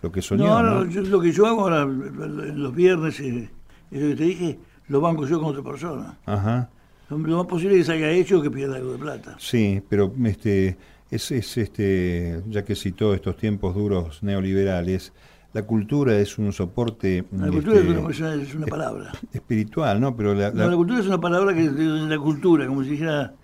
lo 0.03 0.11
que 0.13 0.23
soñó. 0.23 0.45
No, 0.47 0.53
ahora 0.57 0.71
¿no? 0.71 0.87
yo- 0.87 1.03
lo 1.03 1.21
que 1.21 1.33
yo 1.33 1.47
hago 1.47 1.63
ahora, 1.63 1.85
los 1.85 2.75
viernes, 2.75 3.21
eh, 3.21 3.51
eso 3.91 4.09
que 4.09 4.15
te 4.17 4.25
dije, 4.25 4.59
lo 4.89 5.01
banco 5.01 5.27
yo 5.27 5.41
con 5.41 5.51
otra 5.51 5.63
persona. 5.63 6.19
Ajá. 6.27 6.69
Lo 7.09 7.19
lo 7.19 7.39
más 7.39 7.47
posible 7.47 7.79
es 7.79 7.87
que 7.87 7.93
haya 7.93 8.11
hecho 8.11 8.41
que 8.41 8.51
pierda 8.51 8.77
algo 8.77 8.93
de 8.93 8.99
plata. 8.99 9.37
Sí, 9.39 9.83
pero 9.89 10.13
este 10.25 10.77
es, 11.11 11.31
es 11.33 11.59
este 11.59 12.43
ya 12.49 12.65
que 12.65 12.75
citó 12.77 13.15
estos 13.15 13.37
tiempos 13.37 13.75
duros 13.75 14.23
neoliberales, 14.23 15.13
la 15.53 15.65
cultura 15.65 16.17
es 16.17 16.39
un 16.39 16.53
soporte 16.53 17.25
La 17.33 17.49
cultura 17.49 17.81
este, 17.81 17.91
es, 17.91 18.21
una, 18.21 18.35
es 18.35 18.55
una- 18.55 18.65
es 18.67 18.71
palabra. 18.71 19.11
espiritual, 19.33 20.01
¿no? 20.01 20.15
Pero 20.17 20.35
la, 20.35 20.51
No, 20.51 20.59
la- 20.59 20.67
la 20.69 20.77
cultura 20.77 21.01
es 21.01 21.07
una 21.09 21.21
palabra 21.21 21.53
que 21.53 21.65
es 21.65 21.73
la 21.73 22.19
cultura, 22.19 22.67
como 22.69 22.85
si 22.85 22.91
dijera 22.91 23.35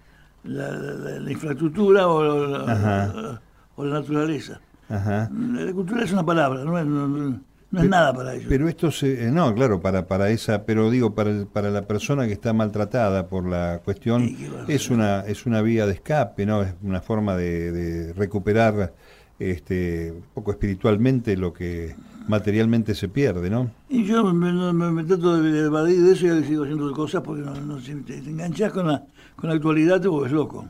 la, 0.45 0.71
la- 0.71 0.93
la- 0.95 1.19
la 1.19 1.33
infraestructura 1.33 2.07
o 2.07 2.23
la, 2.47 3.41
o 3.75 3.85
la 3.85 3.95
naturaleza. 4.01 4.61
Ajá. 4.89 5.31
La 5.33 5.73
cultura 5.73 6.05
es 6.05 6.13
una 6.13 6.25
palabra, 6.25 6.65
no 6.65 6.79
es, 6.79 6.87
no- 6.87 7.09
no- 7.09 7.41
nada 7.71 8.13
para 8.15 8.33
ellos. 8.35 8.47
Pero 8.49 8.69
esto 8.69 8.91
se, 8.91 9.27
eh, 9.27 9.31
no, 9.31 9.53
claro, 9.55 9.81
para 9.81 10.07
para 10.07 10.31
esa, 10.31 10.65
pero 10.65 10.91
digo 10.91 11.15
para 11.15 11.45
para 11.47 11.71
la 11.71 11.83
persona 11.83 12.27
que 12.27 12.33
está 12.33 12.53
maltratada 12.53 13.27
por 13.29 13.47
la 13.47 13.81
cuestión 13.85 14.29
Sí, 14.29 14.37
¿qué 14.37 14.49
va 14.49 14.63
a 14.63 14.67
es 14.69 14.89
una 14.91 15.21
es 15.23 15.47
una 15.47 15.61
vía 15.63 15.85
de 15.87 15.93
escape, 15.95 16.47
¿no? 16.47 16.63
Es 16.63 16.75
una 16.83 17.01
forma 17.01 17.37
de, 17.37 17.73
de 17.73 18.13
recuperar 18.15 18.95
este 19.39 20.13
un 20.13 20.23
poco 20.33 20.53
espiritualmente 20.53 21.37
lo 21.37 21.53
que 21.53 21.95
materialmente 22.29 22.95
se 22.95 23.09
pierde, 23.09 23.51
¿no? 23.51 23.71
Y 23.91 24.05
yo 24.05 24.25
me, 24.33 24.53
me- 24.73 24.91
me- 24.91 25.05
trato 25.05 25.41
de 25.43 25.67
evadir 25.67 26.03
de 26.03 26.13
eso 26.13 26.27
y 26.39 26.45
sigo 26.45 26.63
haciendo 26.65 26.91
cosas 26.93 27.23
porque 27.23 27.43
no, 27.43 27.55
no- 27.55 27.79
si 27.81 27.95
te, 27.97 28.21
te 28.23 28.31
enganchas 28.31 28.73
con 28.73 28.87
la, 28.89 29.05
con 29.37 29.51
la 29.51 29.57
actualidad 29.57 30.01
te 30.01 30.09
vuelves 30.09 30.33
loco. 30.33 30.67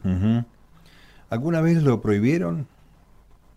¿Alguna 1.30 1.60
vez 1.60 1.82
lo 1.82 2.00
prohibieron? 2.00 2.66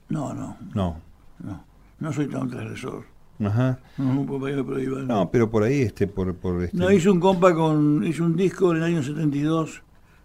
No, 0.09 0.33
no, 0.33 0.57
No. 0.73 0.97
no. 1.43 1.63
No 1.99 2.13
soy 2.13 2.27
tan 2.27 2.49
transgresor. 2.49 3.03
Ajá. 3.41 3.79
No, 3.97 5.29
pero 5.31 5.49
por 5.49 5.63
ahí 5.63 5.81
este 5.81 6.07
por 6.07 6.33
por 6.35 6.63
este 6.63 6.75
No, 6.77 6.91
hice 6.91 7.09
un 7.09 7.19
compa 7.19 7.53
con. 7.53 8.03
Hice 8.05 8.21
un 8.23 8.35
disco 8.35 8.71
en 8.71 8.77
el 8.77 8.83
año 8.83 9.03
72 9.03 9.81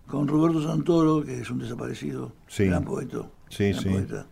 con 0.07 0.27
Roberto 0.29 0.63
Santoro, 0.63 1.25
que 1.25 1.41
es 1.41 1.51
un 1.51 1.59
desaparecido. 1.59 2.33
Sí. 2.49 2.67
Gran 2.67 2.85
poeta. 2.85 3.23
Sí, 3.49 3.71
gran 3.71 3.83
sí. 3.83 3.89
poeta. 3.89 4.27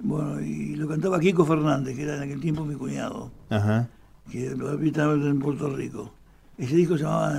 Bueno, 0.00 0.40
y 0.40 0.74
lo 0.76 0.88
cantaba 0.88 1.20
Kiko 1.20 1.44
Fernández, 1.44 1.94
que 1.96 2.02
era 2.02 2.16
en 2.16 2.22
aquel 2.22 2.40
tiempo 2.40 2.64
mi 2.64 2.74
cuñado. 2.74 3.30
Ajá. 3.50 3.88
que 4.30 4.50
lo 4.56 4.70
habitaban 4.70 5.22
en 5.26 5.38
Puerto 5.40 5.68
Rico. 5.74 6.12
Ese 6.56 6.76
disco 6.76 6.96
se 6.96 7.04
llamaba 7.04 7.32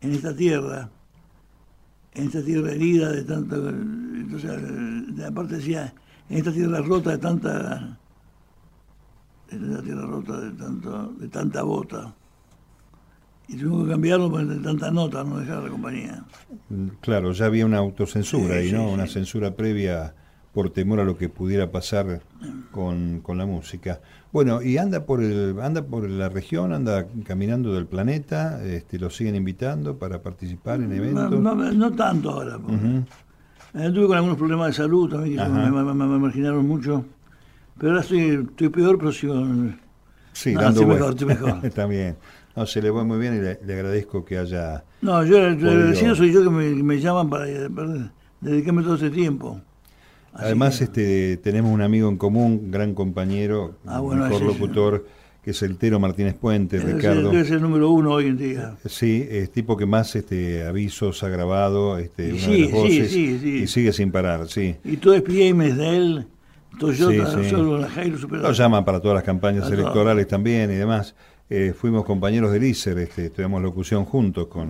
En 0.00 0.12
esta 0.12 0.34
tierra, 0.34 0.88
en 2.14 2.26
esta 2.26 2.42
tierra 2.42 2.72
herida 2.72 3.10
de 3.12 3.22
tanta... 3.24 3.56
Entonces, 3.56 4.50
aparte 5.24 5.56
decía, 5.56 5.92
en 6.28 6.38
esta 6.38 6.52
tierra 6.52 6.80
rota 6.80 7.10
de 7.10 7.18
tanta... 7.18 7.98
En 9.50 9.70
esta 9.70 9.82
tierra 9.82 10.06
rota 10.06 10.40
de, 10.40 10.50
tanto, 10.52 11.12
de 11.18 11.28
tanta 11.28 11.62
bota. 11.62 12.14
Y 13.48 13.56
tuvimos 13.56 13.84
que 13.84 13.90
cambiarlo 13.92 14.30
porque 14.30 14.46
de 14.46 14.60
tanta 14.60 14.90
nota 14.90 15.22
no 15.22 15.38
dejar 15.38 15.62
la 15.62 15.70
compañía. 15.70 16.24
Claro, 17.00 17.30
ya 17.32 17.46
había 17.46 17.64
una 17.64 17.78
autocensura 17.78 18.60
y 18.62 18.72
¿no? 18.72 18.90
Una 18.90 19.06
censura 19.06 19.54
previa 19.54 20.14
por 20.52 20.70
temor 20.70 21.00
a 21.00 21.04
lo 21.04 21.18
que 21.18 21.28
pudiera 21.28 21.70
pasar 21.70 22.22
con, 22.72 23.20
con, 23.20 23.36
la 23.36 23.44
música. 23.44 24.00
Bueno, 24.32 24.62
y 24.62 24.78
anda 24.78 25.04
por 25.04 25.22
el, 25.22 25.54
anda 25.60 25.82
por 25.82 26.08
la 26.08 26.30
región, 26.30 26.72
anda 26.72 27.06
caminando 27.24 27.74
del 27.74 27.86
planeta, 27.86 28.64
este, 28.64 28.98
lo 28.98 29.10
siguen 29.10 29.36
invitando 29.36 29.98
para 29.98 30.22
participar 30.22 30.80
en 30.80 30.92
eventos. 30.92 31.38
No, 31.40 31.92
tanto 31.92 32.30
ahora. 32.30 32.58
Eh, 32.70 33.04
tuve 33.72 34.06
con 34.06 34.16
algunos 34.16 34.38
problemas 34.38 34.68
de 34.68 34.72
salud 34.72 35.10
también 35.10 35.36
que 35.36 35.48
me, 35.48 35.70
me, 35.70 36.18
marginaron 36.18 36.66
mucho. 36.66 37.04
Pero 37.78 37.92
ahora 37.92 38.02
estoy, 38.02 38.46
estoy 38.48 38.68
peor, 38.70 38.98
pero 38.98 39.12
sigo. 39.12 39.34
Sí, 40.32 40.54
dando 40.54 40.80
estoy 40.80 40.86
mejor, 40.86 41.10
estoy 41.10 41.26
mejor. 41.28 41.70
También. 41.74 42.16
No, 42.54 42.66
se 42.66 42.80
le 42.80 42.90
va 42.90 43.04
muy 43.04 43.18
bien 43.18 43.36
y 43.36 43.66
le, 43.66 43.74
agradezco 43.74 44.24
que 44.24 44.38
haya. 44.38 44.82
No, 45.02 45.22
yo 45.24 45.38
el 45.38 45.54
agradecido 45.54 46.14
soy 46.14 46.32
yo 46.32 46.42
que 46.42 46.50
me, 46.50 46.70
me 46.82 46.98
llaman 46.98 47.28
para, 47.28 47.46
para 47.68 48.10
dedicarme 48.40 48.82
todo 48.82 48.94
este 48.94 49.10
tiempo. 49.10 49.60
Además, 50.38 50.80
este, 50.80 51.38
tenemos 51.38 51.72
un 51.72 51.80
amigo 51.80 52.08
en 52.08 52.16
común, 52.16 52.70
gran 52.70 52.94
compañero, 52.94 53.76
ah, 53.86 54.02
mejor 54.02 54.42
locutor, 54.42 55.06
que 55.46 55.52
es 55.52 55.62
el 55.62 55.78
Tero 55.78 56.00
Martínez 56.00 56.34
Puente, 56.34 56.80
Ricardo. 56.80 57.30
Es 57.30 57.52
el 57.52 57.62
número 57.62 57.92
uno 57.92 58.10
hoy 58.10 58.26
en 58.26 58.36
día. 58.36 58.76
Sí, 58.84 59.24
es 59.30 59.52
tipo 59.52 59.76
que 59.76 59.86
más 59.86 60.16
este, 60.16 60.66
avisos 60.66 61.22
ha 61.22 61.28
grabado, 61.28 61.98
este, 61.98 62.32
una 62.32 62.42
de 62.42 62.58
las 62.62 62.70
voces, 62.72 63.14
y 63.14 63.66
sigue 63.68 63.92
sin 63.92 64.10
parar, 64.10 64.48
sí. 64.48 64.74
Y 64.82 64.96
todo 64.96 65.14
es 65.14 65.22
PMs 65.22 65.76
de 65.76 65.96
él, 65.96 66.26
Toyota, 66.80 67.44
solo 67.48 67.78
la 67.78 67.88
Jairo 67.88 68.18
Lo 68.28 68.50
llaman 68.50 68.84
para 68.84 68.98
todas 68.98 69.14
las 69.14 69.22
campañas 69.22 69.70
electorales 69.70 70.26
también 70.26 70.68
y 70.72 70.74
demás. 70.74 71.14
Eh, 71.48 71.72
fuimos 71.78 72.04
compañeros 72.04 72.50
del 72.50 72.64
ICER, 72.64 72.98
este, 72.98 73.26
estudiamos 73.26 73.62
locución 73.62 74.04
juntos 74.04 74.48
con, 74.48 74.68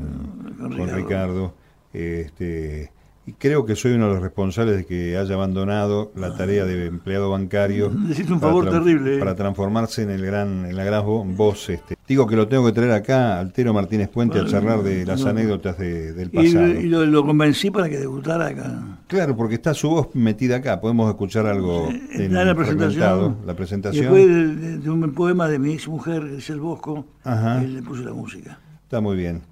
con 0.59 0.69
Ricardo. 0.69 0.77
Con 0.77 0.95
Ricardo 0.95 1.55
este, 1.95 2.93
y 3.27 3.33
creo 3.33 3.67
que 3.67 3.75
soy 3.75 3.93
uno 3.93 4.07
de 4.07 4.15
los 4.15 4.23
responsables 4.23 4.77
de 4.77 4.87
que 4.87 5.17
haya 5.19 5.35
abandonado 5.35 6.13
la 6.15 6.37
tarea 6.37 6.65
de 6.65 6.87
empleado 6.87 7.29
bancario. 7.31 7.91
Necesito 7.91 8.35
un 8.35 8.41
favor 8.41 8.71
terrible. 8.71 9.17
¿eh? 9.17 9.19
Para 9.19 9.35
transformarse 9.35 10.05
en 10.05 10.11
el 10.11 10.25
gran, 10.25 10.65
en 10.65 10.77
la 10.77 10.85
gran 10.85 11.05
voz. 11.37 11.69
Este. 11.69 11.97
Digo 12.07 12.29
que 12.29 12.37
lo 12.37 12.47
tengo 12.47 12.65
que 12.67 12.73
traer 12.73 12.93
acá, 12.93 13.41
Altero 13.41 13.75
Martínez 13.75 14.09
Puente, 14.11 14.39
a 14.39 14.47
charlar 14.47 14.85
de 14.85 15.05
las 15.05 15.25
anécdotas 15.25 15.77
del 15.77 16.31
pasado. 16.31 16.69
Y, 16.69 16.87
lo, 16.87 17.27
convencí 17.27 17.73
para 17.73 17.89
que 17.89 17.99
debutara 17.99 18.47
acá. 18.47 19.01
Claro, 19.09 19.37
porque 19.37 19.57
está 19.57 19.75
su 19.75 19.91
voz 19.91 20.15
metida 20.15 20.57
acá. 20.57 20.81
Podemos 20.81 21.09
escuchar 21.09 21.47
algo 21.47 21.89
en 22.13 22.33
la 22.33 22.55
presentación. 22.55 23.39
La 23.45 23.55
presentación. 23.55 24.05
después 24.05 24.83
de, 24.85 24.89
un 24.89 25.13
poema 25.15 25.49
de 25.49 25.59
mi 25.59 25.73
ex 25.73 25.89
mujer, 25.89 26.23
el 26.49 26.61
Bosco, 26.61 27.05
él 27.25 27.75
le 27.75 27.83
puso 27.83 28.05
la 28.05 28.13
música. 28.13 28.61
Está 28.85 29.01
muy 29.01 29.17
bien. 29.17 29.43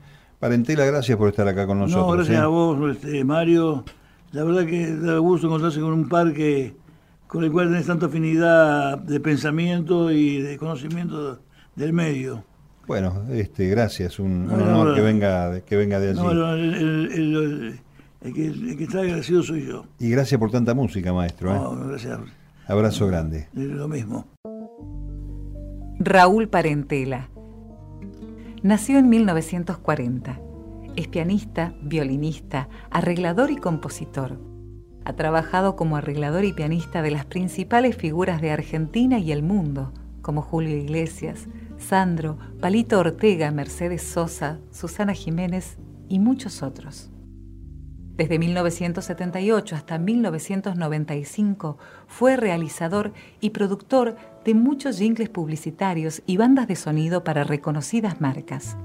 Parentela, 0.44 0.84
gracias 0.84 1.16
por 1.16 1.30
estar 1.30 1.48
acá 1.48 1.66
con 1.66 1.78
nosotros. 1.78 2.06
No, 2.06 2.12
gracias 2.12 2.36
¿eh? 2.36 2.42
a 2.42 2.48
vos, 2.48 2.94
este, 2.94 3.24
Mario. 3.24 3.82
La 4.32 4.44
verdad 4.44 4.66
que 4.66 4.94
da 4.94 5.16
gusto 5.16 5.46
encontrarse 5.46 5.80
con 5.80 5.94
un 5.94 6.06
parque 6.06 6.76
con 7.26 7.44
el 7.44 7.50
cual 7.50 7.68
tenés 7.68 7.86
tanta 7.86 8.04
afinidad 8.04 8.98
de 8.98 9.20
pensamiento 9.20 10.12
y 10.12 10.42
de 10.42 10.58
conocimiento 10.58 11.40
del 11.74 11.94
medio. 11.94 12.44
Bueno, 12.86 13.22
este, 13.30 13.70
gracias, 13.70 14.18
un, 14.18 14.50
honor 14.50 14.94
que 14.94 15.00
venga, 15.00 15.60
que 15.62 15.76
venga 15.78 15.98
de 15.98 16.10
allí. 16.10 16.20
No, 16.20 16.52
el, 16.52 17.80
que, 18.20 18.84
está 18.84 19.00
agradecido 19.00 19.42
soy 19.42 19.66
yo. 19.66 19.86
Y 19.98 20.10
gracias 20.10 20.38
por 20.38 20.50
tanta 20.50 20.74
música, 20.74 21.10
maestro. 21.14 21.52
¿eh? 21.52 21.54
No, 21.54 21.86
gracias. 21.88 22.18
Abrazo 22.66 23.06
grande. 23.06 23.48
Lo 23.54 23.88
mismo. 23.88 24.26
Raúl 26.00 26.48
Parentela 26.48 27.30
Nació 28.64 28.98
en 28.98 29.10
1940. 29.10 30.40
Es 30.96 31.08
pianista, 31.08 31.74
violinista, 31.82 32.70
arreglador 32.90 33.50
y 33.50 33.56
compositor. 33.56 34.40
Ha 35.04 35.12
trabajado 35.12 35.76
como 35.76 35.98
arreglador 35.98 36.46
y 36.46 36.54
pianista 36.54 37.02
de 37.02 37.10
las 37.10 37.26
principales 37.26 37.94
figuras 37.94 38.40
de 38.40 38.52
Argentina 38.52 39.18
y 39.18 39.32
el 39.32 39.42
mundo, 39.42 39.92
como 40.22 40.40
Julio 40.40 40.78
Iglesias, 40.78 41.46
Sandro, 41.76 42.38
Palito 42.58 42.98
Ortega, 42.98 43.50
Mercedes 43.50 44.00
Sosa, 44.02 44.60
Susana 44.70 45.12
Jiménez 45.12 45.76
y 46.08 46.18
muchos 46.18 46.62
otros. 46.62 47.10
Desde 48.16 48.38
1978 48.38 49.74
hasta 49.74 49.98
1995 49.98 51.78
fue 52.06 52.36
realizador 52.36 53.12
y 53.40 53.50
productor 53.50 54.14
de 54.44 54.54
muchos 54.54 54.98
jingles 54.98 55.28
publicitarios 55.30 56.22
y 56.24 56.36
bandas 56.36 56.68
de 56.68 56.76
sonido 56.76 57.24
para 57.24 57.42
reconocidas 57.42 58.20
marcas. 58.20 58.76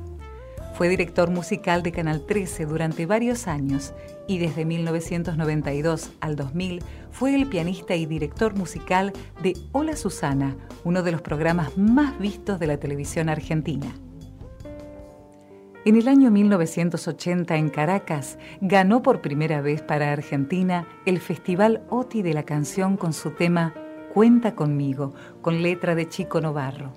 Fue 0.74 0.90
director 0.90 1.30
musical 1.30 1.84
de 1.84 1.92
Canal 1.92 2.26
13 2.26 2.66
durante 2.66 3.06
varios 3.06 3.48
años 3.48 3.94
y 4.28 4.40
desde 4.40 4.66
1992 4.66 6.12
al 6.22 6.36
2000 6.36 6.82
fue 7.12 7.36
el 7.36 7.48
pianista 7.48 7.96
y 7.96 8.08
director 8.08 8.56
musical 8.56 9.14
de 9.44 9.54
Hola 9.74 9.96
Susana, 9.96 10.56
uno 10.84 11.04
de 11.04 11.12
los 11.12 11.22
programas 11.22 11.78
más 11.78 12.18
vistos 12.18 12.60
de 12.60 12.68
la 12.68 12.78
televisión 12.78 13.30
argentina. 13.30 13.94
En 15.86 15.96
el 15.96 16.10
año 16.10 16.30
1980 16.30 17.56
en 17.56 17.70
Caracas 17.70 18.38
ganó 18.60 19.02
por 19.02 19.22
primera 19.22 19.62
vez 19.62 19.82
para 19.82 20.12
Argentina 20.12 20.86
el 21.06 21.22
Festival 21.22 21.84
OTI 21.90 22.22
de 22.22 22.34
la 22.34 22.44
canción 22.44 22.98
con 22.98 23.14
su 23.14 23.32
tema 23.32 23.74
Cuenta 24.14 24.56
conmigo, 24.56 25.14
con 25.42 25.62
letra 25.62 25.96
de 25.96 26.10
Chico 26.10 26.42
Novarro. 26.42 26.92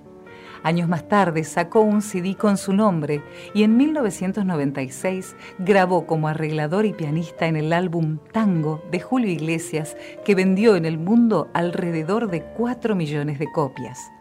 Años 0.63 0.89
más 0.89 1.07
tarde 1.07 1.45
sacó 1.45 1.79
un 1.79 2.01
CD 2.01 2.35
con 2.35 2.57
su 2.57 2.73
nombre 2.73 3.21
y 3.53 3.63
en 3.63 3.77
1996 3.77 5.35
grabó 5.59 6.05
como 6.05 6.27
arreglador 6.27 6.85
y 6.85 6.91
pianista 6.91 7.47
en 7.47 7.55
el 7.55 7.71
álbum 7.71 8.17
Tango 8.33 8.83
de 8.91 8.99
Julio 8.99 9.31
Iglesias, 9.31 9.95
que 10.25 10.35
vendió 10.35 10.75
en 10.75 10.83
el 10.83 10.97
mundo 10.97 11.49
alrededor 11.53 12.29
de 12.29 12.43
4 12.43 12.95
millones 12.95 13.39
de 13.39 13.49
copias. 13.49 14.12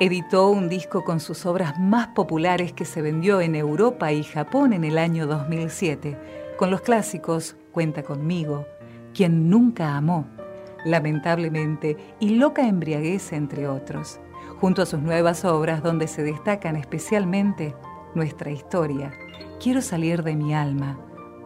Editó 0.00 0.50
un 0.50 0.68
disco 0.68 1.02
con 1.02 1.18
sus 1.18 1.44
obras 1.44 1.76
más 1.80 2.08
populares 2.08 2.72
que 2.72 2.84
se 2.84 3.02
vendió 3.02 3.40
en 3.40 3.56
Europa 3.56 4.12
y 4.12 4.22
Japón 4.22 4.72
en 4.72 4.84
el 4.84 4.96
año 4.96 5.26
2007, 5.26 6.16
con 6.56 6.70
los 6.70 6.82
clásicos 6.82 7.56
Cuenta 7.72 8.04
conmigo, 8.04 8.64
Quien 9.12 9.50
nunca 9.50 9.96
amó, 9.96 10.28
Lamentablemente 10.84 11.96
y 12.20 12.36
Loca 12.36 12.68
embriaguez, 12.68 13.32
entre 13.32 13.66
otros, 13.66 14.20
junto 14.60 14.82
a 14.82 14.86
sus 14.86 15.00
nuevas 15.00 15.44
obras 15.44 15.82
donde 15.82 16.06
se 16.06 16.22
destacan 16.22 16.76
especialmente 16.76 17.74
Nuestra 18.14 18.52
historia, 18.52 19.10
Quiero 19.58 19.82
salir 19.82 20.22
de 20.22 20.36
mi 20.36 20.54
alma, 20.54 20.96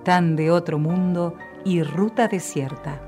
Tan 0.05 0.37
de 0.37 0.51
otro 0.51 0.79
mundo 0.79 1.37
y 1.65 1.83
Ruta 1.83 2.29
desierta. 2.29 3.01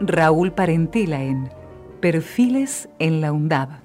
Raúl 0.00 0.52
Parentela 0.52 1.22
en 1.22 1.48
Perfiles 2.00 2.90
en 2.98 3.22
la 3.22 3.32
UNDAB. 3.32 3.81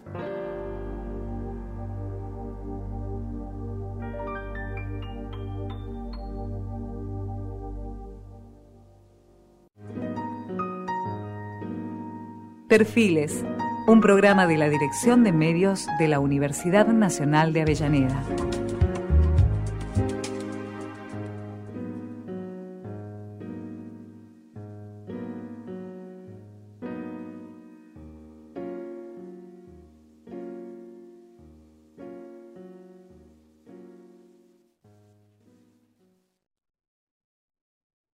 Perfiles, 12.77 13.43
un 13.87 14.01
programa 14.01 14.45
de 14.45 14.55
la 14.55 14.69
Dirección 14.69 15.23
de 15.23 15.31
Medios 15.31 15.87
de 15.97 16.07
la 16.07 16.19
Universidad 16.19 16.85
Nacional 16.85 17.51
de 17.51 17.61
Avellaneda. 17.61 18.21